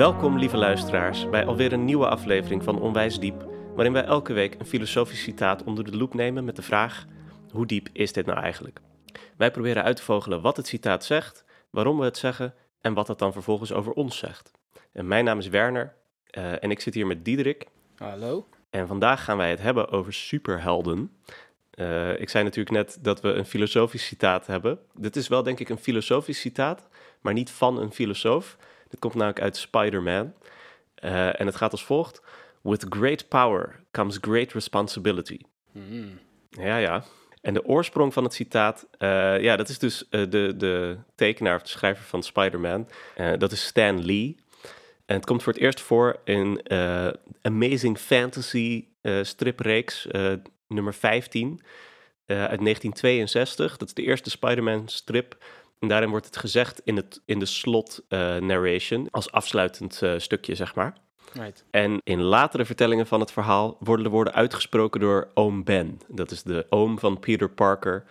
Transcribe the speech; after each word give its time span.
Welkom, 0.00 0.38
lieve 0.38 0.56
luisteraars, 0.56 1.28
bij 1.28 1.46
alweer 1.46 1.72
een 1.72 1.84
nieuwe 1.84 2.08
aflevering 2.08 2.64
van 2.64 2.80
Onwijs 2.80 3.18
Diep, 3.18 3.48
waarin 3.74 3.92
wij 3.92 4.04
elke 4.04 4.32
week 4.32 4.54
een 4.58 4.66
filosofisch 4.66 5.22
citaat 5.22 5.62
onder 5.64 5.84
de 5.84 5.96
loep 5.96 6.14
nemen 6.14 6.44
met 6.44 6.56
de 6.56 6.62
vraag: 6.62 7.06
hoe 7.52 7.66
diep 7.66 7.88
is 7.92 8.12
dit 8.12 8.26
nou 8.26 8.38
eigenlijk? 8.38 8.80
Wij 9.36 9.50
proberen 9.50 9.82
uit 9.82 9.96
te 9.96 10.02
vogelen 10.02 10.40
wat 10.40 10.56
het 10.56 10.66
citaat 10.66 11.04
zegt, 11.04 11.44
waarom 11.70 11.98
we 11.98 12.04
het 12.04 12.16
zeggen 12.18 12.54
en 12.80 12.94
wat 12.94 13.08
het 13.08 13.18
dan 13.18 13.32
vervolgens 13.32 13.72
over 13.72 13.92
ons 13.92 14.18
zegt. 14.18 14.50
En 14.92 15.06
mijn 15.06 15.24
naam 15.24 15.38
is 15.38 15.48
Werner 15.48 15.94
uh, 16.38 16.62
en 16.62 16.70
ik 16.70 16.80
zit 16.80 16.94
hier 16.94 17.06
met 17.06 17.24
Diederik. 17.24 17.66
Hallo. 17.96 18.48
En 18.70 18.86
vandaag 18.86 19.24
gaan 19.24 19.36
wij 19.36 19.50
het 19.50 19.60
hebben 19.60 19.90
over 19.90 20.12
superhelden. 20.12 21.16
Uh, 21.74 22.20
ik 22.20 22.28
zei 22.28 22.44
natuurlijk 22.44 22.76
net 22.76 22.98
dat 23.00 23.20
we 23.20 23.32
een 23.32 23.46
filosofisch 23.46 24.06
citaat 24.06 24.46
hebben. 24.46 24.78
Dit 24.94 25.16
is 25.16 25.28
wel 25.28 25.42
denk 25.42 25.60
ik 25.60 25.68
een 25.68 25.78
filosofisch 25.78 26.40
citaat, 26.40 26.88
maar 27.20 27.32
niet 27.32 27.50
van 27.50 27.80
een 27.80 27.92
filosoof. 27.92 28.56
Dit 28.90 29.00
komt 29.00 29.14
namelijk 29.14 29.40
uit 29.40 29.56
Spider-Man. 29.56 30.32
Uh, 31.04 31.40
en 31.40 31.46
het 31.46 31.56
gaat 31.56 31.72
als 31.72 31.84
volgt. 31.84 32.22
With 32.62 32.86
great 32.88 33.28
power 33.28 33.80
comes 33.90 34.18
great 34.20 34.52
responsibility. 34.52 35.38
Mm. 35.72 36.18
Ja, 36.50 36.76
ja. 36.76 37.04
En 37.40 37.54
de 37.54 37.64
oorsprong 37.64 38.12
van 38.12 38.24
het 38.24 38.34
citaat, 38.34 38.86
uh, 38.98 39.40
ja, 39.40 39.56
dat 39.56 39.68
is 39.68 39.78
dus 39.78 40.04
uh, 40.10 40.30
de, 40.30 40.54
de 40.56 40.96
tekenaar 41.14 41.54
of 41.54 41.62
de 41.62 41.68
schrijver 41.68 42.04
van 42.04 42.22
Spider-Man. 42.22 42.88
dat 43.38 43.52
is 43.52 43.66
Stan 43.66 44.04
Lee. 44.04 44.36
En 45.06 45.16
het 45.16 45.26
komt 45.26 45.42
voor 45.42 45.52
het 45.52 45.62
eerst 45.62 45.80
voor 45.80 46.20
in 46.24 46.70
Amazing 47.42 47.98
Fantasy 47.98 48.84
stripreeks 49.22 50.06
nummer 50.66 50.94
15 50.94 51.60
uit 52.26 52.36
1962. 52.36 53.76
Dat 53.76 53.88
is 53.88 53.94
de 53.94 54.02
eerste 54.02 54.30
Spider-Man 54.30 54.88
strip 54.88 55.36
en 55.80 55.88
daarin 55.88 56.10
wordt 56.10 56.26
het 56.26 56.36
gezegd 56.36 56.80
in, 56.84 56.96
het, 56.96 57.20
in 57.24 57.38
de 57.38 57.46
slot 57.46 58.02
uh, 58.08 58.36
narration, 58.36 59.08
als 59.10 59.32
afsluitend 59.32 60.00
uh, 60.02 60.14
stukje, 60.16 60.54
zeg 60.54 60.74
maar. 60.74 60.96
Right. 61.32 61.64
En 61.70 62.00
in 62.04 62.22
latere 62.22 62.64
vertellingen 62.64 63.06
van 63.06 63.20
het 63.20 63.32
verhaal 63.32 63.76
worden 63.78 64.04
de 64.04 64.10
woorden 64.10 64.34
uitgesproken 64.34 65.00
door 65.00 65.30
oom 65.34 65.64
Ben. 65.64 66.00
Dat 66.08 66.30
is 66.30 66.42
de 66.42 66.66
oom 66.68 66.98
van 66.98 67.18
Peter 67.18 67.50
Parker. 67.50 68.04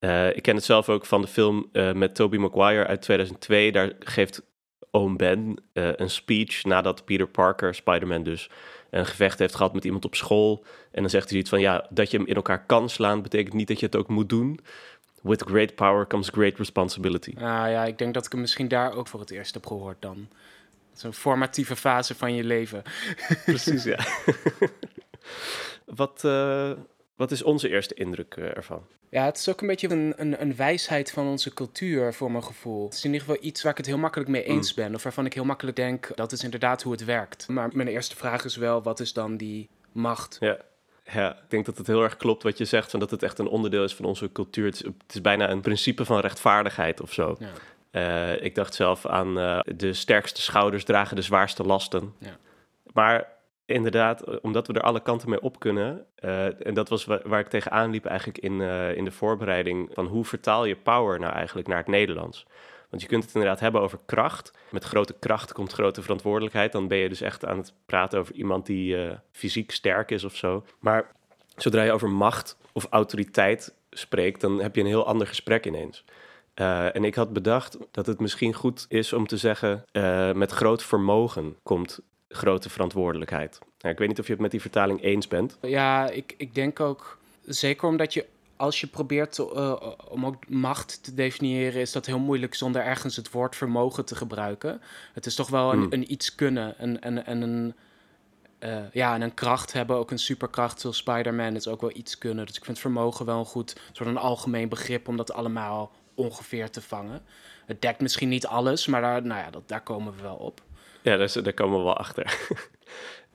Uh, 0.00 0.36
ik 0.36 0.42
ken 0.42 0.54
het 0.54 0.64
zelf 0.64 0.88
ook 0.88 1.06
van 1.06 1.20
de 1.20 1.28
film 1.28 1.68
met 1.72 2.14
Tobey 2.14 2.38
Maguire 2.38 2.86
uit 2.86 3.02
2002. 3.02 3.72
Daar 3.72 3.92
geeft 3.98 4.42
oom 4.90 5.16
Ben 5.16 5.56
een 5.72 6.10
speech 6.10 6.64
nadat 6.64 7.04
Peter 7.04 7.28
Parker, 7.28 7.74
Spider-Man 7.74 8.22
dus, 8.22 8.50
een 8.90 9.06
gevecht 9.06 9.38
heeft 9.38 9.54
gehad 9.54 9.74
met 9.74 9.84
iemand 9.84 10.04
op 10.04 10.14
school. 10.14 10.64
En 10.90 11.00
dan 11.00 11.10
zegt 11.10 11.30
hij 11.30 11.38
iets 11.38 11.50
van, 11.50 11.60
ja, 11.60 11.86
dat 11.90 12.10
je 12.10 12.16
hem 12.16 12.26
in 12.26 12.34
elkaar 12.34 12.66
kan 12.66 12.88
slaan, 12.88 13.22
betekent 13.22 13.54
niet 13.54 13.68
dat 13.68 13.80
je 13.80 13.86
het 13.86 13.96
ook 13.96 14.08
moet 14.08 14.28
doen. 14.28 14.60
With 15.22 15.42
great 15.42 15.74
power 15.74 16.06
comes 16.06 16.28
great 16.28 16.58
responsibility. 16.58 17.34
Ah 17.36 17.70
ja, 17.70 17.84
ik 17.84 17.98
denk 17.98 18.14
dat 18.14 18.26
ik 18.26 18.32
hem 18.32 18.40
misschien 18.40 18.68
daar 18.68 18.94
ook 18.94 19.08
voor 19.08 19.20
het 19.20 19.30
eerst 19.30 19.54
heb 19.54 19.66
gehoord 19.66 19.96
dan. 20.00 20.28
Zo'n 20.92 21.12
formatieve 21.12 21.76
fase 21.76 22.14
van 22.14 22.34
je 22.34 22.44
leven. 22.44 22.82
Precies, 23.44 23.84
ja. 23.84 23.98
wat, 26.00 26.22
uh, 26.24 26.72
wat 27.16 27.30
is 27.30 27.42
onze 27.42 27.68
eerste 27.68 27.94
indruk 27.94 28.36
uh, 28.38 28.56
ervan? 28.56 28.82
Ja, 29.08 29.24
het 29.24 29.36
is 29.36 29.48
ook 29.48 29.60
een 29.60 29.66
beetje 29.66 29.88
een, 29.88 30.14
een, 30.16 30.40
een, 30.40 30.56
wijsheid 30.56 31.10
van 31.10 31.26
onze 31.26 31.54
cultuur, 31.54 32.14
voor 32.14 32.30
mijn 32.30 32.44
gevoel. 32.44 32.84
Het 32.84 32.94
is 32.94 33.04
in 33.04 33.12
ieder 33.12 33.26
geval 33.26 33.44
iets 33.44 33.62
waar 33.62 33.72
ik 33.72 33.78
het 33.78 33.86
heel 33.86 33.98
makkelijk 33.98 34.30
mee 34.30 34.44
eens 34.44 34.74
mm. 34.74 34.84
ben. 34.84 34.94
Of 34.94 35.02
waarvan 35.02 35.26
ik 35.26 35.34
heel 35.34 35.44
makkelijk 35.44 35.76
denk, 35.76 36.10
dat 36.14 36.32
is 36.32 36.44
inderdaad 36.44 36.82
hoe 36.82 36.92
het 36.92 37.04
werkt. 37.04 37.48
Maar 37.48 37.70
mijn 37.72 37.88
eerste 37.88 38.16
vraag 38.16 38.44
is 38.44 38.56
wel, 38.56 38.82
wat 38.82 39.00
is 39.00 39.12
dan 39.12 39.36
die 39.36 39.68
macht? 39.92 40.36
Ja. 40.40 40.58
Ja, 41.04 41.32
ik 41.32 41.50
denk 41.50 41.66
dat 41.66 41.78
het 41.78 41.86
heel 41.86 42.02
erg 42.02 42.16
klopt 42.16 42.42
wat 42.42 42.58
je 42.58 42.64
zegt, 42.64 42.90
van 42.90 43.00
dat 43.00 43.10
het 43.10 43.22
echt 43.22 43.38
een 43.38 43.48
onderdeel 43.48 43.84
is 43.84 43.94
van 43.94 44.04
onze 44.04 44.32
cultuur. 44.32 44.64
Het 44.64 44.74
is, 44.74 44.84
het 44.84 45.14
is 45.14 45.20
bijna 45.20 45.50
een 45.50 45.60
principe 45.60 46.04
van 46.04 46.20
rechtvaardigheid 46.20 47.00
of 47.00 47.12
zo. 47.12 47.36
Ja. 47.38 47.50
Uh, 47.92 48.44
ik 48.44 48.54
dacht 48.54 48.74
zelf 48.74 49.06
aan 49.06 49.38
uh, 49.38 49.60
de 49.76 49.92
sterkste 49.92 50.42
schouders 50.42 50.84
dragen 50.84 51.16
de 51.16 51.22
zwaarste 51.22 51.62
lasten. 51.62 52.14
Ja. 52.18 52.36
Maar 52.92 53.28
inderdaad, 53.66 54.40
omdat 54.40 54.66
we 54.66 54.72
er 54.72 54.82
alle 54.82 55.02
kanten 55.02 55.30
mee 55.30 55.40
op 55.40 55.58
kunnen, 55.58 56.06
uh, 56.24 56.66
en 56.66 56.74
dat 56.74 56.88
was 56.88 57.04
waar, 57.04 57.20
waar 57.24 57.40
ik 57.40 57.48
tegenaan 57.48 57.90
liep 57.90 58.04
eigenlijk 58.04 58.38
in, 58.38 58.60
in 58.96 59.04
de 59.04 59.10
voorbereiding, 59.10 59.90
van 59.92 60.06
hoe 60.06 60.24
vertaal 60.24 60.64
je 60.64 60.76
power 60.76 61.20
nou 61.20 61.32
eigenlijk 61.32 61.68
naar 61.68 61.78
het 61.78 61.86
Nederlands? 61.86 62.46
Want 62.92 63.04
je 63.04 63.10
kunt 63.10 63.24
het 63.24 63.34
inderdaad 63.34 63.60
hebben 63.60 63.80
over 63.80 63.98
kracht. 64.06 64.52
Met 64.70 64.84
grote 64.84 65.14
kracht 65.18 65.52
komt 65.52 65.72
grote 65.72 66.02
verantwoordelijkheid. 66.02 66.72
Dan 66.72 66.88
ben 66.88 66.98
je 66.98 67.08
dus 67.08 67.20
echt 67.20 67.44
aan 67.44 67.58
het 67.58 67.72
praten 67.86 68.18
over 68.18 68.34
iemand 68.34 68.66
die 68.66 68.96
uh, 68.96 69.12
fysiek 69.30 69.70
sterk 69.70 70.10
is 70.10 70.24
of 70.24 70.36
zo. 70.36 70.64
Maar 70.78 71.10
zodra 71.56 71.82
je 71.82 71.92
over 71.92 72.08
macht 72.08 72.56
of 72.72 72.86
autoriteit 72.90 73.74
spreekt, 73.90 74.40
dan 74.40 74.60
heb 74.60 74.74
je 74.74 74.80
een 74.80 74.86
heel 74.86 75.06
ander 75.06 75.26
gesprek 75.26 75.66
ineens. 75.66 76.04
Uh, 76.54 76.96
en 76.96 77.04
ik 77.04 77.14
had 77.14 77.32
bedacht 77.32 77.78
dat 77.90 78.06
het 78.06 78.20
misschien 78.20 78.54
goed 78.54 78.86
is 78.88 79.12
om 79.12 79.26
te 79.26 79.36
zeggen: 79.36 79.84
uh, 79.92 80.32
met 80.32 80.50
groot 80.50 80.82
vermogen 80.82 81.56
komt 81.62 82.00
grote 82.28 82.70
verantwoordelijkheid. 82.70 83.58
Nou, 83.78 83.94
ik 83.94 83.98
weet 83.98 84.08
niet 84.08 84.18
of 84.18 84.26
je 84.26 84.32
het 84.32 84.40
met 84.40 84.50
die 84.50 84.60
vertaling 84.60 85.02
eens 85.02 85.28
bent. 85.28 85.58
Ja, 85.60 86.10
ik, 86.10 86.34
ik 86.36 86.54
denk 86.54 86.80
ook, 86.80 87.18
zeker 87.44 87.88
omdat 87.88 88.14
je 88.14 88.26
als 88.62 88.80
je 88.80 88.86
probeert 88.86 89.38
uh, 89.38 89.74
om 90.08 90.26
ook 90.26 90.48
macht 90.48 91.02
te 91.02 91.14
definiëren, 91.14 91.80
is 91.80 91.92
dat 91.92 92.06
heel 92.06 92.18
moeilijk 92.18 92.54
zonder 92.54 92.82
ergens 92.82 93.16
het 93.16 93.30
woord 93.30 93.56
vermogen 93.56 94.04
te 94.04 94.14
gebruiken. 94.14 94.80
Het 95.12 95.26
is 95.26 95.34
toch 95.34 95.48
wel 95.48 95.72
een, 95.72 95.78
hmm. 95.78 95.92
een 95.92 96.12
iets 96.12 96.34
kunnen 96.34 96.78
en, 96.78 97.00
en, 97.00 97.26
en 97.26 97.42
een, 97.42 97.74
uh, 98.60 98.92
ja, 98.92 99.14
en 99.14 99.22
een 99.22 99.34
kracht 99.34 99.72
hebben, 99.72 99.96
ook 99.96 100.10
een 100.10 100.18
superkracht 100.18 100.80
zoals 100.80 100.96
Spider-Man, 100.96 101.56
is 101.56 101.68
ook 101.68 101.80
wel 101.80 101.96
iets 101.96 102.18
kunnen. 102.18 102.46
Dus 102.46 102.56
ik 102.56 102.64
vind 102.64 102.78
vermogen 102.78 103.26
wel 103.26 103.38
een 103.38 103.44
goed, 103.44 103.80
soort 103.92 104.08
een 104.08 104.16
algemeen 104.16 104.68
begrip 104.68 105.08
om 105.08 105.16
dat 105.16 105.32
allemaal 105.32 105.92
ongeveer 106.14 106.70
te 106.70 106.82
vangen. 106.82 107.22
Het 107.66 107.82
dekt 107.82 108.00
misschien 108.00 108.28
niet 108.28 108.46
alles, 108.46 108.86
maar 108.86 109.00
daar, 109.00 109.22
nou 109.22 109.40
ja, 109.40 109.50
dat, 109.50 109.68
daar 109.68 109.82
komen 109.82 110.16
we 110.16 110.22
wel 110.22 110.36
op. 110.36 110.60
Ja, 111.00 111.16
daar, 111.16 111.42
daar 111.42 111.54
komen 111.54 111.78
we 111.78 111.84
wel 111.84 111.96
achter. 111.96 112.38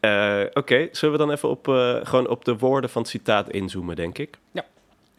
uh, 0.01 0.39
Oké, 0.49 0.59
okay. 0.59 0.89
zullen 0.91 1.17
we 1.17 1.25
dan 1.25 1.31
even 1.31 1.49
op, 1.49 1.65
gewoon 2.03 2.27
op 2.27 2.45
de 2.45 2.57
woorden 2.57 2.89
van 2.89 3.01
het 3.01 3.11
citaat 3.11 3.49
inzoomen, 3.49 3.95
denk 3.95 4.17
ik? 4.17 4.37
Ja. 4.51 4.65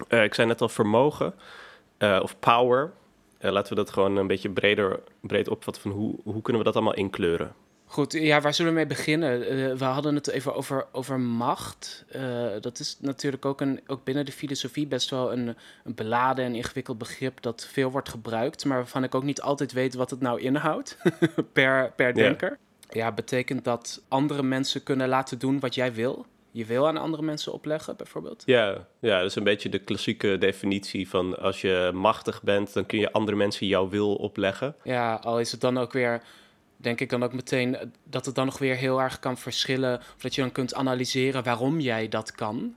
Uh, 0.09 0.23
ik 0.23 0.35
zei 0.35 0.47
net 0.47 0.61
al 0.61 0.69
vermogen 0.69 1.35
uh, 1.99 2.21
of 2.23 2.39
power. 2.39 2.93
Uh, 3.41 3.51
laten 3.51 3.69
we 3.69 3.75
dat 3.75 3.91
gewoon 3.91 4.17
een 4.17 4.27
beetje 4.27 4.51
breder, 4.51 5.01
breed 5.21 5.49
opvatten 5.49 5.83
van 5.83 5.91
hoe, 5.91 6.15
hoe 6.25 6.43
kunnen 6.43 6.63
we 6.63 6.69
dat 6.69 6.77
allemaal 6.77 6.95
inkleuren? 6.95 7.53
Goed, 7.85 8.13
ja, 8.13 8.41
waar 8.41 8.55
zullen 8.55 8.73
we 8.73 8.79
mee 8.79 8.87
beginnen? 8.87 9.41
we 9.79 9.85
hadden 9.85 10.15
het 10.15 10.29
even 10.29 10.55
over, 10.55 10.87
over 10.93 11.21
macht. 11.21 12.05
dat 12.61 12.79
is 12.79 12.97
natuurlijk 13.01 13.45
ook, 13.45 13.61
een, 13.61 13.81
ook 13.87 14.05
binnen 14.05 14.25
de 14.25 14.33
filosofie 14.33 14.87
best 14.87 15.11
wel 15.11 15.33
een, 15.33 15.57
een 15.85 15.95
beladen 15.95 16.45
en 16.45 16.55
ingewikkeld 16.55 16.99
begrip 16.99 17.43
dat 17.43 17.69
veel 17.73 17.91
wordt 17.91 18.09
gebruikt, 18.09 18.65
maar 18.65 18.77
waarvan 18.77 19.05
ik 19.05 19.15
ook 19.15 19.23
niet 19.23 19.41
altijd 19.41 19.73
weet 19.73 19.95
wat 19.95 20.11
het 20.11 20.21
nou 20.21 20.41
inhoudt 20.41 20.97
per, 21.53 21.93
per 21.97 22.15
denker. 22.15 22.59
Ja, 22.91 23.13
betekent 23.13 23.65
dat 23.65 24.03
andere 24.09 24.43
mensen 24.43 24.83
kunnen 24.83 25.09
laten 25.09 25.39
doen 25.39 25.61
wat 25.61 25.75
jij 25.75 25.95
wil? 25.95 26.27
Je 26.51 26.65
wil 26.65 26.87
aan 26.87 26.97
andere 26.97 27.23
mensen 27.23 27.53
opleggen, 27.53 27.97
bijvoorbeeld? 27.97 28.43
Ja, 28.47 28.87
ja, 28.99 29.19
dat 29.19 29.31
is 29.31 29.35
een 29.35 29.45
beetje 29.45 29.69
de 29.69 29.79
klassieke 29.79 30.39
definitie 30.39 31.09
van 31.09 31.39
als 31.39 31.61
je 31.61 31.91
machtig 31.95 32.43
bent, 32.43 32.73
dan 32.73 32.87
kun 32.87 32.99
je 32.99 33.13
andere 33.13 33.37
mensen 33.37 33.67
jouw 33.67 33.89
wil 33.89 34.15
opleggen. 34.15 34.75
Ja, 34.85 35.15
al 35.15 35.41
is 35.41 35.53
het 35.53 35.61
dan 35.61 35.79
ook 35.79 35.93
weer, 35.93 36.23
denk 36.77 37.01
ik 37.01 37.11
dan 37.11 37.23
ook 37.23 37.33
meteen 37.33 37.77
dat 38.05 38.27
het 38.27 38.35
dan 38.35 38.47
nog 38.47 38.59
weer 38.59 38.77
heel 38.77 39.01
erg 39.01 39.19
kan 39.19 39.39
verschillen. 39.39 39.99
Of 39.99 40.23
dat 40.23 40.35
je 40.35 40.41
dan 40.41 40.53
kunt 40.53 40.75
analyseren 40.75 41.45
waarom 41.45 41.81
jij 41.81 42.09
dat 42.09 42.33
kan. 42.33 42.77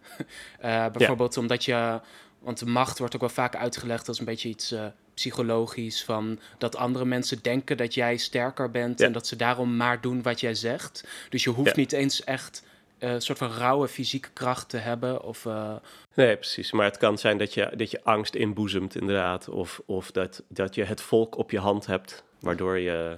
Uh, 0.63 0.85
bijvoorbeeld 0.97 1.37
omdat 1.37 1.65
je, 1.65 1.99
want 2.39 2.59
de 2.59 2.65
macht 2.65 2.99
wordt 2.99 3.13
ook 3.15 3.21
wel 3.21 3.29
vaak 3.29 3.55
uitgelegd 3.55 4.07
als 4.07 4.19
een 4.19 4.25
beetje 4.25 4.49
iets. 4.49 4.71
Uh, 4.71 4.85
psychologisch 5.13 6.03
van 6.03 6.39
dat 6.57 6.75
andere 6.75 7.05
mensen 7.05 7.41
denken 7.41 7.77
dat 7.77 7.93
jij 7.93 8.17
sterker 8.17 8.71
bent 8.71 9.01
en 9.01 9.11
dat 9.11 9.27
ze 9.27 9.35
daarom 9.35 9.75
maar 9.75 10.01
doen 10.01 10.21
wat 10.21 10.39
jij 10.39 10.55
zegt. 10.55 11.07
Dus 11.29 11.43
je 11.43 11.49
hoeft 11.49 11.75
niet 11.75 11.91
eens 11.91 12.23
echt 12.23 12.63
uh, 13.03 13.15
soort 13.17 13.37
van 13.37 13.51
rauwe 13.51 13.87
fysieke 13.87 14.29
kracht 14.33 14.69
te 14.69 14.77
hebben? 14.77 15.23
Of, 15.23 15.45
uh... 15.45 15.75
Nee, 16.13 16.35
precies. 16.35 16.71
Maar 16.71 16.85
het 16.85 16.97
kan 16.97 17.17
zijn 17.17 17.37
dat 17.37 17.53
je, 17.53 17.71
dat 17.75 17.91
je 17.91 18.03
angst 18.03 18.35
inboezemt, 18.35 18.95
inderdaad. 18.95 19.49
Of, 19.49 19.81
of 19.85 20.11
dat, 20.11 20.43
dat 20.47 20.75
je 20.75 20.83
het 20.83 21.01
volk 21.01 21.37
op 21.37 21.51
je 21.51 21.59
hand 21.59 21.85
hebt, 21.85 22.23
waardoor 22.39 22.79
je 22.79 23.17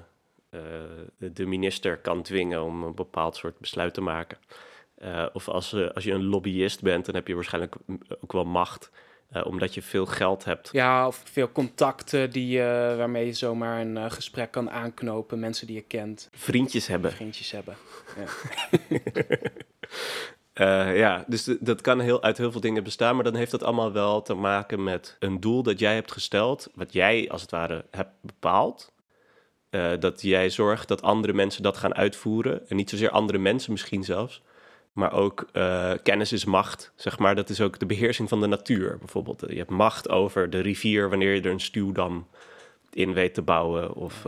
uh, 0.50 0.62
de 1.18 1.46
minister 1.46 1.98
kan 1.98 2.22
dwingen 2.22 2.64
om 2.64 2.84
een 2.84 2.96
bepaald 2.96 3.36
soort 3.36 3.60
besluit 3.60 3.94
te 3.94 4.02
maken. 4.02 4.38
Of 5.34 5.50
als, 5.50 5.76
als 5.94 6.04
je 6.04 6.12
een 6.12 6.26
lobbyist 6.26 6.82
bent, 6.82 7.06
dan 7.06 7.16
heb 7.16 7.28
je 7.28 7.36
waarschijnlijk 7.36 7.76
ook 8.20 8.32
wel 8.32 8.46
macht. 8.46 8.92
Uh, 9.36 9.46
omdat 9.46 9.74
je 9.74 9.82
veel 9.82 10.06
geld 10.06 10.46
hebt. 10.46 10.70
Ja, 10.72 11.08
of 11.08 11.22
veel 11.32 11.52
contacten 11.52 12.30
die, 12.30 12.58
uh, 12.58 12.64
waarmee 12.98 13.26
je 13.26 13.34
zomaar 13.34 13.82
een 13.82 13.96
uh, 13.96 14.12
gesprek 14.12 14.52
kan 14.52 14.70
aanknopen. 14.70 15.40
Mensen 15.40 15.68
die 15.68 15.76
je 15.76 15.82
kent. 15.82 16.30
Vriendjes 16.32 16.88
hebben. 16.88 17.12
Vriendjes 17.12 17.52
hebben, 17.52 17.76
ja. 18.18 18.26
Uh, 20.54 20.98
ja, 21.04 21.24
dus 21.28 21.50
dat 21.60 21.82
kan 21.82 22.00
heel, 22.00 22.24
uit 22.24 22.38
heel 22.38 22.52
veel 22.52 22.62
dingen 22.62 22.84
bestaan, 22.84 23.16
maar 23.16 23.24
dan 23.24 23.36
heeft 23.36 23.52
dat 23.52 23.64
allemaal 23.64 23.92
wel 23.92 24.22
te 24.22 24.34
maken 24.34 24.84
met 24.84 25.16
een 25.20 25.40
doel 25.40 25.64
dat 25.64 25.80
jij 25.80 25.94
hebt 25.94 26.12
gesteld, 26.12 26.70
wat 26.74 26.94
jij 26.94 27.30
als 27.30 27.42
het 27.42 27.52
ware 27.52 27.86
hebt 27.92 28.14
bepaald. 28.22 28.92
Dat 30.00 30.22
jij 30.22 30.50
zorgt 30.50 30.88
dat 30.88 31.02
andere 31.02 31.34
mensen 31.34 31.64
dat 31.64 31.78
gaan 31.78 31.96
uitvoeren. 31.96 32.70
En 32.70 32.76
niet 32.76 32.90
zozeer 32.90 33.10
andere 33.10 33.38
mensen 33.38 33.72
misschien 33.72 34.04
zelfs, 34.04 34.42
maar 34.94 35.13
ook 35.13 35.50
uh, 35.54 35.92
kennis 36.04 36.31
is 36.31 36.45
macht, 36.45 36.92
zeg 36.95 37.19
maar. 37.19 37.36
Dat 37.36 37.50
is 37.50 37.62
ook 37.62 37.80
de 37.80 37.86
beheersing 37.86 38.30
van 38.30 38.42
de 38.42 38.48
natuur, 38.48 38.98
bijvoorbeeld. 38.98 39.44
Je 39.48 39.57
hebt 39.57 39.69
macht 39.69 40.10
over 40.10 40.50
de 40.50 40.60
rivier 40.60 41.10
wanneer 41.10 41.34
je 41.34 41.42
er 41.42 41.51
een 41.51 41.60
stuwdam 41.60 42.28
in 42.94 43.13
weet 43.13 43.34
te 43.34 43.42
bouwen. 43.42 43.94
Of 43.95 44.25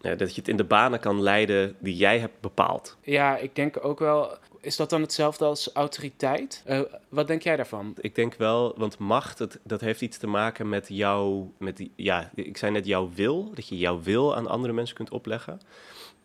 Ja, 0.00 0.14
dat 0.14 0.34
je 0.34 0.40
het 0.40 0.48
in 0.48 0.56
de 0.56 0.64
banen 0.64 1.00
kan 1.00 1.22
leiden 1.22 1.76
die 1.78 1.96
jij 1.96 2.18
hebt 2.18 2.40
bepaald. 2.40 2.96
Ja, 3.02 3.36
ik 3.36 3.54
denk 3.54 3.84
ook 3.84 3.98
wel. 3.98 4.38
Is 4.60 4.76
dat 4.76 4.90
dan 4.90 5.00
hetzelfde 5.00 5.44
als 5.44 5.72
autoriteit? 5.72 6.62
Uh, 6.66 6.80
wat 7.08 7.26
denk 7.26 7.42
jij 7.42 7.56
daarvan? 7.56 7.94
Ik 8.00 8.14
denk 8.14 8.34
wel, 8.34 8.74
want 8.76 8.98
macht, 8.98 9.58
dat 9.62 9.80
heeft 9.80 10.00
iets 10.00 10.18
te 10.18 10.26
maken 10.26 10.68
met 10.68 10.86
jouw, 10.88 11.52
met 11.58 11.76
die, 11.76 11.92
ja, 11.96 12.30
ik 12.34 12.56
zei 12.56 12.72
net 12.72 12.86
jouw 12.86 13.10
wil, 13.14 13.50
dat 13.54 13.68
je 13.68 13.78
jouw 13.78 14.00
wil 14.02 14.36
aan 14.36 14.46
andere 14.46 14.72
mensen 14.72 14.96
kunt 14.96 15.10
opleggen. 15.10 15.60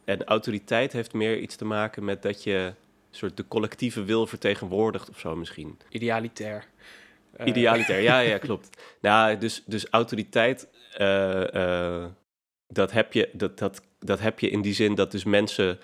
En 0.06 0.24
autoriteit 0.24 0.94
heeft 0.94 1.14
meer 1.14 1.40
iets 1.40 1.56
te 1.56 1.66
maken 1.66 2.06
met 2.06 2.22
dat 2.22 2.44
je 2.44 2.74
soort 3.16 3.38
de 3.38 3.48
collectieve 3.48 4.04
wil 4.04 4.28
vertegenwoordigt 4.28 5.10
of 5.10 5.20
zo 5.20 5.36
misschien. 5.36 5.80
Idealitair. 5.90 6.66
Uh. 7.40 7.48
Idealitair, 7.48 8.02
ja, 8.02 8.20
ja, 8.20 8.38
klopt. 8.48 8.82
Nou, 9.02 9.38
dus, 9.38 9.64
dus 9.66 9.88
autoriteit, 9.90 10.68
uh, 10.98 11.44
uh, 11.54 12.06
dat, 12.68 12.92
heb 12.92 13.14
je, 13.14 13.30
dat, 13.34 13.58
dat, 13.58 13.82
dat 14.00 14.20
heb 14.20 14.40
je 14.40 14.50
in 14.50 14.62
die 14.62 14.74
zin 14.74 14.96
dat 14.96 15.12
dus 15.12 15.24
mensen 15.24 15.80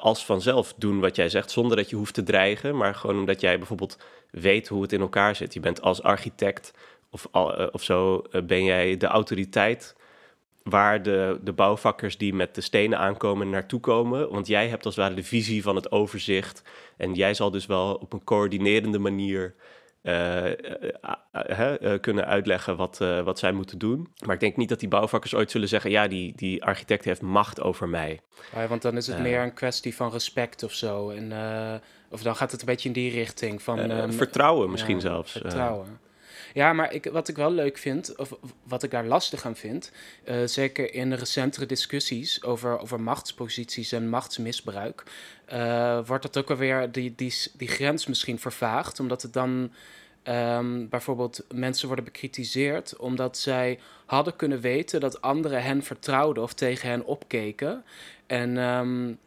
als 0.00 0.24
vanzelf 0.24 0.74
doen 0.76 1.00
wat 1.00 1.16
jij 1.16 1.28
zegt, 1.28 1.50
zonder 1.50 1.76
dat 1.76 1.90
je 1.90 1.96
hoeft 1.96 2.14
te 2.14 2.22
dreigen, 2.22 2.76
maar 2.76 2.94
gewoon 2.94 3.18
omdat 3.18 3.40
jij 3.40 3.58
bijvoorbeeld 3.58 3.98
weet 4.30 4.68
hoe 4.68 4.82
het 4.82 4.92
in 4.92 5.00
elkaar 5.00 5.36
zit. 5.36 5.54
Je 5.54 5.60
bent 5.60 5.82
als 5.82 6.02
architect 6.02 6.72
of, 7.10 7.26
of 7.72 7.82
zo, 7.82 8.22
ben 8.44 8.64
jij 8.64 8.96
de 8.96 9.06
autoriteit 9.06 9.94
waar 10.62 11.02
de, 11.02 11.38
de 11.42 11.52
bouwvakkers 11.52 12.18
die 12.18 12.34
met 12.34 12.54
de 12.54 12.60
stenen 12.60 12.98
aankomen 12.98 13.50
naartoe 13.50 13.80
komen. 13.80 14.30
Want 14.30 14.46
jij 14.46 14.68
hebt 14.68 14.84
als 14.84 14.96
het 14.96 15.04
ware 15.04 15.16
de 15.16 15.26
visie 15.26 15.62
van 15.62 15.76
het 15.76 15.92
overzicht. 15.92 16.62
En 16.96 17.14
jij 17.14 17.34
zal 17.34 17.50
dus 17.50 17.66
wel 17.66 17.94
op 17.94 18.12
een 18.12 18.24
coördinerende 18.24 18.98
manier 18.98 19.54
uh, 20.02 20.46
uh, 20.46 21.72
kunnen 22.00 22.26
uitleggen 22.26 22.76
wat, 22.76 22.98
wat 23.24 23.38
zij 23.38 23.52
moeten 23.52 23.78
doen. 23.78 24.08
Maar 24.24 24.34
ik 24.34 24.40
denk 24.40 24.56
niet 24.56 24.68
dat 24.68 24.80
die 24.80 24.88
bouwvakkers 24.88 25.34
ooit 25.34 25.50
zullen 25.50 25.68
zeggen: 25.68 25.90
ja, 25.90 26.08
die, 26.08 26.32
die 26.36 26.64
architect 26.64 27.04
heeft 27.04 27.22
macht 27.22 27.60
over 27.60 27.88
mij. 27.88 28.20
Ja, 28.54 28.66
want 28.66 28.82
dan 28.82 28.96
is 28.96 29.06
het 29.06 29.18
meer 29.18 29.40
een 29.42 29.54
kwestie 29.54 29.96
van 29.96 30.10
respect 30.10 30.62
of 30.62 30.72
zo. 30.72 31.10
En, 31.10 31.32
of 32.10 32.22
dan 32.22 32.36
gaat 32.36 32.50
het 32.52 32.60
een 32.60 32.66
beetje 32.66 32.88
in 32.88 32.94
die 32.94 33.10
richting 33.10 33.62
van. 33.62 33.78
Ehm, 33.78 34.12
vertrouwen 34.12 34.70
misschien 34.70 35.00
zelfs. 35.00 35.32
Vertrouwen. 35.32 36.09
Ja, 36.54 36.72
maar 36.72 36.92
ik, 36.92 37.04
wat 37.04 37.28
ik 37.28 37.36
wel 37.36 37.52
leuk 37.52 37.78
vind, 37.78 38.16
of 38.16 38.36
wat 38.62 38.82
ik 38.82 38.90
daar 38.90 39.06
lastig 39.06 39.46
aan 39.46 39.56
vind, 39.56 39.92
uh, 40.24 40.36
zeker 40.44 40.94
in 40.94 41.12
recentere 41.12 41.66
discussies 41.66 42.42
over, 42.42 42.78
over 42.78 43.00
machtsposities 43.00 43.92
en 43.92 44.08
machtsmisbruik, 44.08 45.02
uh, 45.52 46.06
wordt 46.06 46.22
dat 46.22 46.36
ook 46.36 46.50
alweer 46.50 46.92
die, 46.92 47.12
die, 47.16 47.34
die 47.56 47.68
grens 47.68 48.06
misschien 48.06 48.38
vervaagd, 48.38 49.00
omdat 49.00 49.22
het 49.22 49.32
dan 49.32 49.70
um, 50.24 50.88
bijvoorbeeld 50.88 51.44
mensen 51.54 51.86
worden 51.86 52.04
bekritiseerd 52.04 52.96
omdat 52.96 53.38
zij 53.38 53.78
hadden 54.06 54.36
kunnen 54.36 54.60
weten 54.60 55.00
dat 55.00 55.20
anderen 55.20 55.62
hen 55.62 55.82
vertrouwden 55.82 56.42
of 56.42 56.54
tegen 56.54 56.88
hen 56.88 57.04
opkeken. 57.04 57.84
En 58.26 58.56
um, 58.56 59.18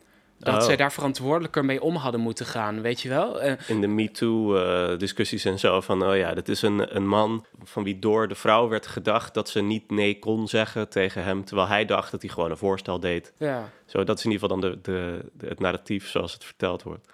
dat 0.44 0.56
oh. 0.56 0.62
zij 0.62 0.76
daar 0.76 0.92
verantwoordelijker 0.92 1.66
mee 1.66 1.82
om 1.82 1.96
hadden 1.96 2.22
moeten 2.22 2.46
gaan, 2.46 2.82
weet 2.82 3.02
je 3.02 3.10
wel? 3.10 3.44
Uh, 3.44 3.54
in 3.68 3.82
de 3.82 3.88
MeToo-discussies 3.88 5.46
en 5.46 5.60
zo, 5.60 5.82
van 5.82 6.06
oh 6.06 6.18
ja, 6.18 6.34
dat 6.34 6.48
is 6.48 6.62
een, 6.62 6.96
een 6.96 7.08
man 7.08 7.46
van 7.64 7.84
wie 7.84 8.00
door 8.00 8.28
de 8.28 8.36
vrouw 8.36 8.68
werd 8.68 8.88
gedacht 8.88 9.34
dat 9.34 9.50
ze 9.50 9.62
niet 9.62 9.92
nee 9.92 10.20
kon 10.20 10.48
zeggen 10.48 10.90
tegen 10.90 11.24
hem, 11.24 11.46
terwijl 11.46 11.68
hij 11.68 11.86
dacht 11.86 12.12
dat 12.12 12.22
hij 12.22 12.32
gewoon 12.32 12.52
een 12.52 12.58
voorstel 12.58 13.00
deed. 13.00 13.34
Ja. 13.38 13.70
Zo, 13.86 14.04
dat 14.04 14.18
is 14.18 14.26
in 14.26 14.32
ieder 14.32 14.48
geval 14.48 14.62
dan 14.62 14.72
de, 14.72 14.80
de, 14.82 15.30
de 15.34 15.48
het 15.48 15.60
narratief 15.60 16.10
zoals 16.10 16.34
het 16.34 16.44
verteld 16.44 16.84
wordt. 16.84 17.08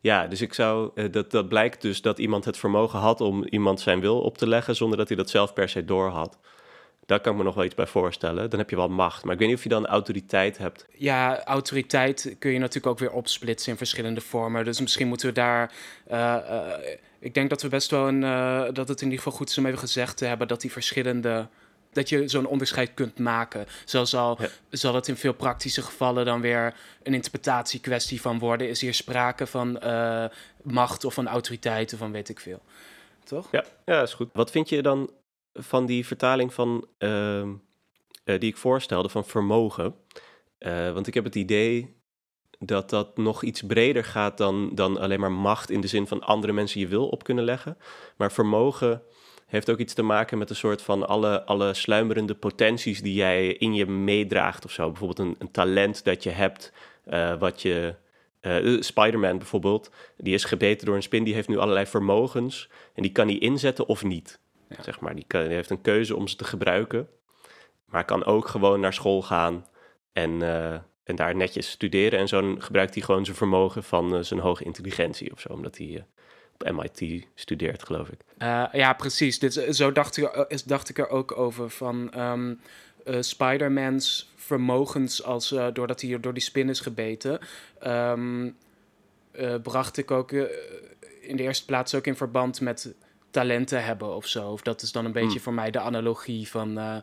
Ja, 0.00 0.26
dus 0.26 0.40
ik 0.40 0.54
zou, 0.54 0.90
uh, 0.94 1.12
dat, 1.12 1.30
dat 1.30 1.48
blijkt 1.48 1.82
dus 1.82 2.02
dat 2.02 2.18
iemand 2.18 2.44
het 2.44 2.56
vermogen 2.56 2.98
had 2.98 3.20
om 3.20 3.44
iemand 3.44 3.80
zijn 3.80 4.00
wil 4.00 4.20
op 4.20 4.38
te 4.38 4.48
leggen 4.48 4.76
zonder 4.76 4.98
dat 4.98 5.08
hij 5.08 5.16
dat 5.16 5.30
zelf 5.30 5.52
per 5.52 5.68
se 5.68 5.84
door 5.84 6.08
had. 6.08 6.38
Daar 7.10 7.20
kan 7.20 7.32
ik 7.32 7.38
me 7.38 7.44
nog 7.44 7.54
wel 7.54 7.64
iets 7.64 7.74
bij 7.74 7.86
voorstellen. 7.86 8.50
Dan 8.50 8.58
heb 8.58 8.70
je 8.70 8.76
wel 8.76 8.88
macht. 8.88 9.24
Maar 9.24 9.32
ik 9.32 9.38
weet 9.38 9.48
niet 9.48 9.56
of 9.56 9.62
je 9.62 9.68
dan 9.68 9.86
autoriteit 9.86 10.58
hebt. 10.58 10.86
Ja, 10.96 11.44
autoriteit 11.44 12.36
kun 12.38 12.50
je 12.50 12.58
natuurlijk 12.58 12.86
ook 12.86 12.98
weer 12.98 13.12
opsplitsen 13.12 13.72
in 13.72 13.78
verschillende 13.78 14.20
vormen. 14.20 14.64
Dus 14.64 14.80
misschien 14.80 15.08
moeten 15.08 15.26
we 15.28 15.34
daar. 15.34 15.72
Uh, 16.10 16.36
uh, 16.50 16.62
ik 17.18 17.34
denk 17.34 17.50
dat 17.50 17.62
we 17.62 17.68
best 17.68 17.90
wel 17.90 18.08
een. 18.08 18.22
Uh, 18.22 18.62
dat 18.72 18.88
het 18.88 19.00
in 19.00 19.04
ieder 19.04 19.22
geval 19.22 19.38
goed 19.38 19.48
is 19.48 19.58
om 19.58 19.66
even 19.66 19.78
gezegd 19.78 20.16
te 20.16 20.24
hebben 20.24 20.48
dat 20.48 20.60
die 20.60 20.72
verschillende. 20.72 21.46
Dat 21.92 22.08
je 22.08 22.28
zo'n 22.28 22.46
onderscheid 22.46 22.94
kunt 22.94 23.18
maken. 23.18 23.66
Zo 23.84 24.04
zal, 24.04 24.38
zal 24.70 24.94
het 24.94 25.08
in 25.08 25.16
veel 25.16 25.34
praktische 25.34 25.82
gevallen 25.82 26.24
dan 26.24 26.40
weer 26.40 26.74
een 27.02 27.14
interpretatiekwestie 27.14 28.20
van 28.20 28.38
worden. 28.38 28.68
Is 28.68 28.80
hier 28.80 28.94
sprake 28.94 29.46
van 29.46 29.80
macht 30.62 31.04
of 31.04 31.14
van 31.14 31.28
autoriteit 31.28 31.92
of 31.92 31.98
van 31.98 32.12
weet 32.12 32.28
ik 32.28 32.40
veel. 32.40 32.60
Toch? 33.24 33.48
Ja, 33.50 33.64
ja, 33.84 34.02
is 34.02 34.14
goed. 34.14 34.28
Wat 34.32 34.50
vind 34.50 34.68
je 34.68 34.82
dan 34.82 35.10
van 35.54 35.86
die 35.86 36.06
vertaling 36.06 36.54
van, 36.54 36.86
uh, 36.98 37.48
die 38.24 38.38
ik 38.38 38.56
voorstelde 38.56 39.08
van 39.08 39.24
vermogen. 39.24 39.94
Uh, 40.58 40.92
want 40.92 41.06
ik 41.06 41.14
heb 41.14 41.24
het 41.24 41.34
idee 41.34 41.98
dat 42.58 42.90
dat 42.90 43.16
nog 43.16 43.42
iets 43.42 43.62
breder 43.62 44.04
gaat 44.04 44.38
dan, 44.38 44.74
dan 44.74 44.98
alleen 44.98 45.20
maar 45.20 45.32
macht 45.32 45.70
in 45.70 45.80
de 45.80 45.86
zin 45.86 46.06
van 46.06 46.20
andere 46.20 46.52
mensen 46.52 46.80
je 46.80 46.86
wil 46.86 47.08
op 47.08 47.22
kunnen 47.22 47.44
leggen. 47.44 47.78
Maar 48.16 48.32
vermogen 48.32 49.02
heeft 49.46 49.70
ook 49.70 49.78
iets 49.78 49.94
te 49.94 50.02
maken 50.02 50.38
met 50.38 50.50
een 50.50 50.56
soort 50.56 50.82
van 50.82 51.08
alle, 51.08 51.44
alle 51.44 51.74
sluimerende 51.74 52.34
potenties 52.34 53.02
die 53.02 53.14
jij 53.14 53.46
in 53.46 53.74
je 53.74 53.86
meedraagt 53.86 54.64
of 54.64 54.70
zo. 54.70 54.88
Bijvoorbeeld 54.88 55.28
een, 55.28 55.36
een 55.38 55.50
talent 55.50 56.04
dat 56.04 56.22
je 56.22 56.30
hebt, 56.30 56.72
uh, 57.08 57.38
wat 57.38 57.62
je... 57.62 57.94
Uh, 58.42 58.80
Spider-Man 58.82 59.38
bijvoorbeeld, 59.38 59.90
die 60.16 60.34
is 60.34 60.44
gebeten 60.44 60.86
door 60.86 60.94
een 60.94 61.02
spin, 61.02 61.24
die 61.24 61.34
heeft 61.34 61.48
nu 61.48 61.58
allerlei 61.58 61.86
vermogens 61.86 62.68
en 62.94 63.02
die 63.02 63.12
kan 63.12 63.26
hij 63.26 63.38
inzetten 63.38 63.86
of 63.86 64.04
niet. 64.04 64.40
Zeg 64.80 65.00
maar, 65.00 65.14
die, 65.14 65.24
die, 65.28 65.40
heeft 65.40 65.70
een 65.70 65.80
keuze 65.80 66.16
om 66.16 66.28
ze 66.28 66.36
te 66.36 66.44
gebruiken. 66.44 67.08
Maar 67.84 68.04
kan 68.04 68.24
ook 68.24 68.48
gewoon 68.48 68.80
naar 68.80 68.92
school 68.92 69.22
gaan 69.22 69.66
en, 70.12 70.30
uh, 70.30 70.72
en 71.04 71.16
daar 71.16 71.36
netjes 71.36 71.70
studeren. 71.70 72.18
En 72.18 72.28
zo 72.28 72.56
gebruikt 72.58 72.94
hij 72.94 73.02
gewoon 73.02 73.24
zijn 73.24 73.36
vermogen 73.36 73.84
van 73.84 74.14
uh, 74.14 74.22
zijn 74.22 74.40
hoge 74.40 74.64
intelligentie 74.64 75.32
of 75.32 75.40
zo. 75.40 75.52
Omdat 75.52 75.78
hij 75.78 75.86
uh, 75.86 76.00
op 76.52 76.72
MIT 76.72 77.26
studeert, 77.34 77.84
geloof 77.84 78.08
ik. 78.08 78.20
ja, 78.72 78.92
precies. 78.92 79.38
Dit, 79.38 79.52
zo 79.70 79.92
dacht 79.92 80.16
ik, 80.16 80.62
dacht 80.66 80.88
ik 80.88 80.98
er 80.98 81.08
ook 81.08 81.38
over 81.38 81.70
van 81.70 82.20
um, 82.20 82.60
Spider-Man's 83.20 84.32
vermogens 84.36 85.22
als 85.22 85.48
doordat 85.48 86.00
hij 86.00 86.20
door 86.20 86.34
die 86.34 86.42
spin 86.42 86.68
is 86.68 86.80
gebeten. 86.80 87.38
Um, 87.86 88.56
bracht 89.62 89.96
ik 89.96 90.10
ook 90.10 90.32
in 91.20 91.36
de 91.36 91.42
eerste 91.42 91.64
plaats 91.64 91.94
ook 91.94 92.06
in 92.06 92.16
verband 92.16 92.60
met 92.60 92.94
talenten 93.30 93.84
hebben 93.84 94.14
of 94.16 94.26
zo. 94.26 94.50
Of 94.50 94.62
dat 94.62 94.82
is 94.82 94.92
dan 94.92 95.04
een 95.04 95.12
beetje 95.12 95.30
hmm. 95.30 95.40
voor 95.40 95.54
mij 95.54 95.70
de 95.70 95.80
analogie 95.80 96.48
van... 96.48 96.78
Uh, 96.78 96.96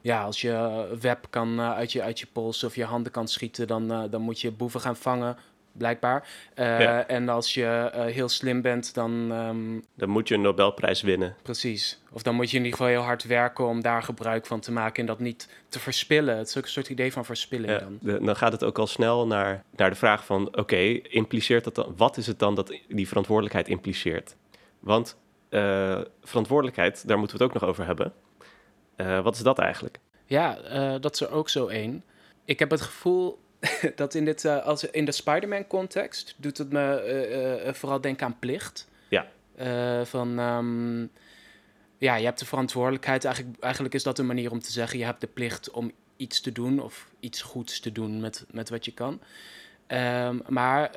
ja, 0.00 0.22
als 0.22 0.40
je 0.40 0.86
web 1.00 1.26
kan 1.30 1.60
uh, 1.60 1.72
uit, 1.72 1.92
je, 1.92 2.02
uit 2.02 2.20
je 2.20 2.26
pols 2.32 2.64
of 2.64 2.74
je 2.74 2.84
handen 2.84 3.12
kan 3.12 3.28
schieten... 3.28 3.66
dan, 3.66 3.92
uh, 3.92 4.02
dan 4.10 4.20
moet 4.20 4.40
je 4.40 4.50
boeven 4.50 4.80
gaan 4.80 4.96
vangen, 4.96 5.36
blijkbaar. 5.72 6.28
Ja. 6.54 7.06
En 7.06 7.28
als 7.28 7.54
je 7.54 7.90
heel 7.94 8.28
slim 8.28 8.62
bent, 8.62 8.94
dan... 8.94 9.30
Um, 9.30 9.84
dan 9.94 10.08
moet 10.08 10.28
je 10.28 10.34
een 10.34 10.40
Nobelprijs 10.40 11.00
winnen. 11.00 11.36
Precies. 11.42 12.00
Of 12.10 12.22
dan 12.22 12.34
moet 12.34 12.50
je 12.50 12.56
in 12.56 12.64
ieder 12.64 12.78
geval 12.78 12.92
heel 12.92 13.02
hard 13.02 13.24
werken 13.24 13.66
om 13.66 13.82
daar 13.82 14.02
gebruik 14.02 14.46
van 14.46 14.60
te 14.60 14.72
maken... 14.72 15.00
en 15.00 15.06
dat 15.06 15.18
niet 15.18 15.48
te 15.68 15.78
verspillen. 15.78 16.36
Het 16.36 16.48
is 16.48 16.56
ook 16.56 16.64
een 16.64 16.70
soort 16.70 16.88
idee 16.88 17.12
van 17.12 17.24
verspilling 17.24 17.78
dan. 17.78 17.98
De, 18.00 18.24
dan 18.24 18.36
gaat 18.36 18.52
het 18.52 18.64
ook 18.64 18.78
al 18.78 18.86
snel 18.86 19.26
naar, 19.26 19.64
naar 19.76 19.90
de 19.90 19.96
vraag 19.96 20.24
van... 20.24 20.56
oké, 20.56 21.00
impliceert 21.02 21.64
dat 21.64 21.74
dan... 21.74 21.94
wat 21.96 22.16
is 22.16 22.26
het 22.26 22.38
dan 22.38 22.54
dat 22.54 22.78
die 22.88 23.08
verantwoordelijkheid 23.08 23.68
impliceert? 23.68 24.36
Want 24.80 25.16
uh, 25.52 26.00
verantwoordelijkheid, 26.22 27.08
daar 27.08 27.18
moeten 27.18 27.36
we 27.36 27.44
het 27.44 27.52
ook 27.52 27.60
nog 27.60 27.70
over 27.70 27.86
hebben. 27.86 28.12
Uh, 28.96 29.22
wat 29.22 29.34
is 29.34 29.42
dat 29.42 29.58
eigenlijk? 29.58 29.98
Ja, 30.26 30.58
uh, 30.72 31.00
dat 31.00 31.14
is 31.14 31.20
er 31.20 31.30
ook 31.30 31.48
zo 31.48 31.66
één. 31.66 32.04
Ik 32.44 32.58
heb 32.58 32.70
het 32.70 32.80
gevoel 32.80 33.38
dat 33.96 34.14
in, 34.14 34.24
dit, 34.24 34.44
als, 34.44 34.84
in 34.84 35.04
de 35.04 35.12
Spider-Man-context 35.12 36.34
doet 36.36 36.58
het 36.58 36.72
me 36.72 37.70
vooral 37.74 38.00
denken 38.00 38.26
aan 38.26 38.38
plicht. 38.38 38.88
Ja. 39.08 39.26
van, 40.04 40.38
um, 40.38 41.10
ja, 41.98 42.14
je 42.14 42.24
hebt 42.24 42.38
de 42.38 42.46
verantwoordelijkheid. 42.46 43.24
Eigenlijk, 43.24 43.62
eigenlijk 43.62 43.94
is 43.94 44.02
dat 44.02 44.18
een 44.18 44.26
manier 44.26 44.50
om 44.50 44.60
te 44.60 44.72
zeggen, 44.72 44.98
je 44.98 45.04
hebt 45.04 45.20
de 45.20 45.26
plicht 45.26 45.70
om 45.70 45.92
iets 46.16 46.40
te 46.40 46.52
doen 46.52 46.80
of 46.80 47.08
iets 47.20 47.42
goeds 47.42 47.80
te 47.80 47.92
doen 47.92 48.20
met, 48.20 48.44
met 48.50 48.68
wat 48.68 48.84
je 48.84 48.92
kan. 48.92 49.20
Um, 49.88 50.42
maar 50.48 50.90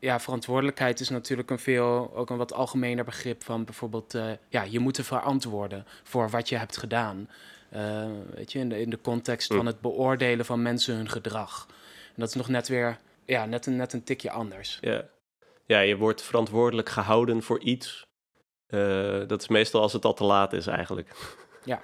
ja, 0.00 0.20
verantwoordelijkheid 0.20 1.00
is 1.00 1.08
natuurlijk 1.08 1.50
een 1.50 1.58
veel, 1.58 2.10
ook 2.14 2.30
een 2.30 2.36
wat 2.36 2.52
algemener 2.52 3.04
begrip 3.04 3.44
van 3.44 3.64
bijvoorbeeld, 3.64 4.14
uh, 4.14 4.30
ja, 4.48 4.62
je 4.62 4.78
moet 4.78 4.96
er 4.96 5.04
verantwoorden 5.04 5.86
voor 6.02 6.30
wat 6.30 6.48
je 6.48 6.56
hebt 6.56 6.76
gedaan. 6.76 7.28
Uh, 7.74 8.06
weet 8.34 8.52
je, 8.52 8.58
in 8.58 8.68
de, 8.68 8.80
in 8.80 8.90
de 8.90 9.00
context 9.00 9.46
van 9.46 9.60
hm. 9.60 9.66
het 9.66 9.80
beoordelen 9.80 10.44
van 10.44 10.62
mensen 10.62 10.94
hun 10.94 11.08
gedrag. 11.08 11.66
En 12.06 12.16
dat 12.16 12.28
is 12.28 12.34
nog 12.34 12.48
net 12.48 12.68
weer, 12.68 12.98
ja, 13.24 13.46
net 13.46 13.66
een, 13.66 13.76
net 13.76 13.92
een 13.92 14.04
tikje 14.04 14.30
anders. 14.30 14.78
Ja. 14.80 15.04
ja, 15.66 15.80
je 15.80 15.96
wordt 15.96 16.22
verantwoordelijk 16.22 16.88
gehouden 16.88 17.42
voor 17.42 17.60
iets. 17.60 18.06
Uh, 18.68 19.26
dat 19.26 19.40
is 19.40 19.48
meestal 19.48 19.80
als 19.80 19.92
het 19.92 20.04
al 20.04 20.14
te 20.14 20.24
laat 20.24 20.52
is 20.52 20.66
eigenlijk. 20.66 21.38
Ja. 21.64 21.82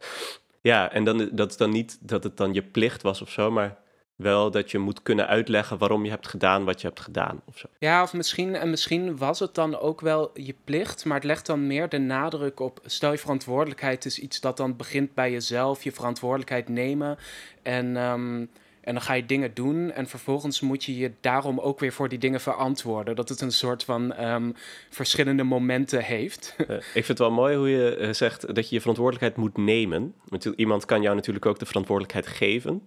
ja, 0.60 0.92
en 0.92 1.04
dan, 1.04 1.28
dat 1.32 1.50
is 1.50 1.56
dan 1.56 1.70
niet 1.70 1.98
dat 2.00 2.22
het 2.22 2.36
dan 2.36 2.52
je 2.52 2.62
plicht 2.62 3.02
was 3.02 3.22
of 3.22 3.30
zo, 3.30 3.50
maar 3.50 3.78
wel 4.18 4.50
dat 4.50 4.70
je 4.70 4.78
moet 4.78 5.02
kunnen 5.02 5.26
uitleggen 5.26 5.78
waarom 5.78 6.04
je 6.04 6.10
hebt 6.10 6.28
gedaan 6.28 6.64
wat 6.64 6.80
je 6.80 6.86
hebt 6.86 7.00
gedaan 7.00 7.40
of 7.44 7.58
zo. 7.58 7.66
Ja, 7.78 8.02
of 8.02 8.12
misschien, 8.12 8.54
en 8.54 8.70
misschien 8.70 9.16
was 9.16 9.38
het 9.38 9.54
dan 9.54 9.78
ook 9.78 10.00
wel 10.00 10.30
je 10.34 10.54
plicht, 10.64 11.04
maar 11.04 11.16
het 11.16 11.24
legt 11.24 11.46
dan 11.46 11.66
meer 11.66 11.88
de 11.88 11.98
nadruk 11.98 12.60
op, 12.60 12.80
stel 12.84 13.12
je 13.12 13.18
verantwoordelijkheid 13.18 14.04
is 14.04 14.18
iets 14.18 14.40
dat 14.40 14.56
dan 14.56 14.76
begint 14.76 15.14
bij 15.14 15.30
jezelf, 15.30 15.84
je 15.84 15.92
verantwoordelijkheid 15.92 16.68
nemen 16.68 17.18
en... 17.62 17.96
Ehm, 17.96 18.44
en 18.80 18.94
dan 18.94 19.02
ga 19.02 19.14
je 19.14 19.26
dingen 19.26 19.54
doen 19.54 19.92
en 19.92 20.06
vervolgens 20.06 20.60
moet 20.60 20.84
je 20.84 20.96
je 20.96 21.12
daarom 21.20 21.60
ook 21.60 21.80
weer 21.80 21.92
voor 21.92 22.08
die 22.08 22.18
dingen 22.18 22.40
verantwoorden. 22.40 23.16
Dat 23.16 23.28
het 23.28 23.40
een 23.40 23.52
soort 23.52 23.84
van 23.84 24.12
ehm, 24.12 24.50
verschillende 24.90 25.42
momenten 25.42 26.02
heeft. 26.02 26.54
Uh, 26.58 26.76
ik 26.76 26.82
vind 26.92 27.08
het 27.08 27.18
wel 27.18 27.30
mooi 27.30 27.56
hoe 27.56 27.68
je 27.68 27.98
uh, 27.98 28.12
zegt 28.12 28.54
dat 28.54 28.68
je 28.68 28.74
je 28.74 28.80
verantwoordelijkheid 28.80 29.36
moet 29.36 29.56
nemen. 29.56 30.14
Want 30.24 30.44
iemand 30.44 30.84
kan 30.84 31.02
jou 31.02 31.14
natuurlijk 31.14 31.46
ook 31.46 31.58
de 31.58 31.66
verantwoordelijkheid 31.66 32.26
geven. 32.26 32.82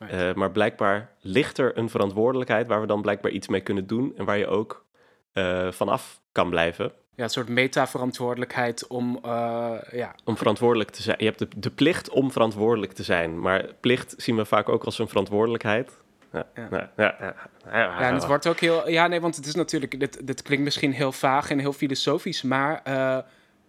Uh, 0.00 0.34
maar 0.34 0.50
blijkbaar 0.50 1.10
ligt 1.20 1.58
er 1.58 1.78
een 1.78 1.90
verantwoordelijkheid 1.90 2.66
waar 2.66 2.80
we 2.80 2.86
dan 2.86 3.02
blijkbaar 3.02 3.30
iets 3.30 3.48
mee 3.48 3.60
kunnen 3.60 3.86
doen 3.86 4.12
en 4.16 4.24
waar 4.24 4.38
je 4.38 4.46
ook 4.46 4.84
vanaf 5.70 6.20
kan 6.32 6.50
blijven 6.50 6.92
ja, 7.16 7.24
een 7.24 7.30
soort 7.30 7.48
meta-verantwoordelijkheid 7.48 8.86
om, 8.86 9.18
uh, 9.26 9.72
ja. 9.92 10.14
om 10.24 10.36
verantwoordelijk 10.36 10.90
te 10.90 11.02
zijn. 11.02 11.16
Je 11.18 11.24
hebt 11.24 11.38
de, 11.38 11.48
de 11.56 11.70
plicht 11.70 12.10
om 12.10 12.32
verantwoordelijk 12.32 12.92
te 12.92 13.02
zijn, 13.02 13.40
maar 13.40 13.66
plicht 13.80 14.14
zien 14.16 14.36
we 14.36 14.44
vaak 14.44 14.68
ook 14.68 14.84
als 14.84 14.98
een 14.98 15.08
verantwoordelijkheid. 15.08 15.90
Ja, 16.32 16.46
ja. 16.54 16.68
ja, 16.70 16.90
ja, 16.96 17.34
ja, 17.72 18.00
en 18.00 18.14
het 18.14 18.26
wordt 18.26 18.46
ook 18.46 18.60
heel. 18.60 18.88
Ja, 18.88 19.06
nee, 19.06 19.20
want 19.20 19.36
het 19.36 19.46
is 19.46 19.54
natuurlijk. 19.54 20.00
Dit, 20.00 20.26
dit 20.26 20.42
klinkt 20.42 20.64
misschien 20.64 20.92
heel 20.92 21.12
vaag 21.12 21.50
en 21.50 21.58
heel 21.58 21.72
filosofisch, 21.72 22.42
maar 22.42 22.82
uh, 22.88 23.18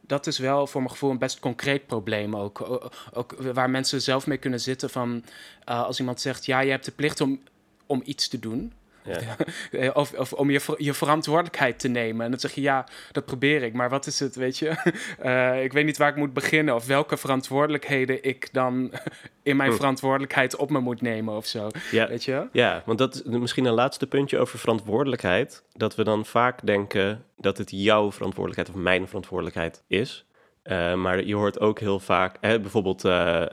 dat 0.08 0.28
is 0.28 0.38
wel 0.38 0.68
voor 0.68 0.82
mijn 0.82 0.94
gevoel 0.94 1.12
een 1.12 1.18
best 1.18 1.40
concreet 1.40 1.88
probleem 1.88 2.36
ook. 2.36 2.82
Ook 3.14 3.36
waar 3.54 3.70
mensen 3.70 4.02
zelf 4.02 4.28
mee 4.28 4.38
kunnen 4.38 4.60
zitten 4.60 4.90
van. 4.90 5.24
Uh, 5.70 5.84
als 5.84 6.00
iemand 6.00 6.22
zegt: 6.22 6.46
ja, 6.46 6.60
je 6.60 6.72
hebt 6.72 6.86
de 6.86 6.92
plicht 6.92 7.22
om, 7.22 7.40
om 7.86 8.02
iets 8.06 8.28
te 8.28 8.40
doen. 8.40 8.74
Ja. 9.08 9.92
of, 10.02 10.14
of, 10.14 10.34
om 10.34 10.50
je, 10.50 10.76
je 10.78 10.94
verantwoordelijkheid 10.94 11.80
te 11.80 11.88
nemen. 11.88 12.26
En 12.26 12.32
dan 12.32 12.40
zeg 12.40 12.54
je, 12.54 12.62
ja, 12.62 12.88
dat 13.12 13.26
probeer 13.26 13.64
ik. 13.64 13.74
Maar 13.74 13.90
wat 13.90 14.06
is 14.08 14.20
het, 14.20 14.36
weet 14.36 14.58
je? 14.58 14.94
Uh, 15.24 15.64
ik 15.66 15.74
weet 15.74 15.86
niet 15.86 15.98
waar 15.98 16.10
ik 16.10 16.16
moet 16.16 16.34
beginnen. 16.34 16.76
Of 16.76 16.86
welke 16.86 17.18
verantwoordelijkheden 17.18 18.24
ik 18.24 18.50
dan 18.52 18.92
in 19.44 19.56
mijn 19.58 19.70
oh. 19.70 19.76
verantwoordelijkheid 19.76 20.56
op 20.56 20.70
me 20.70 20.80
moet 20.80 21.02
nemen 21.02 21.36
of 21.36 21.46
zo. 21.46 21.70
Ja. 21.92 22.08
Weet 22.08 22.24
je? 22.24 22.48
Ja, 22.52 22.82
want 22.86 22.98
dat 22.98 23.16
is 23.16 23.24
misschien 23.24 23.66
een 23.66 23.74
laatste 23.74 24.08
puntje 24.08 24.38
over 24.40 24.60
verantwoordelijkheid. 24.60 25.64
Dat 25.74 25.96
we 25.96 26.04
dan 26.04 26.26
vaak 26.26 26.66
denken 26.66 27.24
dat 27.38 27.58
het 27.58 27.72
jouw 27.72 28.12
verantwoordelijkheid 28.12 28.78
of 28.78 28.84
mijn 28.84 29.08
verantwoordelijkheid 29.08 29.84
is. 29.88 30.26
Uh, 30.64 30.94
maar 30.94 31.26
je 31.26 31.36
hoort 31.36 31.60
ook 31.60 31.80
heel 31.80 32.00
vaak, 32.00 32.38
hè, 32.42 32.60
bijvoorbeeld 32.60 33.06
uh, 33.06 33.44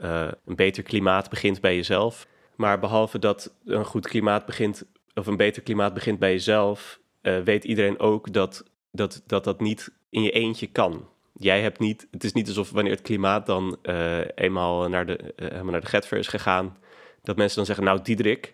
een 0.45 0.55
beter 0.55 0.83
klimaat 0.83 1.29
begint 1.29 1.61
bij 1.61 1.75
jezelf. 1.75 2.27
Maar 2.55 2.79
behalve 2.79 3.19
dat 3.19 3.53
een 3.65 3.85
goed 3.85 4.07
klimaat 4.07 4.45
begint 4.45 4.85
of 5.15 5.27
een 5.27 5.37
beter 5.37 5.61
klimaat 5.61 5.93
begint 5.93 6.19
bij 6.19 6.31
jezelf, 6.31 6.99
uh, 7.21 7.39
weet 7.39 7.63
iedereen 7.63 7.99
ook 7.99 8.33
dat 8.33 8.63
dat, 8.91 9.23
dat 9.25 9.43
dat 9.43 9.59
niet 9.59 9.91
in 10.09 10.21
je 10.21 10.31
eentje 10.31 10.67
kan. 10.67 11.07
Jij 11.33 11.61
hebt 11.61 11.79
niet, 11.79 12.07
het 12.11 12.23
is 12.23 12.33
niet 12.33 12.47
alsof 12.47 12.71
wanneer 12.71 12.93
het 12.93 13.01
klimaat 13.01 13.45
dan 13.45 13.77
uh, 13.83 14.19
eenmaal 14.35 14.89
naar 14.89 15.05
de, 15.05 15.33
uh, 15.35 15.49
helemaal 15.49 15.71
naar 15.71 15.81
de 15.81 15.87
Getver 15.87 16.17
is 16.17 16.27
gegaan, 16.27 16.77
dat 17.21 17.35
mensen 17.35 17.55
dan 17.55 17.65
zeggen, 17.65 17.85
nou 17.85 18.01
Diederik, 18.01 18.53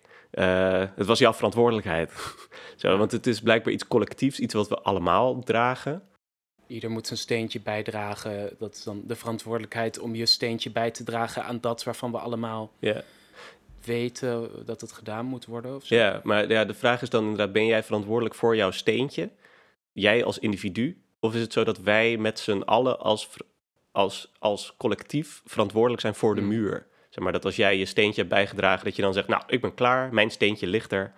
het 0.95 1.05
was 1.05 1.19
jouw 1.19 1.33
verantwoordelijkheid. 1.33 2.11
Zo, 2.75 2.97
want 2.97 3.11
het 3.11 3.27
is 3.27 3.41
blijkbaar 3.41 3.73
iets 3.73 3.87
collectiefs, 3.87 4.39
iets 4.39 4.53
wat 4.53 4.69
we 4.69 4.79
allemaal 4.79 5.39
dragen. 5.43 6.03
Ieder 6.67 6.91
moet 6.91 7.07
zijn 7.07 7.19
steentje 7.19 7.61
bijdragen. 7.61 8.55
Dat 8.59 8.75
is 8.75 8.83
dan 8.83 9.01
de 9.05 9.15
verantwoordelijkheid 9.15 9.99
om 9.99 10.15
je 10.15 10.25
steentje 10.25 10.71
bij 10.71 10.91
te 10.91 11.03
dragen 11.03 11.43
aan 11.43 11.59
dat 11.59 11.83
waarvan 11.83 12.11
we 12.11 12.17
allemaal 12.17 12.71
yeah 12.79 13.01
weten 13.85 14.65
dat 14.65 14.81
het 14.81 14.91
gedaan 14.91 15.25
moet 15.25 15.45
worden? 15.45 15.75
Of 15.75 15.85
zo? 15.85 15.95
Ja, 15.95 16.21
maar 16.23 16.50
ja, 16.50 16.65
de 16.65 16.73
vraag 16.73 17.01
is 17.01 17.09
dan 17.09 17.23
inderdaad, 17.23 17.51
ben 17.51 17.65
jij 17.65 17.83
verantwoordelijk 17.83 18.35
voor 18.35 18.55
jouw 18.55 18.71
steentje? 18.71 19.29
Jij 19.91 20.23
als 20.23 20.39
individu? 20.39 21.01
Of 21.19 21.33
is 21.33 21.41
het 21.41 21.53
zo 21.53 21.63
dat 21.63 21.77
wij 21.77 22.17
met 22.17 22.39
z'n 22.39 22.61
allen 22.61 23.00
als, 23.00 23.29
als, 23.91 24.31
als 24.39 24.73
collectief 24.77 25.41
verantwoordelijk 25.45 26.01
zijn 26.01 26.15
voor 26.15 26.35
de 26.35 26.41
hmm. 26.41 26.50
muur? 26.50 26.88
Zeg 27.09 27.23
maar 27.23 27.33
dat 27.33 27.45
als 27.45 27.55
jij 27.55 27.77
je 27.77 27.85
steentje 27.85 28.21
hebt 28.21 28.33
bijgedragen, 28.33 28.85
dat 28.85 28.95
je 28.95 29.01
dan 29.01 29.13
zegt, 29.13 29.27
nou, 29.27 29.43
ik 29.47 29.61
ben 29.61 29.73
klaar, 29.73 30.13
mijn 30.13 30.31
steentje 30.31 30.67
ligt 30.67 30.91
er. 30.91 31.13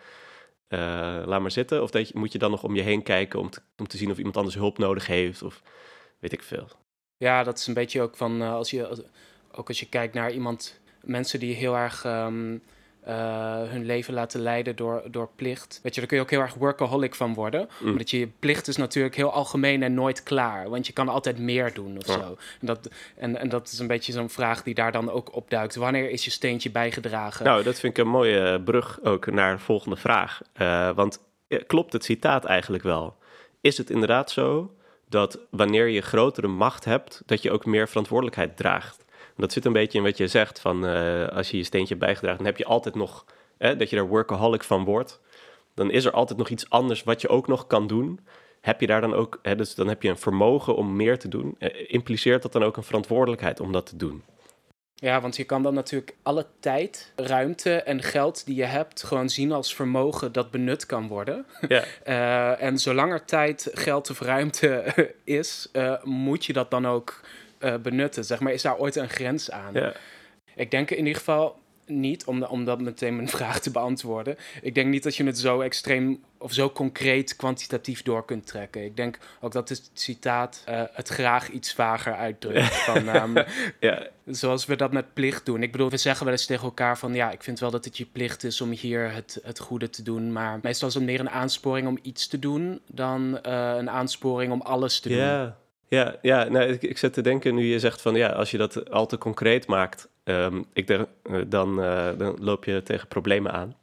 Uh, 0.69 0.79
laat 1.25 1.41
maar 1.41 1.51
zitten. 1.51 1.81
Of 1.81 1.91
dat 1.91 2.07
je, 2.07 2.17
moet 2.17 2.31
je 2.31 2.37
dan 2.37 2.51
nog 2.51 2.63
om 2.63 2.75
je 2.75 2.81
heen 2.81 3.03
kijken 3.03 3.39
om 3.39 3.49
te, 3.49 3.61
om 3.77 3.87
te 3.87 3.97
zien 3.97 4.11
of 4.11 4.17
iemand 4.17 4.37
anders 4.37 4.55
hulp 4.55 4.77
nodig 4.77 5.07
heeft? 5.07 5.41
Of 5.43 5.61
weet 6.19 6.31
ik 6.31 6.43
veel. 6.43 6.67
Ja, 7.17 7.43
dat 7.43 7.57
is 7.57 7.67
een 7.67 7.73
beetje 7.73 8.01
ook 8.01 8.17
van, 8.17 8.41
uh, 8.41 8.53
als 8.53 8.69
je, 8.69 9.07
ook 9.51 9.67
als 9.67 9.79
je 9.79 9.89
kijkt 9.89 10.13
naar 10.13 10.31
iemand 10.31 10.81
mensen 11.03 11.39
die 11.39 11.55
heel 11.55 11.75
erg 11.75 12.03
um, 12.05 12.61
uh, 13.07 13.61
hun 13.63 13.85
leven 13.85 14.13
laten 14.13 14.41
leiden 14.41 14.75
door, 14.75 15.03
door 15.11 15.29
plicht. 15.35 15.79
Weet 15.83 15.93
je, 15.93 15.99
daar 15.99 16.09
kun 16.09 16.17
je 16.17 16.23
ook 16.23 16.29
heel 16.29 16.41
erg 16.41 16.53
workaholic 16.53 17.15
van 17.15 17.33
worden. 17.33 17.69
Mm. 17.79 17.89
Omdat 17.89 18.09
je, 18.09 18.19
je 18.19 18.27
plicht 18.39 18.67
is 18.67 18.77
natuurlijk 18.77 19.15
heel 19.15 19.31
algemeen 19.31 19.83
en 19.83 19.93
nooit 19.93 20.23
klaar. 20.23 20.69
Want 20.69 20.87
je 20.87 20.93
kan 20.93 21.09
altijd 21.09 21.37
meer 21.37 21.73
doen 21.73 21.97
of 21.97 22.05
zo. 22.05 22.37
En 22.59 22.67
dat, 22.67 22.89
en, 23.15 23.37
en 23.37 23.49
dat 23.49 23.71
is 23.71 23.79
een 23.79 23.87
beetje 23.87 24.11
zo'n 24.11 24.29
vraag 24.29 24.63
die 24.63 24.73
daar 24.73 24.91
dan 24.91 25.11
ook 25.11 25.35
opduikt. 25.35 25.75
Wanneer 25.75 26.09
is 26.09 26.25
je 26.25 26.31
steentje 26.31 26.71
bijgedragen? 26.71 27.45
Nou, 27.45 27.63
dat 27.63 27.79
vind 27.79 27.97
ik 27.97 28.03
een 28.03 28.11
mooie 28.11 28.61
brug 28.61 28.99
ook 29.03 29.31
naar 29.31 29.55
de 29.55 29.61
volgende 29.61 29.97
vraag. 29.97 30.41
Uh, 30.61 30.89
want 30.95 31.19
klopt 31.67 31.93
het 31.93 32.03
citaat 32.03 32.45
eigenlijk 32.45 32.83
wel? 32.83 33.15
Is 33.61 33.77
het 33.77 33.89
inderdaad 33.89 34.31
zo 34.31 34.73
dat 35.09 35.39
wanneer 35.49 35.87
je 35.87 36.01
grotere 36.01 36.47
macht 36.47 36.85
hebt, 36.85 37.21
dat 37.25 37.41
je 37.41 37.51
ook 37.51 37.65
meer 37.65 37.87
verantwoordelijkheid 37.87 38.57
draagt? 38.57 39.03
Dat 39.37 39.51
zit 39.51 39.65
een 39.65 39.73
beetje 39.73 39.97
in 39.97 40.03
wat 40.03 40.17
je 40.17 40.27
zegt, 40.27 40.59
van 40.59 40.85
uh, 40.85 41.27
als 41.27 41.51
je 41.51 41.57
je 41.57 41.63
steentje 41.63 41.95
bijgedragen, 41.95 42.37
dan 42.37 42.47
heb 42.47 42.57
je 42.57 42.65
altijd 42.65 42.95
nog, 42.95 43.25
dat 43.57 43.89
je 43.89 43.95
daar 43.95 44.07
workaholic 44.07 44.63
van 44.63 44.83
wordt. 44.83 45.21
Dan 45.73 45.91
is 45.91 46.05
er 46.05 46.11
altijd 46.11 46.39
nog 46.39 46.49
iets 46.49 46.69
anders 46.69 47.03
wat 47.03 47.21
je 47.21 47.29
ook 47.29 47.47
nog 47.47 47.67
kan 47.67 47.87
doen. 47.87 48.19
Heb 48.61 48.81
je 48.81 48.87
daar 48.87 49.01
dan 49.01 49.13
ook, 49.13 49.39
hè, 49.41 49.55
dus 49.55 49.75
dan 49.75 49.87
heb 49.87 50.01
je 50.03 50.09
een 50.09 50.17
vermogen 50.17 50.75
om 50.75 50.95
meer 50.95 51.19
te 51.19 51.27
doen. 51.27 51.55
Uh, 51.59 51.69
impliceert 51.87 52.41
dat 52.41 52.51
dan 52.51 52.63
ook 52.63 52.77
een 52.77 52.83
verantwoordelijkheid 52.83 53.59
om 53.59 53.71
dat 53.71 53.85
te 53.85 53.97
doen? 53.97 54.23
Ja, 54.95 55.21
want 55.21 55.35
je 55.35 55.43
kan 55.43 55.63
dan 55.63 55.73
natuurlijk 55.73 56.15
alle 56.21 56.45
tijd, 56.59 57.11
ruimte 57.15 57.75
en 57.75 58.01
geld 58.01 58.45
die 58.45 58.55
je 58.55 58.63
hebt 58.63 59.03
gewoon 59.03 59.29
zien 59.29 59.51
als 59.51 59.75
vermogen 59.75 60.31
dat 60.31 60.51
benut 60.51 60.85
kan 60.85 61.07
worden. 61.07 61.45
Ja. 61.67 61.83
uh, 62.07 62.61
en 62.67 62.77
zolang 62.77 63.11
er 63.11 63.25
tijd, 63.25 63.69
geld 63.73 64.09
of 64.09 64.19
ruimte 64.19 64.93
is, 65.23 65.69
uh, 65.73 66.03
moet 66.03 66.45
je 66.45 66.53
dat 66.53 66.71
dan 66.71 66.87
ook 66.87 67.21
uh, 67.63 67.75
benutten? 67.77 68.25
Zeg 68.25 68.39
maar, 68.39 68.53
is 68.53 68.61
daar 68.61 68.77
ooit 68.77 68.95
een 68.95 69.09
grens 69.09 69.51
aan? 69.51 69.73
Ja. 69.73 69.93
Ik 70.55 70.71
denk 70.71 70.91
in 70.91 70.97
ieder 70.97 71.15
geval 71.15 71.61
niet, 71.85 72.25
om, 72.25 72.43
om 72.43 72.65
dat 72.65 72.81
meteen 72.81 73.15
mijn 73.15 73.29
vraag 73.37 73.59
te 73.59 73.71
beantwoorden. 73.71 74.37
Ik 74.61 74.75
denk 74.75 74.89
niet 74.89 75.03
dat 75.03 75.15
je 75.15 75.23
het 75.23 75.39
zo 75.39 75.61
extreem 75.61 76.23
of 76.37 76.53
zo 76.53 76.69
concreet 76.69 77.35
kwantitatief 77.35 78.03
door 78.03 78.25
kunt 78.25 78.47
trekken. 78.47 78.83
Ik 78.83 78.95
denk 78.95 79.17
ook 79.41 79.51
dat 79.51 79.69
het 79.69 79.89
citaat 79.93 80.63
uh, 80.69 80.81
het 80.91 81.07
graag 81.07 81.49
iets 81.49 81.73
vager 81.73 82.15
uitdrukt. 82.15 82.75
van, 82.87 83.07
um, 83.15 83.45
ja. 83.79 84.07
Zoals 84.25 84.65
we 84.65 84.75
dat 84.75 84.91
met 84.91 85.13
plicht 85.13 85.45
doen. 85.45 85.63
Ik 85.63 85.71
bedoel, 85.71 85.89
we 85.89 85.97
zeggen 85.97 86.25
wel 86.25 86.33
eens 86.33 86.45
tegen 86.45 86.63
elkaar 86.63 86.97
van... 86.97 87.13
ja, 87.13 87.31
ik 87.31 87.43
vind 87.43 87.59
wel 87.59 87.71
dat 87.71 87.85
het 87.85 87.97
je 87.97 88.05
plicht 88.05 88.43
is 88.43 88.61
om 88.61 88.71
hier 88.71 89.11
het, 89.13 89.39
het 89.43 89.59
goede 89.59 89.89
te 89.89 90.03
doen. 90.03 90.31
Maar 90.31 90.59
meestal 90.61 90.87
is 90.87 90.93
het 90.93 91.03
meer 91.03 91.19
een 91.19 91.29
aansporing 91.29 91.87
om 91.87 91.99
iets 92.01 92.27
te 92.27 92.39
doen... 92.39 92.81
dan 92.87 93.39
uh, 93.45 93.75
een 93.77 93.89
aansporing 93.89 94.51
om 94.51 94.61
alles 94.61 94.99
te 94.99 95.09
doen. 95.09 95.53
Ja, 95.93 96.15
ja 96.21 96.49
nou, 96.49 96.65
ik, 96.65 96.81
ik 96.81 96.97
zit 96.97 97.13
te 97.13 97.21
denken 97.21 97.55
nu 97.55 97.65
je 97.65 97.79
zegt 97.79 98.01
van 98.01 98.15
ja, 98.15 98.29
als 98.29 98.51
je 98.51 98.57
dat 98.57 98.89
al 98.89 99.05
te 99.05 99.17
concreet 99.17 99.67
maakt, 99.67 100.09
um, 100.23 100.65
ik 100.73 100.87
denk, 100.87 101.07
uh, 101.23 101.41
dan, 101.47 101.79
uh, 101.79 102.09
dan 102.17 102.37
loop 102.39 102.65
je 102.65 102.83
tegen 102.83 103.07
problemen 103.07 103.51
aan. 103.51 103.75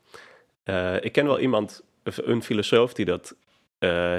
Uh, 0.64 1.04
ik 1.04 1.12
ken 1.12 1.26
wel 1.26 1.38
iemand, 1.38 1.82
een 2.02 2.42
filosoof 2.42 2.92
die 2.92 3.04
dat 3.04 3.34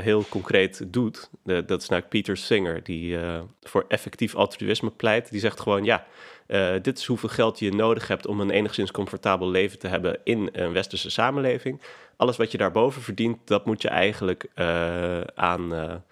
heel 0.02 0.26
concreet 0.30 0.94
doet. 0.94 1.30
Dat 1.44 1.82
is 1.82 1.90
nou 1.90 2.02
Peter 2.02 2.38
Singer, 2.38 2.84
die 2.84 3.18
voor 3.62 3.86
effectief 3.88 4.36
altruïsme 4.36 4.90
pleit. 4.90 5.32
Die 5.32 5.40
zegt 5.40 5.60
gewoon 5.60 5.84
ja, 5.84 6.06
dit 6.82 6.98
is 6.98 7.06
hoeveel 7.06 7.30
geld 7.30 7.60
je 7.60 7.74
nodig 7.74 8.08
hebt 8.08 8.28
om 8.28 8.40
een 8.40 8.50
enigszins 8.50 8.92
comfortabel 8.92 9.50
leven 9.50 9.80
te 9.80 9.88
hebben 9.88 10.20
in 10.24 10.50
een 10.52 10.74
westerse 10.74 11.10
samenleving. 11.10 11.82
Alles 12.16 12.38
wat 12.38 12.52
je 12.52 12.58
daarboven 12.58 13.02
verdient, 13.02 13.38
dat 13.46 13.66
moet 13.66 13.82
je 13.82 13.90
eigenlijk 13.90 14.48
aan 15.36 16.04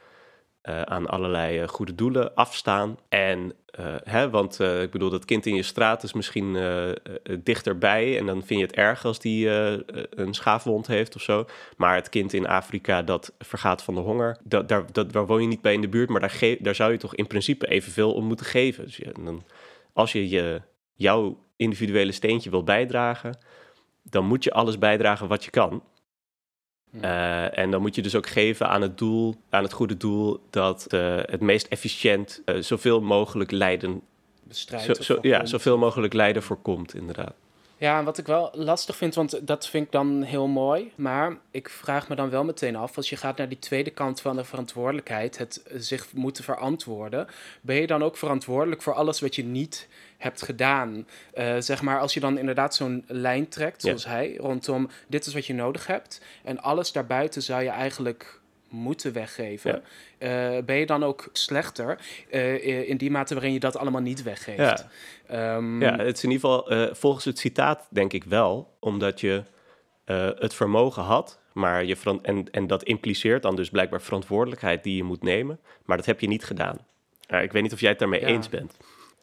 uh, 0.64 0.82
aan 0.82 1.08
allerlei 1.08 1.62
uh, 1.62 1.68
goede 1.68 1.96
doelen 1.96 2.36
afstaan. 2.36 2.98
En, 3.10 3.54
uh, 3.80 3.96
hè, 4.04 4.30
want 4.30 4.60
ik 4.60 4.92
bedoel, 4.92 5.10
dat 5.10 5.26
kind 5.26 5.46
in 5.46 5.56
je 5.56 5.64
straat 5.64 6.04
is 6.04 6.14
misschien 6.14 6.58
dichterbij. 7.44 8.18
En 8.18 8.26
dan 8.26 8.44
vind 8.44 8.60
je 8.60 8.66
het 8.66 8.76
erg 8.76 9.06
als 9.06 9.20
die 9.20 9.50
een 10.10 10.34
schaafwond 10.34 10.88
heeft 10.88 11.16
of 11.16 11.22
zo. 11.22 11.46
Maar 11.78 11.96
het 11.96 12.10
kind 12.10 12.34
in 12.34 12.48
Afrika 12.48 13.02
dat 13.02 13.34
vergaat 13.40 13.84
van 13.84 13.94
de 13.94 14.00
honger, 14.00 14.38
dat, 14.44 14.70
daar, 14.70 14.92
dat, 14.92 15.14
daar 15.14 15.26
woon 15.26 15.42
je 15.42 15.48
niet 15.48 15.62
bij 15.62 15.74
in 15.74 15.82
de 15.82 15.90
buurt. 15.90 16.10
Maar 16.10 16.22
daar, 16.22 16.56
daar 16.60 16.76
zou 16.76 16.92
je 16.92 16.98
toch 16.98 17.16
in 17.16 17.28
principe 17.28 17.68
evenveel 17.68 18.14
om 18.14 18.26
moeten 18.26 18.46
geven. 18.46 18.86
Dus 18.86 18.98
ja, 18.98 19.12
dan, 19.24 19.44
als 19.94 20.12
je, 20.12 20.30
je 20.30 20.62
jouw 20.94 21.38
individuele 21.56 22.12
steentje 22.12 22.50
wil 22.50 22.64
bijdragen, 22.64 23.38
dan 24.04 24.26
moet 24.26 24.44
je 24.44 24.52
alles 24.52 24.78
bijdragen 24.78 25.28
wat 25.28 25.44
je 25.44 25.52
kan. 25.52 25.84
Uh, 26.92 27.58
en 27.58 27.72
dan 27.72 27.82
moet 27.82 27.96
je 27.96 28.02
dus 28.02 28.16
ook 28.16 28.28
geven 28.28 28.68
aan 28.68 28.82
het 28.82 28.98
doel, 28.98 29.36
aan 29.50 29.64
het 29.64 29.74
goede 29.74 29.98
doel, 29.98 30.40
dat 30.50 30.88
uh, 30.90 31.18
het 31.22 31.42
meest 31.42 31.68
efficiënt 31.68 32.42
uh, 32.46 32.62
zoveel 32.62 33.02
mogelijk 33.02 33.52
lijden 33.52 34.02
bestrijdt. 34.44 34.86
Zo, 34.86 35.04
zo, 35.04 35.18
ja, 35.22 35.46
zoveel 35.46 35.78
mogelijk 35.78 36.14
lijden 36.14 36.44
voorkomt, 36.44 36.94
inderdaad. 36.94 37.34
Ja, 37.78 38.00
en 38.00 38.06
wat 38.06 38.18
ik 38.18 38.26
wel 38.26 38.50
lastig 38.54 38.96
vind, 38.96 39.16
want 39.16 39.48
dat 39.48 39.68
vind 39.68 39.86
ik 39.86 39.92
dan 39.92 40.22
heel 40.22 40.48
mooi. 40.48 40.92
Maar 40.96 41.38
ik 41.52 41.70
vraag 41.70 42.10
me 42.10 42.16
dan 42.16 42.30
wel 42.30 42.44
meteen 42.44 42.76
af, 42.76 42.98
als 42.98 43.10
je 43.10 43.16
gaat 43.16 43.38
naar 43.38 43.50
die 43.50 43.60
tweede 43.60 43.90
kant 43.90 44.22
van 44.22 44.36
de 44.36 44.44
verantwoordelijkheid, 44.44 45.38
het 45.38 45.64
zich 45.76 46.14
moeten 46.14 46.44
verantwoorden, 46.44 47.28
ben 47.62 47.76
je 47.76 47.88
dan 47.88 48.04
ook 48.04 48.18
verantwoordelijk 48.18 48.82
voor 48.82 48.94
alles 48.94 49.20
wat 49.20 49.36
je 49.36 49.44
niet 49.44 49.88
hebt 50.20 50.42
gedaan? 50.42 51.08
Uh, 51.38 51.56
zeg 51.60 51.82
maar, 51.82 52.00
als 52.00 52.14
je 52.14 52.20
dan 52.20 52.38
inderdaad 52.38 52.76
zo'n 52.76 53.04
lijn 53.08 53.48
trekt, 53.48 53.82
zoals 53.82 54.06
hij, 54.06 54.36
rondom 54.38 54.90
dit 55.08 55.26
is 55.26 55.34
wat 55.34 55.46
je 55.46 55.54
nodig 55.54 55.88
hebt. 55.88 56.22
En 56.44 56.62
alles 56.62 56.92
daarbuiten 56.92 57.42
zou 57.42 57.64
je 57.64 57.70
eigenlijk 57.70 58.40
moeten 58.70 59.14
weggeven. 59.14 59.84
Eh, 60.18 60.58
ben 60.66 60.76
je 60.76 60.86
dan 60.86 61.04
ook 61.04 61.30
slechter 61.32 62.00
uh, 62.32 62.90
in 62.90 62.98
die 62.98 63.12
mate 63.12 63.34
waarin 63.34 63.54
je 63.54 63.60
dat 63.60 63.78
allemaal 63.78 64.02
niet 64.02 64.24
weggeeft? 64.24 64.86
Ja, 65.30 65.56
um, 65.56 65.82
ja 65.82 65.98
het 65.98 66.18
is 66.18 66.24
in 66.24 66.32
ieder 66.32 66.50
geval 66.50 66.94
volgens 66.96 67.26
het 67.26 67.40
citaat 67.40 67.88
denk 67.90 68.14
ik 68.14 68.24
wel, 68.24 68.76
omdat 68.80 69.20
je 69.20 69.44
het 70.40 70.54
vermogen 70.54 71.04
had, 71.04 71.40
maar 71.54 71.86
je 71.86 72.20
en, 72.22 72.52
en 72.52 72.68
dat 72.68 72.84
impliceert 72.84 73.42
dan 73.42 73.56
dus 73.56 73.70
blijkbaar 73.70 74.02
verantwoordelijkheid 74.02 74.84
die 74.84 74.96
je 74.96 75.04
moet 75.04 75.24
nemen, 75.24 75.60
maar 75.86 75.98
dat 75.98 76.06
heb 76.06 76.20
je 76.20 76.28
niet 76.28 76.44
gedaan. 76.44 76.78
ik 77.42 77.52
weet 77.52 77.62
niet 77.62 77.74
of 77.74 77.80
jij 77.80 77.90
het 77.90 78.00
daarmee 78.00 78.26
eens 78.26 78.50
bent. 78.50 78.78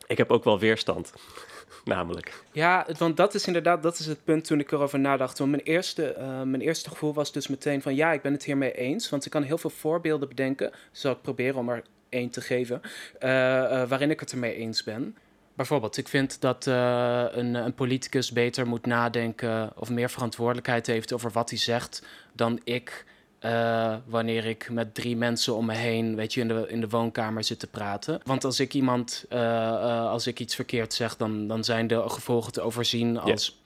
Ik 0.07 0.19
heb 0.19 0.31
ook 0.31 0.45
wel 0.45 0.59
weerstand 0.59 1.13
namelijk. 1.85 2.45
Ja, 2.53 2.87
want 2.99 3.17
dat 3.17 3.35
is 3.35 3.47
inderdaad 3.47 3.83
dat 3.83 3.99
is 3.99 4.07
het 4.07 4.25
punt 4.25 4.45
toen 4.45 4.61
ik 4.61 4.73
erover 4.73 4.99
nadacht. 4.99 5.39
Want 5.39 5.51
mijn 5.51 5.63
eerste, 5.63 6.15
uh, 6.19 6.43
mijn 6.43 6.61
eerste 6.61 6.89
gevoel 6.89 7.15
was 7.15 7.33
dus 7.33 7.49
meteen 7.49 7.83
van 7.83 7.95
ja, 7.95 8.13
ik 8.13 8.23
ben 8.23 8.33
het 8.33 8.45
hiermee 8.45 8.73
eens. 8.73 9.09
Want 9.11 9.25
ik 9.25 9.31
kan 9.31 9.43
heel 9.43 9.59
veel 9.59 9.71
voorbeelden 9.71 10.29
bedenken. 10.29 10.73
Zal 10.93 11.13
ik 11.13 11.23
proberen 11.23 11.57
om 11.57 11.69
er 11.69 11.83
één 12.09 12.31
te 12.31 12.41
geven. 12.41 12.81
Uh, 12.85 13.31
uh, 13.31 13.89
waarin 13.89 14.11
ik 14.11 14.21
het 14.21 14.33
ermee 14.33 14.55
eens 14.55 14.83
ben. 14.83 15.17
Bijvoorbeeld, 15.55 15.97
ik 15.97 16.09
vind 16.09 16.41
dat 16.41 16.67
een, 16.67 17.55
een 17.55 17.75
politicus 17.75 18.33
beter 18.33 18.67
moet 18.67 18.87
nadenken 18.87 19.73
of 19.77 19.91
meer 19.91 20.11
verantwoordelijkheid 20.11 20.87
heeft 20.87 21.13
over 21.13 21.31
wat 21.31 21.51
hij 21.51 21.59
zegt 21.59 22.07
dan 22.33 22.61
ik 22.65 23.05
uh, 23.41 23.97
wanneer 24.07 24.45
ik 24.45 24.71
met 24.71 24.95
drie 24.95 25.17
mensen 25.17 25.55
om 25.55 25.67
me 25.67 25.75
heen, 25.75 26.17
weet 26.17 26.35
je, 26.35 26.41
in 26.41 26.49
de, 26.49 26.65
in 26.69 26.81
de 26.81 26.89
woonkamer 26.89 27.45
zit 27.45 27.59
te 27.59 27.67
praten. 27.67 28.21
Want 28.25 28.45
als 28.45 28.61
ik 28.61 28.75
iemand, 28.75 29.25
uh, 29.33 29.39
uh, 29.39 30.09
als 30.09 30.27
ik 30.27 30.41
iets 30.41 30.55
verkeerd 30.55 30.95
zeg, 30.95 31.17
dan, 31.17 31.49
dan 31.49 31.65
zijn 31.65 31.87
de 31.87 32.09
gevolgen 32.09 32.53
te 32.53 32.61
overzien. 32.61 33.19
Als, 33.19 33.61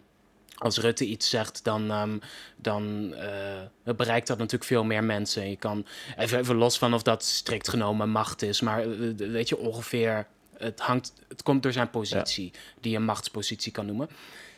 als 0.56 0.78
Rutte 0.78 1.04
iets 1.06 1.30
zegt, 1.30 1.64
dan, 1.64 1.90
um, 1.90 2.20
dan 2.56 3.14
bereikt 3.96 4.26
dat 4.26 4.38
natuurlijk 4.38 4.64
veel 4.64 4.84
meer 4.84 5.04
mensen. 5.04 5.50
Je 5.50 5.56
kan, 5.56 5.86
even, 6.16 6.38
even 6.38 6.56
los 6.56 6.78
van 6.78 6.94
of 6.94 7.02
dat 7.02 7.24
strikt 7.24 7.68
genomen 7.68 8.10
macht 8.10 8.42
is, 8.42 8.60
maar 8.60 8.98
weet 9.16 9.48
je, 9.48 9.58
ongeveer, 9.58 10.26
het, 10.56 10.80
hangt, 10.80 11.12
het 11.28 11.42
komt 11.42 11.62
door 11.62 11.72
zijn 11.72 11.90
positie, 11.90 12.52
die 12.80 12.92
je 12.92 12.98
machtspositie 12.98 13.72
kan 13.72 13.86
noemen. 13.86 14.08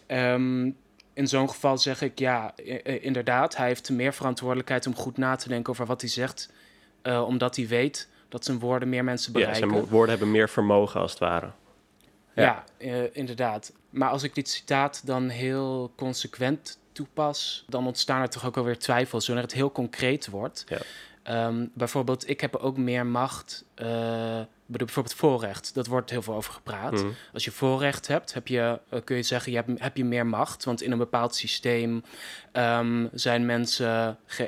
Um, 0.09 0.77
in 1.15 1.29
zo'n 1.29 1.49
geval 1.49 1.79
zeg 1.79 2.03
ik 2.03 2.19
ja, 2.19 2.57
inderdaad, 2.85 3.57
hij 3.57 3.67
heeft 3.67 3.91
meer 3.91 4.15
verantwoordelijkheid 4.15 4.87
om 4.87 4.95
goed 4.95 5.17
na 5.17 5.37
te 5.37 5.49
denken 5.49 5.73
over 5.73 5.87
wat 5.87 6.01
hij 6.01 6.11
zegt, 6.11 6.53
uh, 7.03 7.23
omdat 7.27 7.57
hij 7.57 7.67
weet 7.67 8.09
dat 8.29 8.45
zijn 8.45 8.59
woorden 8.59 8.89
meer 8.89 9.05
mensen 9.05 9.33
bereiken. 9.33 9.69
Ja, 9.69 9.75
zijn 9.75 9.87
woorden 9.87 10.11
hebben 10.11 10.31
meer 10.31 10.49
vermogen 10.49 11.01
als 11.01 11.11
het 11.11 11.21
ware. 11.21 11.51
Ja, 12.35 12.43
ja 12.43 12.65
uh, 12.79 13.05
inderdaad. 13.13 13.73
Maar 13.91 14.09
als 14.09 14.23
ik 14.23 14.35
dit 14.35 14.49
citaat 14.49 15.07
dan 15.07 15.29
heel 15.29 15.93
consequent 15.97 16.79
toepas, 16.93 17.65
dan 17.69 17.87
ontstaan 17.87 18.23
er 18.23 18.29
toch 18.29 18.47
ook 18.47 18.57
alweer 18.57 18.79
twijfels 18.79 19.27
wanneer 19.27 19.45
het 19.45 19.55
heel 19.55 19.73
concreet 19.73 20.29
wordt. 20.29 20.65
Ja. 20.69 21.47
Um, 21.47 21.71
bijvoorbeeld, 21.75 22.29
ik 22.29 22.41
heb 22.41 22.57
ook 22.57 22.77
meer 22.77 23.07
macht. 23.07 23.65
Uh, 23.83 24.41
bijvoorbeeld 24.67 25.15
voorrecht, 25.15 25.75
dat 25.75 25.87
wordt 25.87 26.11
heel 26.11 26.23
veel 26.23 26.35
over 26.35 26.53
gepraat. 26.53 26.93
Mhm. 26.93 27.07
Als 27.33 27.45
je 27.45 27.51
voorrecht 27.51 28.07
hebt, 28.07 28.35
heb 28.35 28.49
je, 28.49 28.81
uh, 28.93 29.01
kun 29.05 29.17
je 29.17 29.23
zeggen, 29.23 29.53
je 29.53 29.59
hebt, 29.59 29.83
heb 29.83 29.97
je 29.97 30.05
meer 30.05 30.27
macht. 30.27 30.65
Want 30.65 30.83
in 30.83 30.93
een 30.93 30.99
bepaald 30.99 31.35
systeem 31.35 32.03
um, 32.53 33.09
zijn 33.13 33.47
mensen, 33.47 34.19
uh, 34.39 34.47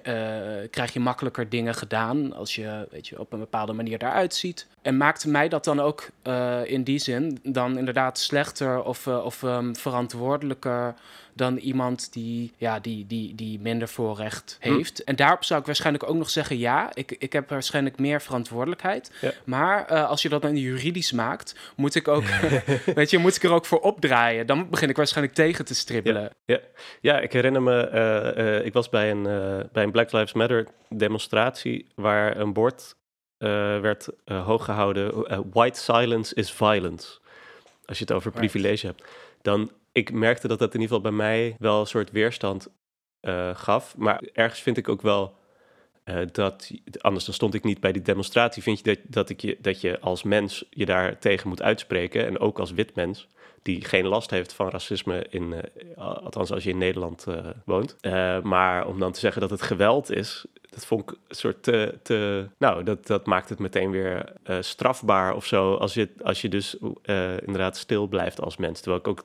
krijg 0.70 0.92
je 0.92 1.00
makkelijker 1.00 1.48
dingen 1.48 1.74
gedaan 1.74 2.32
als 2.32 2.54
je, 2.54 2.88
weet 2.90 3.08
je 3.08 3.20
op 3.20 3.32
een 3.32 3.38
bepaalde 3.38 3.72
manier 3.72 3.98
daaruit 3.98 4.34
ziet. 4.34 4.66
En 4.82 4.96
maakte 4.96 5.28
mij 5.28 5.48
dat 5.48 5.64
dan 5.64 5.80
ook 5.80 6.08
in 6.64 6.84
die 6.84 6.98
zin 6.98 7.38
dan 7.42 7.78
inderdaad 7.78 8.18
slechter 8.18 8.82
of, 8.82 9.06
of 9.06 9.42
um, 9.42 9.76
verantwoordelijker 9.76 10.94
dan 11.34 11.56
iemand 11.56 12.12
die, 12.12 12.52
ja, 12.56 12.80
die, 12.80 13.06
die, 13.06 13.34
die 13.34 13.60
minder 13.60 13.88
voorrecht 13.88 14.58
hm. 14.60 14.72
heeft. 14.72 15.04
En 15.04 15.16
daarop 15.16 15.44
zou 15.44 15.60
ik 15.60 15.66
waarschijnlijk 15.66 16.08
ook 16.08 16.16
nog 16.16 16.30
zeggen: 16.30 16.58
ja, 16.58 16.90
ik, 16.94 17.16
ik 17.18 17.32
heb 17.32 17.48
waarschijnlijk 17.48 17.98
meer 17.98 18.22
verantwoordelijkheid. 18.22 19.10
Maar 19.44 19.92
uh, 19.92 20.08
als 20.08 20.22
je 20.22 20.28
dat 20.28 20.42
dan 20.42 20.56
juridisch 20.56 21.12
maakt, 21.12 21.72
moet 21.76 21.94
ik 21.94 22.08
ook, 22.08 22.24
weet 22.94 23.10
je, 23.10 23.18
moet 23.18 23.36
ik 23.36 23.42
er 23.42 23.52
ook 23.52 23.66
voor 23.66 23.80
opdraaien. 23.80 24.46
Dan 24.46 24.70
begin 24.70 24.88
ik 24.88 24.96
waarschijnlijk 24.96 25.36
tegen 25.36 25.64
te 25.64 25.74
stribbelen. 25.74 26.30
Ja, 26.44 26.60
ja. 27.00 27.20
ik 27.20 27.32
herinner 27.32 27.62
me, 27.62 27.90
uh, 27.92 28.44
uh, 28.44 28.64
ik 28.64 28.72
was 28.72 28.88
bij 28.88 29.10
een, 29.10 29.22
bij 29.72 29.82
een 29.82 29.90
Black 29.90 30.12
Lives 30.12 30.32
Matter 30.32 30.66
demonstratie 30.88 31.86
waar 31.94 32.36
een 32.36 32.52
bord 32.52 32.96
werd 33.80 34.08
hoog 34.24 34.64
gehouden: 34.64 35.26
White 35.52 35.80
silence 35.80 36.34
is 36.34 36.52
violence. 36.52 37.18
Als 37.84 37.98
je 37.98 38.04
het 38.04 38.12
over 38.12 38.30
privilege 38.30 38.86
hebt. 38.86 39.02
Dan 39.42 39.70
ik 39.92 40.12
merkte 40.12 40.48
dat 40.48 40.58
dat 40.58 40.74
in 40.74 40.80
ieder 40.80 40.96
geval 40.96 41.10
bij 41.10 41.26
mij 41.26 41.56
wel 41.58 41.80
een 41.80 41.86
soort 41.86 42.10
weerstand 42.10 42.68
gaf. 43.54 43.96
Maar 43.96 44.22
ergens 44.32 44.60
vind 44.60 44.76
ik 44.76 44.88
ook 44.88 45.02
wel 45.02 45.36
uh, 46.04 46.20
dat, 46.32 46.70
anders 46.98 47.24
dan 47.24 47.34
stond 47.34 47.54
ik 47.54 47.64
niet 47.64 47.80
bij 47.80 47.92
die 47.92 48.02
demonstratie, 48.02 48.62
vind 48.62 48.78
je 48.78 48.84
dat, 48.84 48.98
dat, 49.02 49.28
ik 49.28 49.40
je 49.40 49.58
dat 49.60 49.80
je 49.80 50.00
als 50.00 50.22
mens 50.22 50.64
je 50.70 50.86
daar 50.86 51.18
tegen 51.18 51.48
moet 51.48 51.62
uitspreken. 51.62 52.26
En 52.26 52.38
ook 52.38 52.58
als 52.58 52.72
wit 52.72 52.94
mens, 52.94 53.28
die 53.62 53.84
geen 53.84 54.06
last 54.06 54.30
heeft 54.30 54.52
van 54.52 54.70
racisme, 54.70 55.26
in, 55.30 55.52
uh, 55.52 55.60
althans 55.98 56.52
als 56.52 56.64
je 56.64 56.70
in 56.70 56.78
Nederland 56.78 57.26
woont. 57.64 57.96
maar 58.42 58.86
om 58.86 58.98
dan 58.98 59.12
te 59.12 59.20
zeggen 59.20 59.40
dat 59.40 59.50
het 59.50 59.62
geweld 59.62 60.10
is, 60.10 60.44
dat 60.70 60.86
vond 60.86 61.02
ik 61.02 61.16
een 61.28 61.36
soort 61.36 61.62
te, 61.62 61.98
te 62.02 62.48
nou, 62.58 62.84
dat, 62.84 63.06
dat 63.06 63.26
maakt 63.26 63.48
het 63.48 63.58
meteen 63.58 63.90
weer 63.90 64.32
strafbaar 64.60 65.34
of 65.34 65.46
zo, 65.46 65.74
als 65.74 65.94
je, 65.94 66.08
als 66.22 66.40
je 66.40 66.48
dus 66.48 66.76
inderdaad 67.44 67.76
stil 67.76 68.06
blijft 68.06 68.40
als 68.40 68.56
mens. 68.56 68.80
Terwijl 68.80 69.00
ik 69.00 69.08
ook 69.08 69.24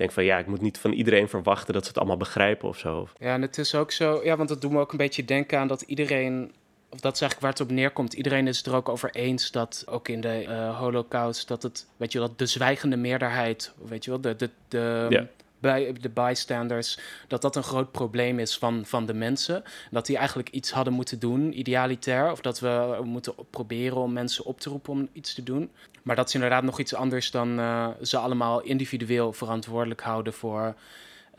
denk 0.00 0.12
van 0.12 0.24
ja, 0.24 0.38
ik 0.38 0.46
moet 0.46 0.60
niet 0.60 0.78
van 0.78 0.92
iedereen 0.92 1.28
verwachten 1.28 1.74
dat 1.74 1.82
ze 1.82 1.88
het 1.88 1.98
allemaal 1.98 2.16
begrijpen 2.16 2.68
of 2.68 2.78
zo. 2.78 3.08
Ja, 3.18 3.34
en 3.34 3.42
het 3.42 3.58
is 3.58 3.74
ook 3.74 3.92
zo, 3.92 4.20
ja, 4.24 4.36
want 4.36 4.48
dat 4.48 4.60
doet 4.60 4.70
me 4.70 4.80
ook 4.80 4.92
een 4.92 4.98
beetje 4.98 5.24
denken 5.24 5.58
aan 5.58 5.68
dat 5.68 5.82
iedereen 5.82 6.52
of 6.90 7.00
dat 7.00 7.14
is 7.14 7.20
eigenlijk 7.20 7.40
waar 7.40 7.50
het 7.50 7.70
op 7.70 7.76
neerkomt. 7.76 8.12
Iedereen 8.12 8.46
is 8.46 8.56
het 8.56 8.66
er 8.66 8.74
ook 8.74 8.88
over 8.88 9.10
eens 9.10 9.50
dat 9.50 9.84
ook 9.86 10.08
in 10.08 10.20
de 10.20 10.44
uh, 10.48 10.78
Holocaust 10.78 11.48
dat 11.48 11.62
het, 11.62 11.86
weet 11.96 12.12
je 12.12 12.18
wel, 12.18 12.32
de 12.36 12.46
zwijgende 12.46 12.96
meerderheid, 12.96 13.72
weet 13.88 14.04
je 14.04 14.10
wel, 14.10 14.20
de, 14.20 14.36
de, 14.36 14.50
de, 14.68 15.28
bij 15.60 15.92
de 16.00 16.08
bystanders, 16.08 16.98
dat 17.28 17.42
dat 17.42 17.56
een 17.56 17.62
groot 17.62 17.92
probleem 17.92 18.38
is 18.38 18.58
van, 18.58 18.82
van 18.86 19.06
de 19.06 19.14
mensen. 19.14 19.62
Dat 19.90 20.06
die 20.06 20.16
eigenlijk 20.16 20.48
iets 20.50 20.70
hadden 20.70 20.92
moeten 20.92 21.18
doen, 21.18 21.58
idealitair. 21.58 22.30
Of 22.30 22.40
dat 22.40 22.60
we 22.60 23.00
moeten 23.04 23.34
proberen 23.50 23.96
om 23.96 24.12
mensen 24.12 24.44
op 24.44 24.60
te 24.60 24.70
roepen 24.70 24.92
om 24.92 25.08
iets 25.12 25.34
te 25.34 25.42
doen. 25.42 25.70
Maar 26.02 26.16
dat 26.16 26.28
is 26.28 26.34
inderdaad 26.34 26.62
nog 26.62 26.78
iets 26.78 26.94
anders 26.94 27.30
dan 27.30 27.58
uh, 27.58 27.88
ze 28.02 28.18
allemaal 28.18 28.60
individueel 28.60 29.32
verantwoordelijk 29.32 30.00
houden 30.00 30.32
voor. 30.32 30.74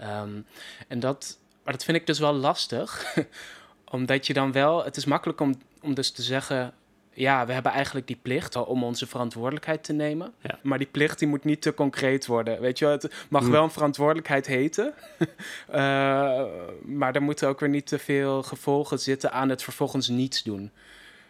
Um, 0.02 0.46
en 0.88 1.00
dat, 1.00 1.38
maar 1.64 1.74
dat 1.74 1.84
vind 1.84 1.98
ik 1.98 2.08
dus 2.08 2.20
wel 2.20 2.34
lastig. 2.34 3.06
omdat 3.92 4.28
je 4.28 4.34
dan 4.34 4.52
wel, 4.52 4.84
het 4.84 4.98
is 4.98 5.06
makkelijk 5.06 5.42
om, 5.42 5.56
om 5.82 5.94
dus 5.94 6.12
te 6.12 6.22
zeggen, 6.22 6.74
ja, 7.14 7.46
we 7.46 7.54
hebben 7.54 7.72
eigenlijk 7.72 8.08
die 8.08 8.20
plicht 8.22 8.56
om 8.56 8.84
onze 8.84 9.08
verantwoordelijkheid 9.08 9.84
te 9.84 9.94
nemen. 9.94 10.34
Maar 10.62 10.78
die 10.78 10.88
plicht 10.92 11.20
die 11.20 11.28
moet 11.28 11.44
niet 11.44 11.62
te 11.62 11.74
concreet 11.74 12.26
worden. 12.26 12.62
Weet 12.62 12.80
je, 12.80 12.86
het 12.86 13.26
mag 13.30 13.44
mm. 13.44 13.52
wel 13.52 13.64
een 13.64 13.72
verantwoordelijkheid 13.72 14.48
heten. 14.48 14.94
uh, 15.20 15.76
maar 17.00 17.16
er 17.16 17.22
moeten 17.22 17.48
ook 17.48 17.60
weer 17.60 17.70
niet 17.70 17.88
te 17.88 18.00
veel 18.00 18.44
gevolgen 18.44 19.00
zitten 19.00 19.32
aan 19.32 19.50
het 19.50 19.64
vervolgens 19.64 20.08
niets 20.08 20.44
doen. 20.44 20.72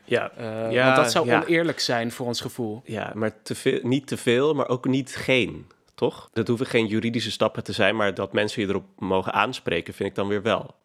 Ja, 0.04 0.32
uh, 0.40 0.72
ja 0.72 0.86
want 0.86 0.96
dat 0.96 1.12
zou 1.12 1.32
oneerlijk 1.32 1.80
zijn 1.80 2.12
voor 2.12 2.26
ons 2.26 2.42
gevoel. 2.42 2.82
Ja, 2.86 3.12
maar 3.16 3.42
te 3.42 3.56
veel, 3.56 3.80
niet 3.84 4.08
te 4.08 4.18
veel, 4.18 4.54
maar 4.54 4.68
ook 4.68 4.86
niet 4.88 5.16
geen. 5.16 5.66
Toch? 5.96 6.30
Dat 6.34 6.48
hoeven 6.48 6.66
geen 6.66 6.88
juridische 6.88 7.32
stappen 7.32 7.64
te 7.64 7.74
zijn, 7.74 7.96
maar 7.96 8.14
dat 8.14 8.34
mensen 8.34 8.62
je 8.62 8.68
erop 8.68 8.86
mogen 8.98 9.34
aanspreken, 9.34 9.94
vind 9.94 10.10
ik 10.10 10.16
dan 10.16 10.28
weer 10.28 10.42
wel 10.42 10.76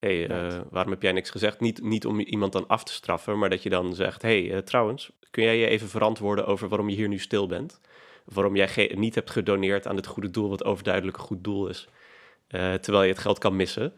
hey, 0.00 0.30
uh, 0.30 0.60
waarom 0.70 0.92
heb 0.92 1.02
jij 1.02 1.12
niks 1.12 1.30
gezegd? 1.30 1.60
Niet, 1.60 1.82
niet 1.82 2.06
om 2.06 2.20
iemand 2.20 2.52
dan 2.52 2.66
af 2.66 2.84
te 2.84 2.92
straffen, 2.92 3.38
maar 3.38 3.50
dat 3.50 3.62
je 3.62 3.70
dan 3.70 3.94
zegt, 3.94 4.22
hey, 4.22 4.42
uh, 4.42 4.58
trouwens, 4.58 5.10
kun 5.30 5.44
jij 5.44 5.58
je 5.58 5.66
even 5.66 5.88
verantwoorden 5.88 6.46
over 6.46 6.68
waarom 6.68 6.88
je 6.88 6.96
hier 6.96 7.08
nu 7.08 7.18
stil 7.18 7.46
bent? 7.46 7.80
waarom 8.24 8.56
jij 8.56 8.92
niet 8.94 9.14
hebt 9.14 9.30
gedoneerd 9.30 9.86
aan 9.86 9.96
het 9.96 10.06
goede 10.06 10.30
doel, 10.30 10.48
wat 10.48 10.64
overduidelijk 10.64 11.16
een 11.16 11.22
goed 11.22 11.44
doel 11.44 11.68
is, 11.68 11.88
uh, 12.48 12.74
terwijl 12.74 13.04
je 13.04 13.10
het 13.10 13.18
geld 13.18 13.38
kan 13.38 13.56
missen? 13.56 13.92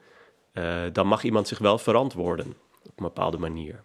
dan 0.93 1.07
mag 1.07 1.23
iemand 1.23 1.49
zich 1.49 1.59
wel 1.59 1.79
verantwoorden 1.79 2.47
op 2.83 2.99
een 2.99 3.05
bepaalde 3.05 3.39
manier. 3.39 3.83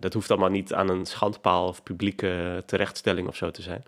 dat 0.00 0.12
hoeft 0.12 0.30
allemaal 0.30 0.50
niet 0.50 0.74
aan 0.74 0.88
een 0.88 1.06
schandpaal 1.06 1.68
of 1.68 1.82
publieke 1.82 2.62
terechtstelling 2.66 3.28
of 3.28 3.36
zo 3.36 3.50
te 3.50 3.62
zijn. 3.62 3.84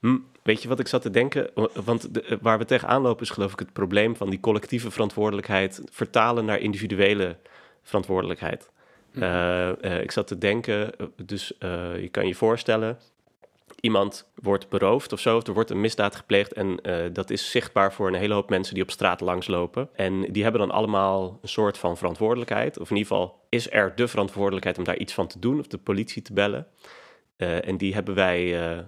Hm, 0.00 0.16
weet 0.42 0.62
je 0.62 0.68
wat 0.68 0.78
ik 0.78 0.88
zat 0.88 1.02
te 1.02 1.10
denken? 1.10 1.50
Want 1.84 2.14
de, 2.14 2.22
eh, 2.22 2.36
waar 2.40 2.58
we 2.58 2.64
tegenaan 2.64 3.02
lopen 3.02 3.22
is 3.22 3.30
geloof 3.30 3.52
ik 3.52 3.58
het 3.58 3.72
probleem 3.72 4.16
van 4.16 4.30
die 4.30 4.40
collectieve 4.40 4.90
verantwoordelijkheid 4.90 5.82
vertalen 5.90 6.44
naar 6.44 6.58
individuele 6.58 7.36
verantwoordelijkheid. 7.82 8.70
Mhm. 9.12 9.22
Eh, 9.22 9.84
eh, 9.84 10.02
ik 10.02 10.10
zat 10.10 10.26
te 10.26 10.38
denken, 10.38 10.92
dus 11.16 11.52
je 12.00 12.08
kan 12.10 12.26
je 12.26 12.34
voorstellen, 12.34 12.98
iemand 13.80 14.30
wordt 14.34 14.68
beroofd 14.68 15.12
of 15.12 15.20
zo, 15.20 15.36
of 15.36 15.46
er 15.46 15.52
wordt 15.52 15.70
een 15.70 15.80
misdaad 15.80 16.16
gepleegd 16.16 16.52
en 16.52 16.78
uh, 16.82 16.96
dat 17.12 17.30
is 17.30 17.50
zichtbaar 17.50 17.92
voor 17.92 18.06
een 18.06 18.14
hele 18.14 18.34
hoop 18.34 18.50
mensen 18.50 18.74
die 18.74 18.82
op 18.82 18.90
straat 18.90 19.20
langslopen. 19.20 19.88
En 19.94 20.32
die 20.32 20.42
hebben 20.42 20.60
dan 20.60 20.70
allemaal 20.70 21.38
een 21.42 21.48
soort 21.48 21.78
van 21.78 21.96
verantwoordelijkheid, 21.96 22.78
of 22.78 22.90
in 22.90 22.96
ieder 22.96 23.12
geval 23.12 23.46
is 23.48 23.70
er 23.70 23.92
de 23.94 24.08
verantwoordelijkheid 24.08 24.78
om 24.78 24.84
daar 24.84 24.98
iets 24.98 25.12
van 25.12 25.26
te 25.26 25.38
doen 25.38 25.58
of 25.58 25.66
de 25.66 25.78
politie 25.78 26.22
te 26.22 26.32
bellen. 26.32 26.66
Uh, 27.36 27.68
en 27.68 27.76
die 27.76 27.94
hebben 27.94 28.14
wij, 28.14 28.70
uh, 28.72 28.78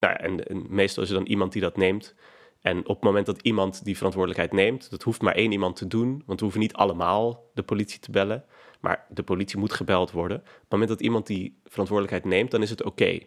nou, 0.00 0.16
en, 0.16 0.46
en, 0.46 0.66
meestal 0.68 1.02
is 1.02 1.08
er 1.08 1.14
dan 1.16 1.26
iemand 1.26 1.52
die 1.52 1.62
dat 1.62 1.76
neemt. 1.76 2.14
En 2.60 2.78
op 2.78 2.94
het 2.94 3.04
moment 3.04 3.26
dat 3.26 3.42
iemand 3.42 3.84
die 3.84 3.96
verantwoordelijkheid 3.96 4.52
neemt, 4.52 4.90
dat 4.90 5.02
hoeft 5.02 5.22
maar 5.22 5.34
één 5.34 5.52
iemand 5.52 5.76
te 5.76 5.86
doen, 5.86 6.22
want 6.26 6.38
we 6.38 6.44
hoeven 6.44 6.60
niet 6.60 6.74
allemaal 6.74 7.50
de 7.54 7.62
politie 7.62 8.00
te 8.00 8.10
bellen, 8.10 8.44
maar 8.80 9.06
de 9.08 9.22
politie 9.22 9.58
moet 9.58 9.72
gebeld 9.72 10.10
worden. 10.10 10.36
Op 10.36 10.44
het 10.44 10.70
moment 10.70 10.90
dat 10.90 11.00
iemand 11.00 11.26
die 11.26 11.60
verantwoordelijkheid 11.64 12.24
neemt, 12.34 12.50
dan 12.50 12.62
is 12.62 12.70
het 12.70 12.82
oké. 12.82 13.18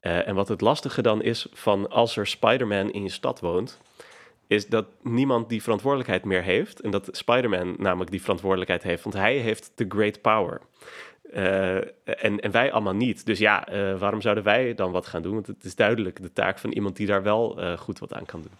Uh, 0.00 0.28
en 0.28 0.34
wat 0.34 0.48
het 0.48 0.60
lastige 0.60 1.02
dan 1.02 1.22
is 1.22 1.46
van 1.52 1.90
als 1.90 2.16
er 2.16 2.26
Spider-Man 2.26 2.90
in 2.90 3.02
je 3.02 3.08
stad 3.08 3.40
woont, 3.40 3.80
is 4.46 4.66
dat 4.66 4.86
niemand 5.02 5.48
die 5.48 5.62
verantwoordelijkheid 5.62 6.24
meer 6.24 6.42
heeft. 6.42 6.80
En 6.80 6.90
dat 6.90 7.08
Spider-Man 7.12 7.74
namelijk 7.78 8.10
die 8.10 8.20
verantwoordelijkheid 8.20 8.82
heeft, 8.82 9.02
want 9.02 9.14
hij 9.14 9.36
heeft 9.36 9.72
de 9.74 9.84
great 9.88 10.20
power. 10.20 10.60
Uh, 11.34 11.76
en, 12.04 12.40
en 12.40 12.50
wij 12.50 12.72
allemaal 12.72 12.94
niet. 12.94 13.26
Dus 13.26 13.38
ja, 13.38 13.72
uh, 13.72 13.98
waarom 13.98 14.20
zouden 14.20 14.44
wij 14.44 14.74
dan 14.74 14.92
wat 14.92 15.06
gaan 15.06 15.22
doen? 15.22 15.34
Want 15.34 15.46
het 15.46 15.64
is 15.64 15.74
duidelijk 15.74 16.22
de 16.22 16.32
taak 16.32 16.58
van 16.58 16.70
iemand 16.70 16.96
die 16.96 17.06
daar 17.06 17.22
wel 17.22 17.62
uh, 17.62 17.78
goed 17.78 17.98
wat 17.98 18.12
aan 18.12 18.26
kan 18.26 18.42
doen. 18.42 18.52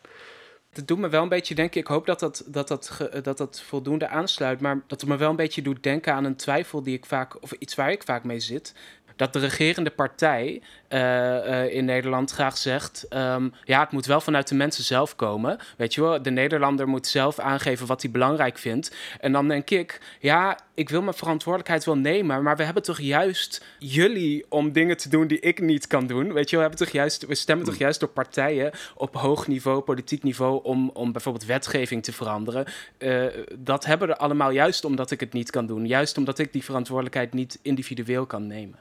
Het 0.73 0.89
doet 0.89 0.99
me 0.99 1.09
wel 1.09 1.23
een 1.23 1.29
beetje 1.29 1.55
denken, 1.55 1.81
ik 1.81 1.87
hoop 1.87 2.07
dat 2.07 2.21
dat, 2.21 2.45
dat, 2.47 2.99
dat 3.23 3.39
dat 3.39 3.61
voldoende 3.61 4.09
aansluit, 4.09 4.61
maar 4.61 4.83
dat 4.87 5.01
het 5.01 5.11
me 5.11 5.17
wel 5.17 5.31
een 5.31 5.37
beetje 5.37 5.63
doet 5.63 5.83
denken 5.83 6.13
aan 6.13 6.25
een 6.25 6.37
twijfel 6.37 6.83
die 6.83 6.97
ik 6.97 7.07
vaak, 7.07 7.43
of 7.43 7.53
iets 7.53 7.75
waar 7.75 7.91
ik 7.91 8.03
vaak 8.03 8.25
mee 8.25 8.41
zit 8.41 8.75
dat 9.19 9.33
de 9.33 9.39
regerende 9.39 9.91
partij 9.91 10.63
uh, 10.89 11.01
uh, 11.01 11.75
in 11.75 11.85
Nederland 11.85 12.31
graag 12.31 12.57
zegt: 12.57 13.07
um, 13.11 13.53
ja, 13.65 13.81
het 13.81 13.91
moet 13.91 14.07
wel 14.07 14.21
vanuit 14.21 14.49
de 14.49 14.55
mensen 14.55 14.85
zelf 14.85 15.17
komen. 15.17 15.59
Weet 15.77 15.95
je 15.95 16.01
wel, 16.01 16.23
de 16.23 16.31
Nederlander 16.31 16.89
moet 16.89 17.07
zelf 17.07 17.39
aangeven 17.39 17.87
wat 17.87 18.03
hij 18.03 18.11
belangrijk 18.11 18.59
vindt. 18.59 18.97
En 19.21 19.33
dan 19.33 19.49
denk 19.49 19.71
ik: 19.71 20.01
ja, 20.21 20.59
ik 20.75 20.89
wil 20.89 21.03
mijn 21.03 21.17
verantwoordelijkheid 21.17 21.85
wel 21.85 21.97
nemen, 21.97 22.43
maar 22.43 22.57
we 22.57 22.63
hebben 22.63 22.83
toch 22.83 23.01
juist 23.01 23.65
jullie 23.79 24.45
om 24.49 24.73
dingen 24.73 24.97
te 24.97 25.09
doen 25.09 25.27
die 25.27 25.41
ik 25.41 25.61
niet 25.61 25.87
kan 25.87 26.07
doen. 26.07 26.33
Weet 26.33 26.51
je, 26.51 26.57
we, 26.57 26.63
hebben 26.63 26.81
toch 26.81 26.91
juist, 26.91 27.27
we 27.27 27.35
stemmen 27.35 27.67
toch 27.67 27.77
juist 27.77 28.01
door 28.01 28.09
partijen 28.09 28.71
op 28.95 29.15
hoog 29.15 29.47
niveau, 29.47 29.81
politiek 29.81 30.23
niveau, 30.23 30.65
om, 30.65 30.91
om 30.95 31.13
bijvoorbeeld 31.13 31.45
wetgeving 31.45 32.03
te 32.03 32.13
veranderen. 32.13 32.65
Uh, 32.99 33.25
dat 33.59 33.85
hebben 33.85 34.09
we 34.09 34.17
allemaal 34.17 34.51
juist 34.51 34.85
omdat 34.85 35.11
ik 35.11 35.21
het 35.21 35.33
niet 35.33 35.51
kan 35.51 35.67
doen. 35.67 35.87
Juist 35.87 36.17
omdat 36.17 36.39
ik 36.39 36.53
die 36.53 36.65
verantwoordelijkheid 36.65 37.33
niet 37.33 37.59
individueel 37.63 38.27
kan 38.27 38.47
nemen. 38.47 38.79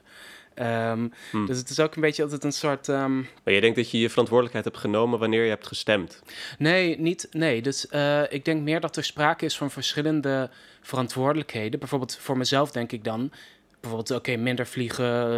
Um, 0.59 1.13
hmm. 1.31 1.45
Dus 1.45 1.57
het 1.57 1.69
is 1.69 1.79
ook 1.79 1.95
een 1.95 2.01
beetje 2.01 2.23
altijd 2.23 2.43
een 2.43 2.51
soort. 2.51 2.87
Um... 2.87 3.27
Maar 3.43 3.53
je 3.53 3.61
denkt 3.61 3.75
dat 3.75 3.91
je 3.91 3.99
je 3.99 4.09
verantwoordelijkheid 4.09 4.65
hebt 4.65 4.77
genomen 4.77 5.19
wanneer 5.19 5.43
je 5.43 5.49
hebt 5.49 5.67
gestemd? 5.67 6.21
Nee, 6.57 6.99
niet. 6.99 7.27
Nee. 7.31 7.61
Dus 7.61 7.85
uh, 7.91 8.31
ik 8.31 8.45
denk 8.45 8.61
meer 8.61 8.79
dat 8.79 8.95
er 8.95 9.03
sprake 9.03 9.45
is 9.45 9.57
van 9.57 9.71
verschillende 9.71 10.49
verantwoordelijkheden. 10.81 11.79
Bijvoorbeeld 11.79 12.17
voor 12.17 12.37
mezelf 12.37 12.71
denk 12.71 12.91
ik 12.91 13.03
dan. 13.03 13.31
Bijvoorbeeld, 13.79 14.11
oké, 14.11 14.31
okay, 14.31 14.43
minder 14.43 14.67
vliegen. 14.67 15.31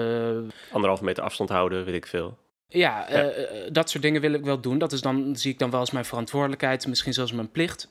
Uh... 0.48 0.74
Anderhalve 0.74 1.04
meter 1.04 1.24
afstand 1.24 1.50
houden, 1.50 1.86
weet 1.86 1.96
ik 1.96 2.08
veel. 2.08 2.38
Ja, 2.68 3.06
ja. 3.10 3.38
Uh, 3.38 3.44
dat 3.72 3.90
soort 3.90 4.04
dingen 4.04 4.22
wil 4.22 4.34
ik 4.34 4.44
wel 4.44 4.62
doen. 4.62 4.78
Dat 4.78 4.92
is 4.92 5.02
dan, 5.02 5.36
zie 5.36 5.52
ik 5.52 5.60
dan 5.60 5.70
wel 5.70 5.80
als 5.80 5.92
mijn 5.92 6.06
verantwoordelijkheid, 6.06 6.88
misschien 6.88 7.14
zelfs 7.14 7.32
mijn 7.32 7.52
plicht. 7.52 7.90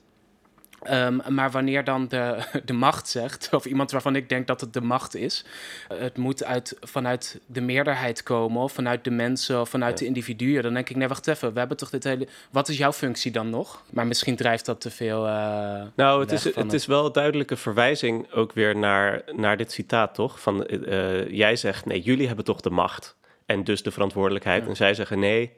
Um, 0.90 1.20
maar 1.28 1.50
wanneer 1.50 1.84
dan 1.84 2.08
de, 2.08 2.38
de 2.64 2.72
macht 2.72 3.08
zegt, 3.08 3.48
of 3.52 3.64
iemand 3.64 3.90
waarvan 3.90 4.16
ik 4.16 4.28
denk 4.28 4.46
dat 4.46 4.60
het 4.60 4.72
de 4.72 4.80
macht 4.80 5.14
is, 5.14 5.44
het 5.88 6.16
moet 6.16 6.44
uit, 6.44 6.76
vanuit 6.80 7.40
de 7.46 7.60
meerderheid 7.60 8.22
komen, 8.22 8.62
of 8.62 8.72
vanuit 8.72 9.04
de 9.04 9.10
mensen, 9.10 9.60
of 9.60 9.68
vanuit 9.68 9.98
de 9.98 10.04
individuen, 10.04 10.62
dan 10.62 10.74
denk 10.74 10.88
ik, 10.88 10.96
nee, 10.96 11.08
wacht 11.08 11.26
even, 11.26 11.52
we 11.52 11.58
hebben 11.58 11.76
toch 11.76 11.90
dit 11.90 12.04
hele. 12.04 12.28
Wat 12.50 12.68
is 12.68 12.78
jouw 12.78 12.92
functie 12.92 13.32
dan 13.32 13.50
nog? 13.50 13.82
Maar 13.90 14.06
misschien 14.06 14.36
drijft 14.36 14.64
dat 14.64 14.80
te 14.80 14.90
veel. 14.90 15.26
Uh, 15.26 15.82
nou, 15.94 16.20
het, 16.20 16.32
is, 16.32 16.44
het, 16.44 16.54
het, 16.54 16.72
is 16.72 16.86
wel 16.86 17.06
een 17.06 17.12
duidelijke 17.12 17.56
verwijzing 17.56 18.32
ook 18.32 18.52
weer 18.52 18.76
naar, 18.76 19.22
naar 19.32 19.56
dit 19.56 19.72
citaat, 19.72 20.14
toch? 20.14 20.40
Van 20.40 20.66
uh, 20.70 21.28
jij 21.28 21.56
zegt, 21.56 21.84
nee, 21.84 22.00
jullie 22.00 22.26
hebben 22.26 22.44
toch 22.44 22.60
de 22.60 22.70
macht 22.70 23.16
en 23.46 23.64
dus 23.64 23.82
de 23.82 23.90
verantwoordelijkheid. 23.90 24.62
Ja. 24.62 24.68
En 24.68 24.76
zij 24.76 24.94
zeggen, 24.94 25.18
nee, 25.18 25.52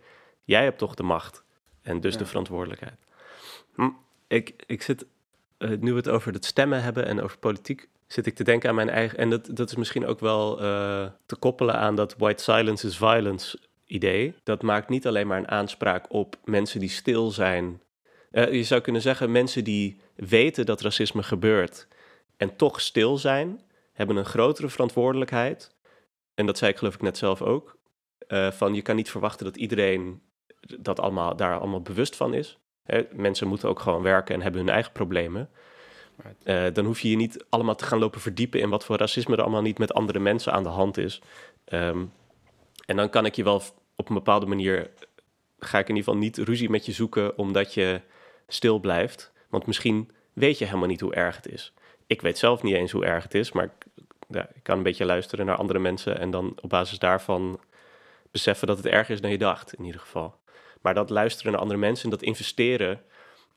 jij 0.45 0.63
hebt 0.63 0.79
toch 0.79 0.95
de 0.95 1.03
macht 1.03 1.45
en 1.83 2.01
dus 2.01 2.13
ja. 2.13 2.19
de 2.19 2.27
verantwoordelijkheid. 2.27 2.99
Hm 3.75 3.89
ik, 4.31 4.63
ik 4.67 4.83
zit, 4.83 5.07
uh, 5.59 5.79
nu 5.79 5.91
we 5.91 5.97
het 5.97 6.09
over 6.09 6.33
het 6.33 6.45
stemmen 6.45 6.83
hebben 6.83 7.07
en 7.07 7.23
over 7.23 7.39
politiek, 7.39 7.89
zit 8.07 8.27
ik 8.27 8.35
te 8.35 8.45
denken 8.45 8.69
aan 8.69 8.75
mijn 8.75 8.91
eigen. 8.91 9.19
En 9.19 9.31
dat, 9.31 9.49
dat 9.57 9.69
is 9.69 9.77
misschien 9.77 10.07
ook 10.07 10.21
wel 10.21 10.63
uh, 10.63 11.07
te 11.27 11.37
koppelen 11.37 11.75
aan 11.75 11.97
dat 11.97 12.15
white 12.19 12.43
silence 12.43 12.87
is 12.87 12.97
violence 12.97 13.59
idee. 13.87 14.35
Dat 14.43 14.63
maakt 14.63 14.89
niet 14.89 15.07
alleen 15.07 15.27
maar 15.27 15.39
een 15.39 15.51
aanspraak 15.51 16.13
op 16.13 16.37
mensen 16.45 16.81
die 16.81 16.89
stil 16.89 17.31
zijn. 17.31 17.83
Uh, 18.33 18.53
je 18.53 18.65
zou 18.65 18.81
kunnen 18.81 19.03
zeggen, 19.03 19.31
mensen 19.31 19.65
die 19.65 20.01
weten 20.15 20.67
dat 20.67 20.81
racisme 20.81 21.23
gebeurt 21.23 21.89
en 22.37 22.57
toch 22.57 22.81
stil 22.81 23.19
zijn, 23.19 23.61
hebben 23.93 24.17
een 24.17 24.25
grotere 24.25 24.69
verantwoordelijkheid. 24.69 25.75
En 26.35 26.47
dat 26.47 26.59
zei 26.59 26.71
ik 26.71 26.79
geloof 26.79 26.95
ik 26.95 27.03
net 27.03 27.19
zelf 27.19 27.43
ook. 27.43 27.79
van 28.29 28.75
je 28.75 28.83
kan 28.83 28.97
niet 28.97 29.11
verwachten 29.11 29.45
dat 29.45 29.57
iedereen 29.57 30.23
dat 30.79 31.01
allemaal, 31.01 31.37
daar 31.37 31.59
allemaal 31.59 31.83
bewust 31.83 32.17
van 32.17 32.35
is. 32.35 32.59
Hè, 32.91 33.03
mensen 33.13 33.49
moeten 33.49 33.69
ook 33.69 33.81
gewoon 33.81 34.03
werken 34.03 34.35
en 34.35 34.43
hebben 34.43 34.61
hun 34.61 34.71
eigen 34.71 34.93
problemen. 34.93 35.51
Uh, 36.45 36.65
dan 36.73 36.85
hoef 36.85 37.01
je 37.01 37.11
je 37.11 37.17
niet 37.17 37.45
allemaal 37.49 37.75
te 37.75 37.85
gaan 37.85 37.99
lopen 37.99 38.21
verdiepen 38.21 38.61
in 38.61 38.69
wat 38.69 38.85
voor 38.85 38.97
racisme 38.97 39.37
er 39.37 39.43
allemaal 39.43 39.63
niet 39.63 39.79
met 39.79 39.95
andere 39.95 40.19
mensen 40.19 40.53
aan 40.53 40.63
de 40.63 40.69
hand 40.69 40.97
is. 40.97 41.21
Um, 41.73 42.13
en 42.87 42.97
dan 42.97 43.11
kan 43.11 43.27
ik 43.27 43.35
je 43.35 43.45
wel 43.45 43.63
op 43.97 44.09
een 44.09 44.15
bepaalde 44.15 44.47
manier, 44.47 44.91
ga 45.59 45.79
ik 45.79 45.89
in 45.89 45.97
ieder 45.97 46.13
geval 46.13 46.27
niet 46.27 46.39
ruzie 46.39 46.71
met 46.71 46.87
je 46.87 46.93
zoeken 46.93 47.39
omdat 47.39 47.75
je 47.75 48.01
stil 48.49 48.79
blijft. 48.79 49.33
Want 49.49 49.67
misschien 49.67 50.11
weet 50.33 50.59
je 50.59 50.65
helemaal 50.65 50.89
niet 50.89 51.01
hoe 51.01 51.15
erg 51.15 51.37
het 51.37 51.49
is. 51.49 51.73
Ik 52.07 52.21
weet 52.21 52.39
zelf 52.39 52.63
niet 52.63 52.75
eens 52.75 52.93
hoe 52.93 53.05
erg 53.05 53.23
het 53.23 53.35
is, 53.35 53.53
maar 53.53 53.65
ik, 53.65 54.05
ja, 54.29 54.49
ik 54.55 54.63
kan 54.63 54.77
een 54.77 54.83
beetje 54.83 55.05
luisteren 55.05 55.47
naar 55.47 55.57
andere 55.57 55.79
mensen 55.79 56.19
en 56.19 56.31
dan 56.31 56.53
op 56.61 56.69
basis 56.69 56.99
daarvan 56.99 57.61
beseffen 58.31 58.67
dat 58.67 58.77
het 58.77 58.87
erger 58.87 59.15
is 59.15 59.21
dan 59.21 59.31
je 59.31 59.39
dacht, 59.39 59.75
in 59.75 59.85
ieder 59.85 60.01
geval. 60.01 60.35
Maar 60.81 60.95
dat 60.95 61.11
luisteren 61.11 61.53
naar 61.53 61.61
andere 61.61 61.79
mensen 61.79 62.05
en 62.05 62.11
dat 62.11 62.23
investeren 62.23 63.03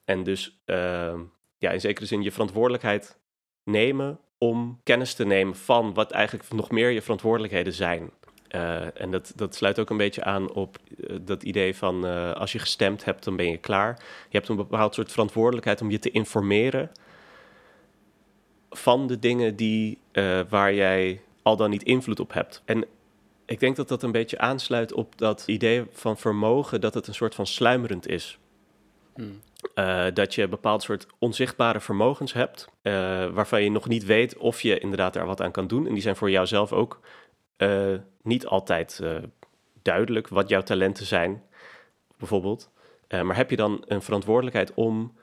en 0.06 0.24
dus 0.24 0.62
uh, 0.66 1.20
ja, 1.58 1.72
in 1.72 1.82
zekere 1.82 2.06
zin 2.06 2.22
je 2.22 2.32
verantwoordelijkheid 2.32 3.18
nemen 3.64 4.20
om 4.38 4.80
kennis 4.84 5.14
te 5.14 5.26
nemen 5.26 5.56
van 5.56 5.94
wat 5.94 6.12
eigenlijk 6.12 6.52
nog 6.52 6.72
meer 6.72 6.90
je 6.90 7.02
verantwoordelijkheden 7.02 7.74
zijn. 7.74 8.12
Uh, 8.56 9.02
en 9.02 9.12
dat, 9.12 9.34
dat 9.36 9.56
sluit 9.56 9.80
ook 9.80 9.90
een 9.90 9.98
beetje 9.98 10.24
aan 10.24 10.52
op 10.52 10.78
uh, 10.98 11.18
dat 11.22 11.44
idee 11.44 11.76
van 11.76 12.06
uh, 12.06 12.32
als 12.32 12.52
je 12.52 12.60
gestemd 12.60 13.06
hebt, 13.06 13.24
dan 13.24 13.36
ben 13.36 13.50
je 13.50 13.58
klaar. 13.58 14.00
Je 14.30 14.38
hebt 14.38 14.50
een 14.50 14.56
bepaald 14.56 14.94
soort 14.94 15.12
verantwoordelijkheid 15.12 15.82
om 15.82 15.92
je 15.92 16.00
te 16.00 16.12
informeren 16.12 16.92
van 18.70 19.08
de 19.08 19.20
dingen 19.20 19.56
die, 19.56 20.00
waar 20.50 20.74
jij 20.74 21.22
al 21.42 21.58
dan 21.58 21.70
niet 21.70 21.84
invloed 21.84 22.20
op 22.20 22.34
hebt. 22.34 22.62
En 22.66 22.86
ik 23.46 23.60
denk 23.60 23.76
dat 23.76 23.88
dat 23.88 24.04
een 24.04 24.12
beetje 24.12 24.38
aansluit 24.38 24.94
op 24.94 25.18
dat 25.18 25.44
idee 25.46 25.84
van 25.92 26.18
vermogen, 26.18 26.82
dat 26.82 26.94
het 26.94 27.08
een 27.08 27.14
soort 27.14 27.36
van 27.36 27.48
sluimerend 27.48 28.08
is. 28.08 28.38
Hmm. 29.16 29.42
Uh, 29.76 30.06
dat 30.14 30.36
je 30.36 30.42
een 30.42 30.50
bepaald 30.50 30.84
soort 30.84 31.08
onzichtbare 31.20 31.80
vermogens 31.80 32.34
hebt, 32.34 32.68
uh, 32.82 32.94
waarvan 33.30 33.64
je 33.64 33.72
nog 33.72 33.88
niet 33.88 34.06
weet 34.06 34.38
of 34.38 34.62
je 34.62 34.80
inderdaad 34.80 35.14
daar 35.14 35.26
wat 35.26 35.42
aan 35.42 35.52
kan 35.52 35.68
doen. 35.68 35.88
En 35.88 35.94
die 35.94 36.02
zijn 36.02 36.16
voor 36.16 36.30
jouzelf 36.30 36.74
ook 36.74 37.00
uh, 37.58 37.96
niet 38.22 38.46
altijd 38.46 39.02
duidelijk 39.82 40.28
wat 40.28 40.50
jouw 40.50 40.62
talenten 40.62 41.06
zijn, 41.06 41.44
bijvoorbeeld. 42.18 42.70
maar 43.08 43.36
heb 43.36 43.50
je 43.50 43.56
dan 43.56 43.84
een 43.88 44.02
verantwoordelijkheid 44.02 44.74
om 44.74 45.14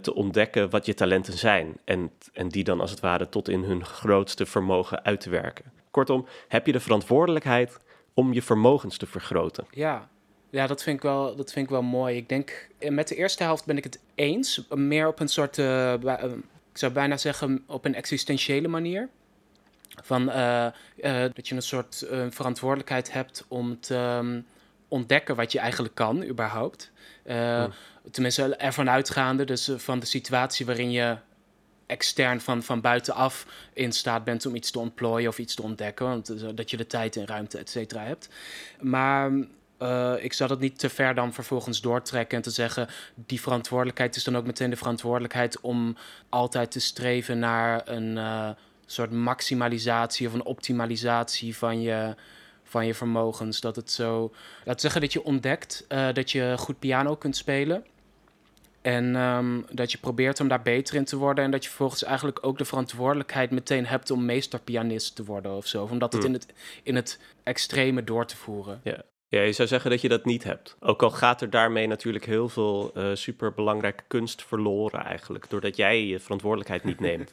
te 0.00 0.14
ontdekken 0.14 0.70
wat 0.70 0.86
je 0.86 0.94
talenten 0.94 1.32
zijn 1.32 1.76
en, 1.84 2.12
en 2.32 2.48
die 2.48 2.64
dan 2.64 2.80
als 2.80 2.90
het 2.90 3.00
ware 3.00 3.28
tot 3.28 3.48
in 3.48 3.62
hun 3.62 3.84
grootste 3.84 4.46
vermogen 4.46 5.04
uit 5.04 5.20
te 5.20 5.30
werken? 5.30 5.79
Kortom, 5.90 6.26
heb 6.48 6.66
je 6.66 6.72
de 6.72 6.80
verantwoordelijkheid 6.80 7.78
om 8.14 8.32
je 8.32 8.42
vermogens 8.42 8.96
te 8.96 9.06
vergroten. 9.06 9.66
Ja, 9.70 10.08
ja 10.50 10.66
dat, 10.66 10.82
vind 10.82 10.96
ik 10.96 11.02
wel, 11.02 11.36
dat 11.36 11.52
vind 11.52 11.64
ik 11.64 11.70
wel 11.70 11.82
mooi. 11.82 12.16
Ik 12.16 12.28
denk, 12.28 12.68
eh, 12.78 12.90
met 12.90 13.08
de 13.08 13.14
eerste 13.14 13.42
helft 13.42 13.64
ben 13.64 13.76
ik 13.76 13.84
het 13.84 14.00
eens. 14.14 14.66
Meer 14.68 15.06
op 15.06 15.20
een 15.20 15.28
soort, 15.28 15.58
uh, 15.58 15.92
ik 16.72 16.78
zou 16.78 16.92
bijna 16.92 17.16
zeggen, 17.16 17.64
op 17.66 17.84
een 17.84 17.94
existentiële 17.94 18.68
manier. 18.68 19.08
Van, 20.02 20.22
uh, 20.28 20.66
dat 21.34 21.48
je 21.48 21.54
een 21.54 21.62
soort 21.62 22.06
verantwoordelijkheid 22.30 23.12
hebt 23.12 23.44
om 23.48 23.80
te 23.80 24.18
um, 24.22 24.46
ontdekken 24.88 25.36
wat 25.36 25.52
je 25.52 25.58
eigenlijk 25.58 25.94
kan, 25.94 26.24
überhaupt. 26.24 26.92
Tenminste, 28.10 28.56
ervan 28.56 28.90
uitgaande, 28.90 29.44
dus 29.44 29.70
van 29.76 29.98
de 29.98 30.06
situatie 30.06 30.66
waarin 30.66 30.90
je 30.90 31.16
extern 31.90 32.40
van, 32.40 32.62
van 32.62 32.80
buitenaf 32.80 33.46
in 33.72 33.92
staat 33.92 34.24
bent 34.24 34.46
om 34.46 34.54
iets 34.54 34.70
te 34.70 34.78
ontplooien 34.78 35.28
of 35.28 35.38
iets 35.38 35.54
te 35.54 35.62
ontdekken. 35.62 36.06
Want, 36.06 36.28
eh, 36.28 36.48
dat 36.54 36.70
je 36.70 36.76
de 36.76 36.86
tijd 36.86 37.16
en 37.16 37.26
ruimte, 37.26 37.58
et 37.58 37.70
cetera, 37.70 38.02
hebt. 38.02 38.28
Maar 38.80 39.32
uh, 39.78 40.14
ik 40.18 40.32
zou 40.32 40.48
dat 40.48 40.60
niet 40.60 40.78
te 40.78 40.88
ver 40.88 41.14
dan 41.14 41.32
vervolgens 41.32 41.80
doortrekken 41.80 42.36
en 42.36 42.42
te 42.42 42.50
zeggen: 42.50 42.88
die 43.14 43.40
verantwoordelijkheid 43.40 44.16
is 44.16 44.24
dan 44.24 44.36
ook 44.36 44.46
meteen 44.46 44.70
de 44.70 44.76
verantwoordelijkheid 44.76 45.60
om 45.60 45.96
altijd 46.28 46.70
te 46.70 46.80
streven 46.80 47.38
naar 47.38 47.88
een 47.88 48.16
uh, 48.16 48.50
soort 48.86 49.10
maximalisatie 49.10 50.26
of 50.26 50.32
een 50.32 50.44
optimalisatie 50.44 51.56
van 51.56 51.80
je, 51.80 52.14
van 52.64 52.86
je 52.86 52.94
vermogens. 52.94 53.60
Dat 53.60 53.76
het 53.76 53.90
zo, 53.90 54.32
laat 54.64 54.80
zeggen 54.80 55.00
dat 55.00 55.12
je 55.12 55.24
ontdekt 55.24 55.84
dat 55.88 56.30
je 56.30 56.54
goed 56.58 56.78
piano 56.78 57.16
kunt 57.16 57.36
spelen. 57.36 57.84
En 58.82 59.16
um, 59.16 59.64
dat 59.70 59.92
je 59.92 59.98
probeert 59.98 60.40
om 60.40 60.48
daar 60.48 60.62
beter 60.62 60.94
in 60.94 61.04
te 61.04 61.16
worden. 61.16 61.44
En 61.44 61.50
dat 61.50 61.62
je 61.62 61.68
vervolgens 61.68 62.04
eigenlijk 62.04 62.38
ook 62.46 62.58
de 62.58 62.64
verantwoordelijkheid 62.64 63.50
meteen 63.50 63.86
hebt 63.86 64.10
om 64.10 64.24
meesterpianist 64.24 65.16
te 65.16 65.24
worden 65.24 65.52
of 65.52 65.66
zo. 65.66 65.82
Of 65.82 65.90
om 65.90 65.98
dat 65.98 66.12
het, 66.12 66.22
hmm. 66.22 66.34
in 66.34 66.40
het 66.40 66.52
in 66.82 66.94
het 66.94 67.18
extreme 67.42 68.04
door 68.04 68.26
te 68.26 68.36
voeren. 68.36 68.80
Ja. 68.84 69.02
Ja, 69.30 69.40
je 69.40 69.52
zou 69.52 69.68
zeggen 69.68 69.90
dat 69.90 70.00
je 70.00 70.08
dat 70.08 70.24
niet 70.24 70.44
hebt. 70.44 70.76
Ook 70.80 71.02
al 71.02 71.10
gaat 71.10 71.40
er 71.40 71.50
daarmee 71.50 71.86
natuurlijk 71.86 72.24
heel 72.24 72.48
veel 72.48 72.92
uh, 72.96 73.10
superbelangrijke 73.14 74.02
kunst 74.06 74.42
verloren 74.42 75.04
eigenlijk. 75.04 75.50
Doordat 75.50 75.76
jij 75.76 76.06
je 76.06 76.20
verantwoordelijkheid 76.20 76.84
niet 76.84 77.00
neemt. 77.00 77.32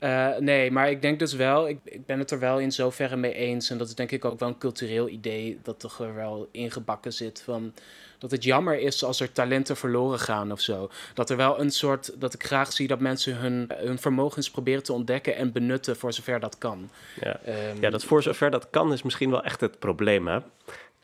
Uh, 0.00 0.36
nee, 0.50 0.70
maar 0.70 0.90
ik 0.90 1.02
denk 1.02 1.18
dus 1.18 1.32
wel, 1.32 1.68
ik, 1.68 1.78
ik, 1.84 2.06
ben 2.06 2.18
het 2.18 2.30
er 2.30 2.38
wel 2.38 2.58
in 2.58 2.72
zoverre 2.72 3.16
mee 3.16 3.34
eens. 3.34 3.70
En 3.70 3.78
dat 3.78 3.88
is 3.88 3.94
denk 3.94 4.10
ik 4.10 4.24
ook 4.24 4.38
wel 4.38 4.48
een 4.48 4.58
cultureel 4.58 5.08
idee 5.08 5.58
dat 5.62 5.80
toch 5.80 6.00
er 6.00 6.14
wel 6.14 6.48
ingebakken 6.52 7.12
zit. 7.12 7.42
Van 7.42 7.72
dat 8.18 8.30
het 8.30 8.44
jammer 8.44 8.78
is 8.78 9.04
als 9.04 9.20
er 9.20 9.32
talenten 9.32 9.76
verloren 9.76 10.18
gaan 10.18 10.52
of 10.52 10.60
zo. 10.60 10.90
Dat 11.14 11.30
er 11.30 11.36
wel 11.36 11.60
een 11.60 11.70
soort, 11.70 12.20
dat 12.20 12.34
ik 12.34 12.44
graag 12.44 12.72
zie 12.72 12.86
dat 12.86 13.00
mensen 13.00 13.36
hun, 13.36 13.70
hun 13.74 13.98
vermogens 13.98 14.50
proberen 14.50 14.82
te 14.82 14.92
ontdekken 14.92 15.36
en 15.36 15.52
benutten 15.52 15.96
voor 15.96 16.12
zover 16.12 16.40
dat 16.40 16.58
kan. 16.58 16.90
Ja, 17.20 17.40
um, 17.46 17.80
ja 17.80 17.90
dat 17.90 18.04
voor 18.04 18.22
zover 18.22 18.50
dat 18.50 18.70
kan 18.70 18.92
is 18.92 19.02
misschien 19.02 19.30
wel 19.30 19.42
echt 19.42 19.60
het 19.60 19.78
probleem, 19.78 20.26
hè? 20.26 20.38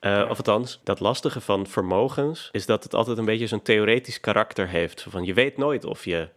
Uh, 0.00 0.26
Of 0.30 0.36
althans, 0.36 0.80
dat 0.82 1.00
lastige 1.00 1.40
van 1.40 1.66
vermogens 1.66 2.48
is 2.52 2.66
dat 2.66 2.82
het 2.84 2.94
altijd 2.94 3.18
een 3.18 3.24
beetje 3.24 3.46
zo'n 3.46 3.62
theoretisch 3.62 4.20
karakter 4.20 4.68
heeft. 4.68 5.06
Van 5.08 5.24
je 5.24 5.34
weet 5.34 5.56
nooit 5.56 5.84
of 5.84 6.04
je 6.04 6.28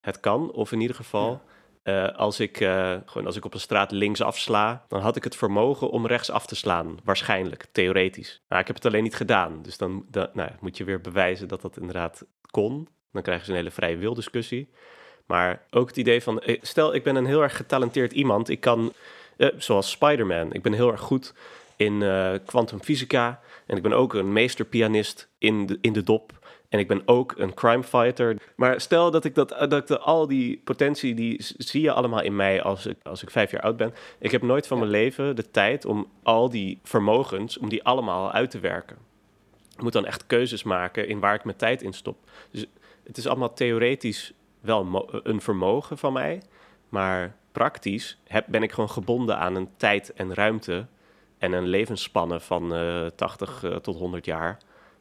het 0.00 0.20
kan, 0.20 0.52
of 0.52 0.72
in 0.72 0.80
ieder 0.80 0.96
geval. 0.96 1.40
Uh, 1.84 2.08
als, 2.08 2.40
ik, 2.40 2.60
uh, 2.60 2.96
gewoon 3.04 3.26
als 3.26 3.36
ik 3.36 3.44
op 3.44 3.54
een 3.54 3.60
straat 3.60 3.90
links 3.90 4.20
afsla, 4.20 4.84
dan 4.88 5.00
had 5.00 5.16
ik 5.16 5.24
het 5.24 5.36
vermogen 5.36 5.90
om 5.90 6.06
rechts 6.06 6.30
af 6.30 6.46
te 6.46 6.54
slaan. 6.54 6.98
Waarschijnlijk, 7.04 7.66
theoretisch. 7.72 8.42
Maar 8.48 8.60
ik 8.60 8.66
heb 8.66 8.76
het 8.76 8.86
alleen 8.86 9.02
niet 9.02 9.14
gedaan. 9.14 9.62
Dus 9.62 9.76
dan, 9.76 10.06
dan 10.10 10.28
nou, 10.32 10.50
moet 10.60 10.76
je 10.76 10.84
weer 10.84 11.00
bewijzen 11.00 11.48
dat 11.48 11.62
dat 11.62 11.76
inderdaad 11.76 12.26
kon. 12.50 12.88
Dan 13.12 13.22
krijgen 13.22 13.44
ze 13.44 13.50
een 13.50 13.56
hele 13.56 13.70
vrije 13.70 13.96
wildiscussie. 13.96 14.70
Maar 15.26 15.66
ook 15.70 15.88
het 15.88 15.96
idee 15.96 16.22
van, 16.22 16.40
eh, 16.40 16.58
stel 16.62 16.94
ik 16.94 17.02
ben 17.02 17.16
een 17.16 17.26
heel 17.26 17.42
erg 17.42 17.56
getalenteerd 17.56 18.12
iemand. 18.12 18.48
Ik 18.48 18.60
kan, 18.60 18.92
zoals 19.56 19.90
Spider-Man, 19.90 20.52
ik 20.52 20.62
ben 20.62 20.72
heel 20.72 20.92
erg 20.92 21.00
goed 21.00 21.34
in 21.76 22.04
kwantumfysica. 22.46 23.40
en 23.66 23.76
ik 23.76 23.82
ben 23.82 23.92
ook 23.92 24.14
een 24.14 24.32
meesterpianist 24.32 25.28
in 25.38 25.66
de, 25.66 25.78
in 25.80 25.92
de 25.92 26.02
dop. 26.02 26.43
En 26.74 26.80
ik 26.80 26.88
ben 26.88 27.02
ook 27.04 27.34
een 27.36 27.54
crime 27.54 27.82
fighter. 27.82 28.36
Maar 28.56 28.80
stel 28.80 29.10
dat 29.10 29.24
ik 29.24 29.34
dat, 29.34 29.48
dat 29.48 29.72
ik 29.72 29.86
de, 29.86 29.98
al 29.98 30.26
die 30.26 30.60
potentie, 30.64 31.14
die 31.14 31.36
zie 31.58 31.82
je 31.82 31.92
allemaal 31.92 32.22
in 32.22 32.36
mij 32.36 32.62
als 32.62 32.86
ik, 32.86 32.96
als 33.02 33.22
ik 33.22 33.30
vijf 33.30 33.50
jaar 33.50 33.60
oud 33.60 33.76
ben. 33.76 33.94
Ik 34.18 34.30
heb 34.30 34.42
nooit 34.42 34.66
van 34.66 34.78
mijn 34.78 34.90
leven 34.90 35.36
de 35.36 35.50
tijd 35.50 35.84
om 35.84 36.08
al 36.22 36.50
die 36.50 36.78
vermogens, 36.82 37.58
om 37.58 37.68
die 37.68 37.84
allemaal 37.84 38.32
uit 38.32 38.50
te 38.50 38.58
werken. 38.58 38.96
Ik 39.76 39.82
moet 39.82 39.92
dan 39.92 40.06
echt 40.06 40.26
keuzes 40.26 40.62
maken 40.62 41.08
in 41.08 41.20
waar 41.20 41.34
ik 41.34 41.44
mijn 41.44 41.56
tijd 41.56 41.82
in 41.82 41.92
stop. 41.92 42.16
Dus 42.50 42.66
het 43.04 43.16
is 43.16 43.26
allemaal 43.26 43.52
theoretisch 43.52 44.32
wel 44.60 45.08
een 45.22 45.40
vermogen 45.40 45.98
van 45.98 46.12
mij. 46.12 46.42
Maar 46.88 47.36
praktisch 47.52 48.18
heb, 48.26 48.44
ben 48.48 48.62
ik 48.62 48.72
gewoon 48.72 48.90
gebonden 48.90 49.38
aan 49.38 49.54
een 49.54 49.68
tijd 49.76 50.12
en 50.12 50.34
ruimte 50.34 50.86
en 51.38 51.52
een 51.52 51.66
levensspanne 51.66 52.40
van 52.40 52.76
uh, 52.76 53.06
80 53.06 53.62
uh, 53.64 53.76
tot 53.76 53.96
100 53.96 54.24
jaar, 54.24 54.58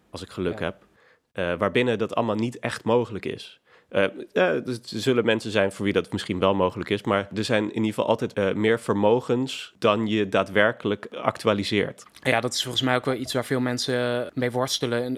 als 0.09 0.21
ik 0.21 0.29
geluk 0.29 0.59
heb. 0.59 0.86
Uh, 1.34 1.58
waarbinnen 1.58 1.98
dat 1.98 2.15
allemaal 2.15 2.36
niet 2.36 2.60
echt 2.60 2.84
mogelijk 2.84 3.26
is. 3.26 3.62
Uh, 3.93 4.01
er 4.34 4.79
zullen 4.84 5.25
mensen 5.25 5.51
zijn 5.51 5.71
voor 5.71 5.86
wie 5.86 5.93
dat 5.93 6.12
misschien 6.12 6.39
wel 6.39 6.56
mogelijk 6.56 6.89
is, 6.89 7.03
maar 7.03 7.29
er 7.36 7.43
zijn 7.43 7.63
in 7.63 7.75
ieder 7.75 7.89
geval 7.89 8.06
altijd 8.06 8.38
uh, 8.38 8.53
meer 8.53 8.79
vermogens 8.79 9.73
dan 9.79 10.08
je 10.08 10.29
daadwerkelijk 10.29 11.08
actualiseert. 11.21 12.03
Ja, 12.23 12.41
dat 12.41 12.53
is 12.53 12.62
volgens 12.62 12.84
mij 12.84 12.95
ook 12.95 13.06
wel 13.06 13.15
iets 13.15 13.34
waar 13.34 13.45
veel 13.45 13.60
mensen 13.60 14.29
mee 14.34 14.51
worstelen. 14.51 15.17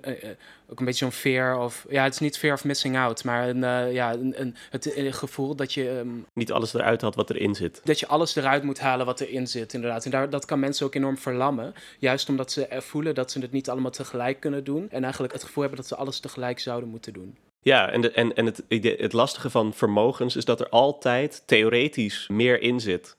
ook 0.67 0.79
een 0.79 0.85
beetje 0.85 1.05
zo'n 1.05 1.11
fear 1.11 1.59
of, 1.59 1.85
ja, 1.89 2.03
het 2.03 2.13
is 2.13 2.19
niet 2.19 2.37
fear 2.37 2.53
of 2.53 2.63
missing 2.63 2.97
out, 2.97 3.23
maar 3.23 3.49
een, 3.49 3.93
ja, 3.93 4.13
een, 4.13 4.41
een 4.41 4.55
het 4.69 4.95
gevoel 5.09 5.55
dat 5.55 5.73
je... 5.73 5.89
Um, 5.89 6.25
niet 6.33 6.51
alles 6.51 6.73
eruit 6.73 7.01
had 7.01 7.15
wat 7.15 7.29
erin 7.29 7.55
zit. 7.55 7.81
Dat 7.83 7.99
je 7.99 8.07
alles 8.07 8.35
eruit 8.35 8.63
moet 8.63 8.79
halen 8.79 9.05
wat 9.05 9.21
erin 9.21 9.47
zit, 9.47 9.73
inderdaad. 9.73 10.05
En 10.05 10.11
daar, 10.11 10.29
dat 10.29 10.45
kan 10.45 10.59
mensen 10.59 10.85
ook 10.85 10.95
enorm 10.95 11.17
verlammen. 11.17 11.73
Juist 11.99 12.29
omdat 12.29 12.51
ze 12.51 12.67
voelen 12.69 13.15
dat 13.15 13.31
ze 13.31 13.39
het 13.39 13.51
niet 13.51 13.69
allemaal 13.69 13.91
tegelijk 13.91 14.39
kunnen 14.39 14.63
doen. 14.63 14.87
En 14.89 15.03
eigenlijk 15.03 15.33
het 15.33 15.43
gevoel 15.43 15.63
hebben 15.63 15.81
dat 15.81 15.89
ze 15.89 15.95
alles 15.95 16.19
tegelijk 16.19 16.59
zouden 16.59 16.89
moeten 16.89 17.13
doen. 17.13 17.37
Ja, 17.65 17.91
en, 17.91 18.01
de, 18.01 18.11
en, 18.11 18.35
en 18.35 18.45
het, 18.45 18.63
het 18.97 19.13
lastige 19.13 19.49
van 19.49 19.73
vermogens 19.73 20.35
is 20.35 20.45
dat 20.45 20.59
er 20.59 20.69
altijd 20.69 21.47
theoretisch 21.47 22.27
meer 22.27 22.61
in 22.61 22.79
zit 22.79 23.17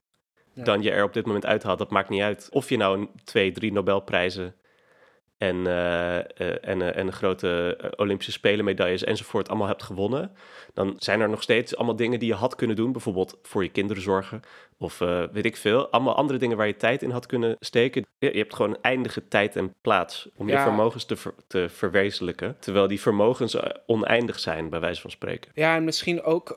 dan 0.55 0.83
je 0.83 0.91
er 0.91 1.05
op 1.05 1.13
dit 1.13 1.27
moment 1.27 1.47
uithaalt. 1.47 1.79
Dat 1.79 1.91
maakt 1.91 2.09
niet 2.09 2.21
uit 2.21 2.49
of 2.51 2.69
je 2.69 2.77
nou 2.77 3.09
twee, 3.25 3.53
drie 3.53 3.73
Nobelprijzen 3.73 4.55
en, 5.39 5.57
uh, 5.57 6.17
en, 6.69 6.81
uh, 6.81 6.97
en 6.97 7.13
grote 7.13 7.79
Olympische 7.97 8.33
Spelen 8.33 8.65
medailles 8.65 9.05
enzovoort 9.05 9.49
allemaal 9.49 9.67
hebt 9.67 9.83
gewonnen, 9.83 10.31
dan 10.75 10.95
zijn 10.99 11.21
er 11.21 11.29
nog 11.29 11.43
steeds 11.43 11.77
allemaal 11.77 11.97
dingen 11.97 12.19
die 12.19 12.29
je 12.29 12.35
had 12.35 12.55
kunnen 12.55 12.77
doen. 12.77 12.93
Bijvoorbeeld 12.93 13.39
voor 13.43 13.63
je 13.63 13.71
kinderen 13.71 14.03
zorgen 14.03 14.43
of 14.79 14.99
weet 15.33 15.45
ik 15.45 15.57
veel. 15.57 15.89
Allemaal 15.91 16.17
andere 16.17 16.39
dingen 16.39 16.57
waar 16.57 16.67
je 16.67 16.77
tijd 16.77 17.03
in 17.03 17.11
had 17.11 17.27
kunnen 17.27 17.57
steken. 17.61 18.07
Je, 18.19 18.31
hebt 18.31 18.55
gewoon 18.55 18.79
eindige 18.83 19.29
tijd 19.29 19.57
en 19.57 19.75
plaats 19.81 20.29
om 20.37 20.49
je 20.49 20.59
vermogens 20.59 21.05
te, 21.05 21.17
te 21.47 21.69
verwezenlijken. 21.69 22.57
Terwijl 22.59 22.89
die 22.89 23.01
vermogens 23.01 23.57
oneindig 23.87 24.39
zijn, 24.39 24.71
bij 24.71 24.81
wijze 24.81 25.01
van 25.01 25.11
spreken. 25.11 25.51
Ja, 25.55 25.77
en 25.77 25.85
misschien 25.85 26.23
ook 26.23 26.57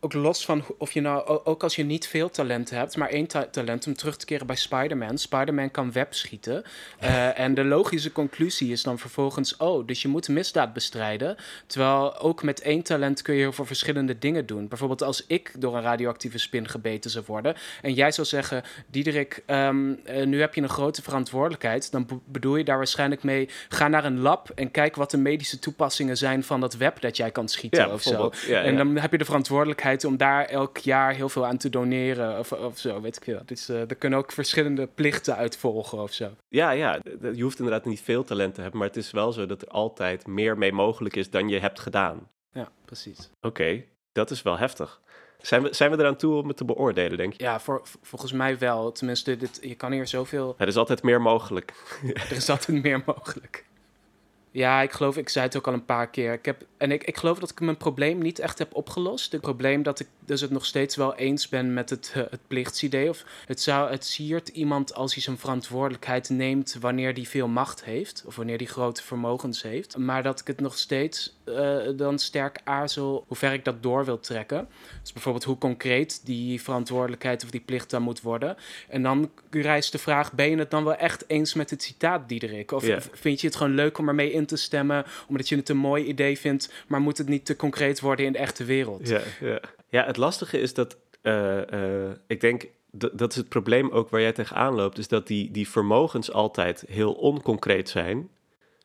ook 0.00 0.12
los 0.12 0.44
van 0.44 0.64
of 0.78 0.92
je 0.92 1.00
nou, 1.00 1.40
ook 1.44 1.62
als 1.62 1.76
je 1.76 1.84
niet 1.84 2.06
veel 2.06 2.30
talent 2.30 2.70
hebt, 2.70 2.96
maar 2.96 3.08
één 3.08 3.26
talent 3.50 3.86
om 3.86 3.94
terug 3.94 4.16
te 4.16 4.24
keren 4.24 4.46
bij 4.46 4.56
Spider-Man. 4.56 5.18
Spider-Man 5.18 5.70
kan 5.70 5.92
web 5.92 6.14
schieten. 6.14 6.64
Uh, 7.02 7.38
en 7.38 7.54
de 7.54 7.64
logische 7.64 8.12
conclusie 8.12 8.72
is 8.72 8.82
dan 8.82 8.98
vervolgens, 8.98 9.56
oh, 9.56 9.86
dus 9.86 10.02
je 10.02 10.08
moet 10.08 10.28
misdaad 10.28 10.72
bestrijden. 10.72 11.36
Terwijl 11.66 12.18
ook 12.18 12.42
met 12.42 12.60
één 12.60 12.82
talent 12.82 13.22
kun 13.22 13.34
je 13.34 13.40
heel 13.40 13.52
veel 13.52 13.64
verschillende 13.64 14.18
dingen 14.18 14.46
doen. 14.46 14.68
Bijvoorbeeld 14.68 15.02
als 15.02 15.24
ik 15.26 15.52
door 15.58 15.76
een 15.76 15.82
radioactieve 15.82 16.38
spin 16.38 16.68
gebeten 16.68 17.10
zou 17.10 17.24
worden 17.26 17.54
en 17.82 17.92
jij 17.92 18.12
zou 18.12 18.26
zeggen, 18.26 18.62
Diederik, 18.86 19.42
um, 19.46 20.00
uh, 20.10 20.24
nu 20.24 20.40
heb 20.40 20.54
je 20.54 20.62
een 20.62 20.68
grote 20.68 21.02
verantwoordelijkheid, 21.02 21.92
dan 21.92 22.22
bedoel 22.24 22.56
je 22.56 22.64
daar 22.64 22.76
waarschijnlijk 22.76 23.22
mee, 23.22 23.48
ga 23.68 23.88
naar 23.88 24.04
een 24.04 24.20
lab 24.20 24.50
en 24.54 24.70
kijk 24.70 24.96
wat 24.96 25.10
de 25.10 25.18
medische 25.18 25.58
toepassingen 25.58 26.16
zijn 26.16 26.44
van 26.44 26.60
dat 26.60 26.76
web 26.76 27.00
dat 27.00 27.16
jij 27.16 27.30
kan 27.30 27.48
schieten 27.48 27.86
ja, 27.86 27.92
of 27.92 28.02
zo. 28.02 28.30
Ja, 28.46 28.62
en 28.62 28.76
dan 28.76 28.96
heb 28.96 29.12
je 29.12 29.18
de 29.18 29.24
verantwoordelijkheid 29.24 29.87
om 30.04 30.16
daar 30.16 30.44
elk 30.44 30.78
jaar 30.78 31.14
heel 31.14 31.28
veel 31.28 31.46
aan 31.46 31.56
te 31.56 31.68
doneren 31.68 32.38
of, 32.38 32.52
of 32.52 32.78
zo, 32.78 33.00
weet 33.00 33.16
ik 33.16 33.24
veel. 33.24 33.40
Dus 33.44 33.70
uh, 33.70 33.80
er 33.80 33.94
kunnen 33.94 34.18
ook 34.18 34.32
verschillende 34.32 34.86
plichten 34.86 35.36
uitvolgen 35.36 35.98
of 35.98 36.12
zo. 36.12 36.30
Ja, 36.48 36.70
ja, 36.70 36.98
je 37.32 37.42
hoeft 37.42 37.58
inderdaad 37.58 37.84
niet 37.84 38.00
veel 38.00 38.24
talent 38.24 38.54
te 38.54 38.60
hebben, 38.60 38.78
maar 38.78 38.88
het 38.88 38.96
is 38.96 39.10
wel 39.10 39.32
zo 39.32 39.46
dat 39.46 39.62
er 39.62 39.68
altijd 39.68 40.26
meer 40.26 40.58
mee 40.58 40.72
mogelijk 40.72 41.16
is 41.16 41.30
dan 41.30 41.48
je 41.48 41.58
hebt 41.58 41.80
gedaan. 41.80 42.28
Ja, 42.50 42.68
precies. 42.84 43.30
Oké, 43.40 43.84
dat 44.12 44.30
is 44.30 44.42
wel 44.42 44.58
heftig. 44.58 45.00
Zijn 45.40 45.62
we, 45.62 45.74
zijn 45.74 45.90
we 45.90 45.98
eraan 45.98 46.16
toe 46.16 46.34
om 46.34 46.48
het 46.48 46.56
te 46.56 46.64
beoordelen, 46.64 47.16
denk 47.16 47.32
je? 47.32 47.42
Ja, 47.42 47.60
voor, 47.60 47.82
volgens 48.02 48.32
mij 48.32 48.58
wel. 48.58 48.92
Tenminste, 48.92 49.36
dit, 49.36 49.58
je 49.62 49.74
kan 49.74 49.92
hier 49.92 50.06
zoveel... 50.06 50.54
Er 50.58 50.68
is 50.68 50.76
altijd 50.76 51.02
meer 51.02 51.20
mogelijk. 51.20 51.72
er 52.28 52.32
is 52.32 52.50
altijd 52.50 52.82
meer 52.82 53.02
mogelijk. 53.06 53.64
Ja, 54.58 54.82
ik 54.82 54.92
geloof, 54.92 55.16
ik 55.16 55.28
zei 55.28 55.44
het 55.44 55.56
ook 55.56 55.66
al 55.66 55.72
een 55.72 55.84
paar 55.84 56.10
keer. 56.10 56.32
Ik 56.32 56.44
heb, 56.44 56.64
en 56.76 56.90
ik, 56.90 57.04
ik 57.04 57.16
geloof 57.16 57.38
dat 57.38 57.50
ik 57.50 57.60
mijn 57.60 57.76
probleem 57.76 58.18
niet 58.18 58.38
echt 58.38 58.58
heb 58.58 58.74
opgelost. 58.74 59.32
Het 59.32 59.40
probleem 59.40 59.82
dat 59.82 60.00
ik 60.00 60.06
dus 60.24 60.40
het 60.40 60.50
nog 60.50 60.64
steeds 60.64 60.96
wel 60.96 61.14
eens 61.14 61.48
ben 61.48 61.74
met 61.74 61.90
het, 61.90 62.12
uh, 62.16 62.22
het 62.30 62.40
plichtsidee. 62.46 63.08
Of 63.08 63.24
het, 63.46 63.60
zou, 63.60 63.90
het 63.90 64.04
siert 64.04 64.48
iemand 64.48 64.94
als 64.94 65.14
hij 65.14 65.22
zijn 65.22 65.38
verantwoordelijkheid 65.38 66.28
neemt 66.28 66.76
wanneer 66.80 67.12
hij 67.12 67.24
veel 67.24 67.48
macht 67.48 67.84
heeft. 67.84 68.22
Of 68.26 68.36
wanneer 68.36 68.56
hij 68.56 68.66
grote 68.66 69.02
vermogens 69.02 69.62
heeft. 69.62 69.96
Maar 69.96 70.22
dat 70.22 70.40
ik 70.40 70.46
het 70.46 70.60
nog 70.60 70.78
steeds 70.78 71.37
uh, 71.48 71.98
dan 71.98 72.18
sterk 72.18 72.60
aarzel 72.64 73.24
hoe 73.26 73.36
ver 73.36 73.52
ik 73.52 73.64
dat 73.64 73.82
door 73.82 74.04
wil 74.04 74.20
trekken. 74.20 74.68
Dus 75.02 75.12
bijvoorbeeld 75.12 75.44
hoe 75.44 75.58
concreet 75.58 76.26
die 76.26 76.62
verantwoordelijkheid 76.62 77.44
of 77.44 77.50
die 77.50 77.60
plicht 77.60 77.90
dan 77.90 78.02
moet 78.02 78.20
worden. 78.20 78.56
En 78.88 79.02
dan 79.02 79.30
rijst 79.50 79.92
de 79.92 79.98
vraag, 79.98 80.32
ben 80.32 80.50
je 80.50 80.56
het 80.56 80.70
dan 80.70 80.84
wel 80.84 80.94
echt 80.94 81.24
eens 81.26 81.54
met 81.54 81.70
het 81.70 81.82
citaat, 81.82 82.28
Diederik? 82.28 82.72
Of 82.72 82.84
vind 83.12 83.40
je 83.40 83.46
het 83.46 83.56
gewoon 83.56 83.74
leuk 83.74 83.98
om 83.98 84.08
ermee 84.08 84.32
in 84.32 84.46
te 84.46 84.56
stemmen, 84.56 85.04
omdat 85.28 85.48
je 85.48 85.56
het 85.56 85.68
een 85.68 85.76
mooi 85.76 86.04
idee 86.04 86.38
vindt, 86.38 86.72
maar 86.86 87.00
moet 87.00 87.18
het 87.18 87.28
niet 87.28 87.44
te 87.44 87.56
concreet 87.56 88.00
worden 88.00 88.26
in 88.26 88.32
de 88.32 88.38
echte 88.38 88.64
wereld? 88.64 89.08
Ja, 89.08 89.20
ja. 89.40 89.60
ja 89.88 90.04
het 90.04 90.16
lastige 90.16 90.60
is 90.60 90.74
dat, 90.74 90.96
uh, 91.22 91.56
uh, 91.70 92.10
ik 92.26 92.40
denk, 92.40 92.66
dat 92.90 93.30
is 93.30 93.36
het 93.36 93.48
probleem 93.48 93.90
ook 93.90 94.08
waar 94.08 94.20
jij 94.20 94.32
tegenaan 94.32 94.74
loopt, 94.74 94.98
is 94.98 95.08
dat 95.08 95.26
die, 95.26 95.50
die 95.50 95.68
vermogens 95.68 96.32
altijd 96.32 96.84
heel 96.88 97.12
onconcreet 97.12 97.88
zijn. 97.88 98.28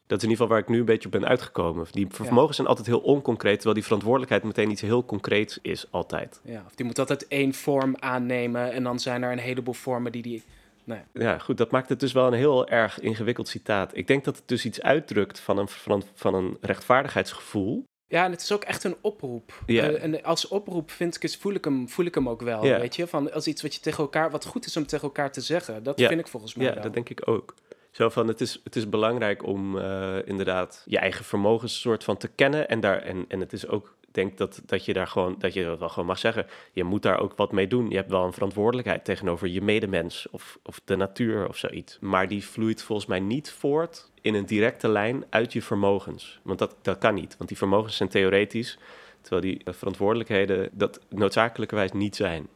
Dat 0.08 0.18
is 0.18 0.24
in 0.24 0.30
ieder 0.30 0.46
geval 0.46 0.48
waar 0.48 0.60
ik 0.60 0.68
nu 0.68 0.80
een 0.80 0.86
beetje 0.86 1.06
op 1.06 1.12
ben 1.12 1.28
uitgekomen. 1.28 1.86
Die 1.92 2.08
vermogens 2.10 2.56
zijn 2.56 2.68
altijd 2.68 2.88
heel 2.88 3.00
onconcreet, 3.00 3.54
terwijl 3.54 3.76
die 3.76 3.84
verantwoordelijkheid 3.84 4.44
meteen 4.44 4.72
iets 4.72 4.82
heel 4.82 5.06
concreets 5.06 5.60
is, 5.62 5.86
altijd. 5.92 6.42
Ja, 6.44 6.64
of 6.66 6.76
die 6.76 6.86
moet 6.86 7.00
altijd 7.00 7.28
één 7.28 7.54
vorm 7.54 7.96
aannemen 8.00 8.72
en 8.72 8.84
dan 8.84 9.00
zijn 9.00 9.24
er 9.24 9.32
een 9.32 9.38
heleboel 9.38 9.74
vormen 9.74 10.12
die 10.12 10.22
die 10.22 10.44
Nee. 10.86 11.00
Ja, 11.14 11.38
goed, 11.38 11.58
dat 11.58 11.72
maakt 11.72 11.90
het 11.90 12.00
dus 12.00 12.12
wel 12.12 12.28
een 12.28 12.34
heel 12.34 12.68
erg 12.68 13.00
ingewikkeld 13.00 13.48
citaat. 13.48 13.98
Ik 13.98 14.08
denk 14.08 14.24
dat 14.24 14.36
het 14.36 14.48
dus 14.48 14.66
iets 14.66 14.82
uitdrukt 14.82 15.40
van 15.40 15.58
een, 15.58 15.68
van, 15.68 16.04
van 16.14 16.36
een 16.36 16.58
rechtvaardigheidsgevoel. 16.62 17.84
Ja, 18.08 18.26
en 18.26 18.32
het 18.32 18.42
is 18.42 18.52
ook 18.52 18.64
echt 18.64 18.84
een 18.84 18.96
oproep. 19.02 19.64
Uh, 19.66 20.04
en 20.04 20.24
als 20.24 20.48
oproep 20.48 20.92
vind 20.92 21.16
ik, 21.16 21.24
is, 21.24 21.38
voel, 21.38 21.54
ik 21.54 21.66
hem, 21.66 21.90
voel 21.90 22.06
ik 22.06 22.16
hem 22.16 22.30
ook 22.30 22.42
wel, 22.42 22.62
weet 22.62 22.96
je? 22.96 23.08
Van, 23.08 23.32
als 23.32 23.48
iets 23.48 23.62
wat 23.62 23.76
je 23.76 23.80
tegen 23.80 24.04
elkaar, 24.04 24.32
wat 24.32 24.46
goed 24.46 24.66
is 24.66 24.78
om 24.78 24.86
tegen 24.86 25.04
elkaar 25.04 25.32
te 25.32 25.42
zeggen. 25.42 25.84
Dat 25.84 26.02
vind 26.02 26.20
ik 26.20 26.28
volgens 26.28 26.56
mij 26.56 26.66
Ja, 26.66 26.74
dat 26.74 26.94
denk 26.94 27.10
ik 27.10 27.28
ook. 27.28 27.54
Zo 27.94 28.10
van, 28.10 28.28
het 28.28 28.42
is, 28.42 28.60
het 28.64 28.76
is 28.76 28.90
belangrijk 28.90 29.46
om 29.46 29.78
uh, 29.78 30.18
inderdaad 30.26 30.84
je 30.86 30.98
eigen 30.98 31.26
vermogens 31.26 31.82
soort 31.82 32.04
van 32.04 32.18
te 32.18 32.28
kennen. 32.28 32.70
En, 32.70 32.80
daar, 32.80 33.02
en, 33.02 33.26
en 33.28 33.40
het 33.40 33.54
is 33.54 33.68
ook 33.68 33.96
denk 34.12 34.38
dat, 34.38 34.62
dat 34.66 34.86
je 34.86 34.94
daar 34.94 35.08
gewoon, 35.08 35.36
dat 35.40 35.54
je 35.54 35.64
dat 35.64 35.80
wel 35.80 35.90
gewoon 35.90 36.06
mag 36.06 36.20
zeggen. 36.20 36.46
Je 36.72 36.84
moet 36.84 37.02
daar 37.02 37.20
ook 37.20 37.36
wat 37.36 37.52
mee 37.52 37.68
doen. 37.68 37.90
Je 37.90 37.96
hebt 37.96 38.10
wel 38.10 38.26
een 38.26 38.34
verantwoordelijkheid 38.34 39.06
tegenover 39.06 39.48
je 39.48 39.62
medemens 39.62 40.28
of, 40.32 40.60
of 40.64 40.82
de 40.86 40.96
natuur 40.96 41.48
of 41.48 41.58
zoiets. 41.58 41.98
Maar 42.02 42.28
die 42.28 42.46
vloeit 42.46 42.84
volgens 42.84 43.08
mij 43.08 43.20
niet 43.20 43.52
voort 43.52 44.12
in 44.22 44.34
een 44.34 44.46
directe 44.46 44.88
lijn 44.88 45.26
uit 45.30 45.54
je 45.54 45.62
vermogens. 45.62 46.40
Want 46.44 46.60
dat, 46.60 46.76
dat 46.82 46.98
kan 46.98 47.14
niet, 47.14 47.38
want 47.38 47.50
die 47.50 47.58
vermogens 47.58 47.96
zijn 47.96 48.10
theoretisch. 48.10 48.78
Terwijl 49.22 49.42
die 49.42 49.62
verantwoordelijkheden 49.66 50.70
dat 50.72 51.00
noodzakelijkerwijs 51.10 51.92
niet 51.92 52.16
zijn. 52.16 52.48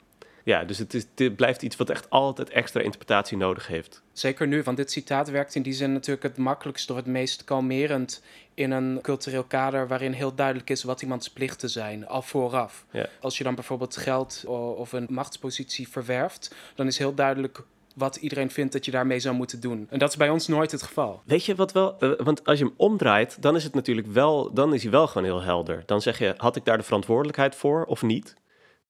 Ja, 0.47 0.63
dus 0.63 0.77
het, 0.77 0.93
is, 0.93 1.05
het 1.15 1.35
blijft 1.35 1.61
iets 1.61 1.75
wat 1.75 1.89
echt 1.89 2.09
altijd 2.09 2.49
extra 2.49 2.81
interpretatie 2.81 3.37
nodig 3.37 3.67
heeft. 3.67 4.01
Zeker 4.11 4.47
nu, 4.47 4.63
want 4.63 4.77
dit 4.77 4.91
citaat 4.91 5.29
werkt 5.29 5.55
in 5.55 5.61
die 5.61 5.73
zin 5.73 5.93
natuurlijk 5.93 6.23
het 6.23 6.37
makkelijkst 6.37 6.89
of 6.89 6.95
het 6.95 7.05
meest 7.05 7.43
kalmerend 7.43 8.23
in 8.53 8.71
een 8.71 8.99
cultureel 9.01 9.43
kader 9.43 9.87
waarin 9.87 10.11
heel 10.11 10.35
duidelijk 10.35 10.69
is 10.69 10.83
wat 10.83 11.01
iemands 11.01 11.29
plichten 11.29 11.69
zijn, 11.69 12.07
al 12.07 12.21
vooraf. 12.21 12.85
Ja. 12.91 13.05
Als 13.19 13.37
je 13.37 13.43
dan 13.43 13.55
bijvoorbeeld 13.55 13.97
geld 13.97 14.43
of 14.77 14.91
een 14.91 15.07
machtspositie 15.09 15.87
verwerft, 15.87 16.55
dan 16.75 16.87
is 16.87 16.97
heel 16.97 17.13
duidelijk 17.13 17.63
wat 17.95 18.15
iedereen 18.15 18.51
vindt 18.51 18.73
dat 18.73 18.85
je 18.85 18.91
daarmee 18.91 19.19
zou 19.19 19.35
moeten 19.35 19.59
doen. 19.59 19.87
En 19.89 19.99
dat 19.99 20.09
is 20.09 20.17
bij 20.17 20.29
ons 20.29 20.47
nooit 20.47 20.71
het 20.71 20.83
geval. 20.83 21.21
Weet 21.25 21.45
je 21.45 21.55
wat 21.55 21.71
wel? 21.71 21.99
Eh, 21.99 22.11
want 22.17 22.45
als 22.45 22.57
je 22.59 22.65
hem 22.65 22.73
omdraait, 22.77 23.41
dan 23.41 23.55
is 23.55 23.63
het 23.63 23.73
natuurlijk 23.73 24.07
wel, 24.07 24.53
dan 24.53 24.73
is 24.73 24.81
hij 24.81 24.91
wel 24.91 25.07
gewoon 25.07 25.27
heel 25.27 25.41
helder. 25.41 25.83
Dan 25.85 26.01
zeg 26.01 26.19
je, 26.19 26.33
had 26.37 26.55
ik 26.55 26.65
daar 26.65 26.77
de 26.77 26.83
verantwoordelijkheid 26.83 27.55
voor 27.55 27.85
of 27.85 28.01
niet? 28.01 28.35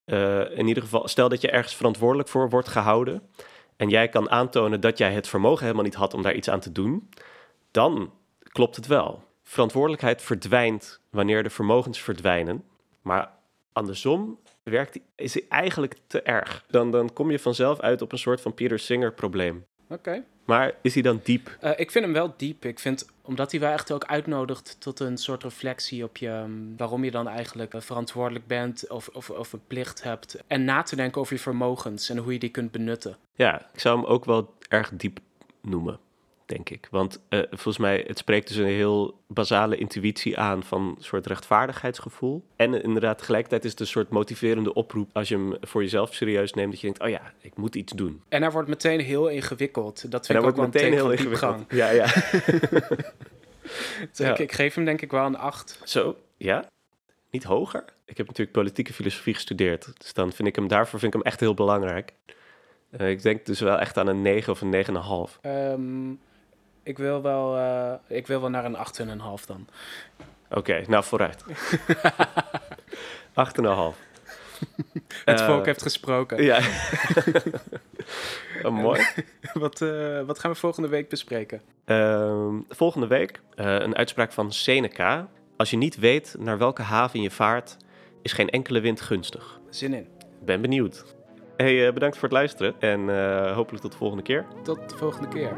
Uh, 0.08 0.58
in 0.58 0.67
ieder 0.67 0.84
geval, 0.84 1.08
stel 1.08 1.30
dat 1.30 1.41
je 1.41 1.52
ergens 1.52 1.76
verantwoordelijk 1.76 2.30
voor 2.30 2.50
wordt 2.50 2.67
gehouden 2.67 3.22
en 3.76 3.89
jij 3.89 4.10
kan 4.10 4.30
aantonen 4.30 4.82
dat 4.82 4.98
jij 4.98 5.13
het 5.13 5.28
vermogen 5.28 5.63
helemaal 5.63 5.84
niet 5.84 5.96
had 5.96 6.13
om 6.13 6.22
daar 6.22 6.36
iets 6.36 6.50
aan 6.50 6.60
te 6.60 6.72
doen, 6.72 7.10
dan 7.72 8.13
klopt 8.41 8.76
het 8.76 8.88
wel. 8.88 9.24
Verantwoordelijkheid 9.43 10.22
verdwijnt 10.22 11.02
wanneer 11.10 11.43
de 11.43 11.50
vermogens 11.50 12.02
verdwijnen, 12.02 12.63
maar 13.02 13.32
andersom 13.72 14.39
werkt, 14.63 15.00
is 15.15 15.48
eigenlijk 15.48 15.96
te 16.08 16.22
erg. 16.22 16.65
Dan, 16.70 16.91
dan 16.91 17.13
kom 17.13 17.32
je 17.32 17.39
vanzelf 17.39 17.80
uit 17.80 18.02
op 18.02 18.12
een 18.12 18.17
soort 18.17 18.41
van 18.41 18.54
Peter 18.54 18.80
Singer 18.80 19.13
probleem. 19.13 19.65
Oké. 19.89 20.24
Maar 20.47 20.73
is 20.81 20.93
hij 20.93 21.03
dan 21.03 21.19
diep? 21.23 21.57
Uh, 21.63 21.71
ik 21.75 21.91
vind 21.91 22.05
hem 22.05 22.13
wel 22.13 22.33
diep. 22.38 22.65
Ik 22.65 22.79
vind, 22.79 23.05
omdat 23.21 23.51
hij 23.51 23.60
wel 23.60 23.71
echt 23.71 23.91
ook 23.91 24.05
uitnodigt 24.05 24.75
tot 24.79 24.99
een 24.99 25.17
soort 25.17 25.43
reflectie 25.43 26.03
op 26.03 26.17
je, 26.17 26.29
um, 26.29 26.73
waarom 26.77 27.03
je 27.03 27.12
dan 27.12 27.27
eigenlijk 27.27 27.73
uh, 27.73 27.81
verantwoordelijk 27.81 28.47
bent 28.47 28.89
of, 28.89 29.07
of, 29.07 29.29
of 29.29 29.53
een 29.53 29.62
plicht 29.67 30.03
hebt. 30.03 30.38
En 30.47 30.65
na 30.65 30.81
te 30.81 30.95
denken 30.95 31.21
over 31.21 31.33
je 31.33 31.39
vermogens 31.39 32.10
en 32.10 32.17
hoe 32.17 32.33
je 32.33 32.39
die 32.39 32.49
kunt 32.49 32.71
benutten. 32.71 33.17
Ja, 33.36 33.67
ik 33.73 33.79
zou 33.79 33.99
hem 33.99 34.05
ook 34.05 34.25
wel 34.25 34.53
erg 34.67 34.89
diep 34.93 35.19
noemen 35.62 35.99
denk 36.47 36.69
ik. 36.69 36.88
Want 36.91 37.19
uh, 37.29 37.39
volgens 37.49 37.77
mij, 37.77 38.03
het 38.07 38.17
spreekt 38.17 38.47
dus 38.47 38.57
een 38.57 38.65
heel 38.65 39.19
basale 39.27 39.77
intuïtie 39.77 40.39
aan 40.39 40.63
van 40.63 40.81
een 40.81 41.03
soort 41.03 41.27
rechtvaardigheidsgevoel. 41.27 42.43
En 42.55 42.83
inderdaad, 42.83 43.17
tegelijkertijd 43.17 43.65
is 43.65 43.71
het 43.71 43.79
een 43.79 43.88
soort 43.88 44.10
motiverende 44.10 44.73
oproep 44.73 45.10
als 45.13 45.27
je 45.27 45.36
hem 45.36 45.57
voor 45.62 45.81
jezelf 45.81 46.13
serieus 46.13 46.53
neemt. 46.53 46.71
Dat 46.71 46.79
je 46.81 46.88
denkt, 46.88 47.03
oh 47.03 47.10
ja, 47.10 47.33
ik 47.41 47.57
moet 47.57 47.75
iets 47.75 47.93
doen. 47.93 48.21
En 48.29 48.41
hij 48.41 48.51
wordt 48.51 48.69
meteen 48.69 48.99
heel 48.99 49.27
ingewikkeld. 49.27 50.12
Dat 50.12 50.25
vind 50.25 50.39
ik 50.39 50.45
ook 50.45 50.55
wordt 50.55 50.73
meteen 50.73 50.93
heel 50.93 51.12
ingewikkeld. 51.12 51.63
Ja, 51.69 51.89
ja. 51.89 52.05
dus 54.12 54.17
ja. 54.17 54.31
Ik, 54.31 54.39
ik, 54.39 54.51
geef 54.51 54.75
hem 54.75 54.86
denk 54.86 55.01
ik 55.01 55.12
wel 55.12 55.25
een 55.25 55.38
8. 55.38 55.81
Zo, 55.83 56.17
ja? 56.38 56.69
Niet 57.31 57.43
hoger? 57.43 57.86
Ik 58.05 58.17
heb 58.17 58.27
natuurlijk 58.27 58.57
politieke 58.57 58.93
filosofie 58.93 59.33
gestudeerd. 59.33 59.93
Dus 59.97 60.13
dan 60.13 60.31
vind 60.31 60.47
ik 60.47 60.55
hem 60.55 60.67
daarvoor 60.67 60.99
vind 60.99 61.13
ik 61.13 61.19
hem 61.19 61.31
echt 61.31 61.39
heel 61.39 61.53
belangrijk. 61.53 62.13
Uh, 62.91 63.10
ik 63.10 63.21
denk 63.21 63.45
dus 63.45 63.60
wel 63.60 63.79
echt 63.79 63.97
aan 63.97 64.07
een 64.07 64.21
9 64.21 64.53
of 64.53 64.62
een 64.62 64.86
9,5. 65.36 65.41
Um, 65.41 66.19
ik 66.88 66.97
wil 66.97 67.21
wel, 67.21 67.58
uh, 67.58 67.93
ik 68.08 68.28
wil 68.28 68.41
wel 68.41 68.50
naar 68.50 68.65
een 68.65 68.76
8,5 68.76 69.45
dan. 69.45 69.67
Oké, 70.50 70.58
okay, 70.58 70.86
nou 70.88 71.04
vooruit. 71.04 71.43
8,5. 73.34 74.06
Het 75.26 75.41
volk 75.41 75.60
uh, 75.60 75.65
heeft 75.65 75.82
gesproken. 75.82 76.43
Ja. 76.43 76.60
oh, 78.63 78.71
mooi. 78.71 79.06
wat, 79.54 79.82
uh, 79.82 80.21
wat 80.21 80.39
gaan 80.39 80.52
we 80.52 80.58
volgende 80.58 80.88
week 80.88 81.10
bespreken? 81.10 81.62
Uh, 81.86 82.54
volgende 82.69 83.08
week 83.08 83.41
een 83.56 83.95
uitspraak 83.95 84.32
van 84.32 84.52
Seneca. 84.52 85.28
Als 85.58 85.69
je 85.69 85.78
niet 85.78 86.00
weet 86.00 86.36
naar 86.39 86.58
welke 86.58 86.82
haven 86.82 87.21
je 87.21 87.32
vaart, 87.32 87.78
is 88.21 88.34
geen 88.34 88.50
enkele 88.50 88.80
wind 88.80 89.02
gunstig. 89.02 89.60
Zin 89.69 89.93
in. 89.93 90.08
Ben 90.43 90.62
benieuwd. 90.62 91.15
Hey, 91.58 91.93
bedankt 91.93 92.17
voor 92.17 92.28
het 92.28 92.38
luisteren 92.38 92.76
en 92.80 93.00
hopelijk 93.54 93.84
tot 93.84 93.91
de 93.91 93.97
volgende 93.97 94.23
keer. 94.23 94.45
Tot 94.63 94.89
de 94.89 94.97
volgende 94.97 95.28
keer. 95.28 95.56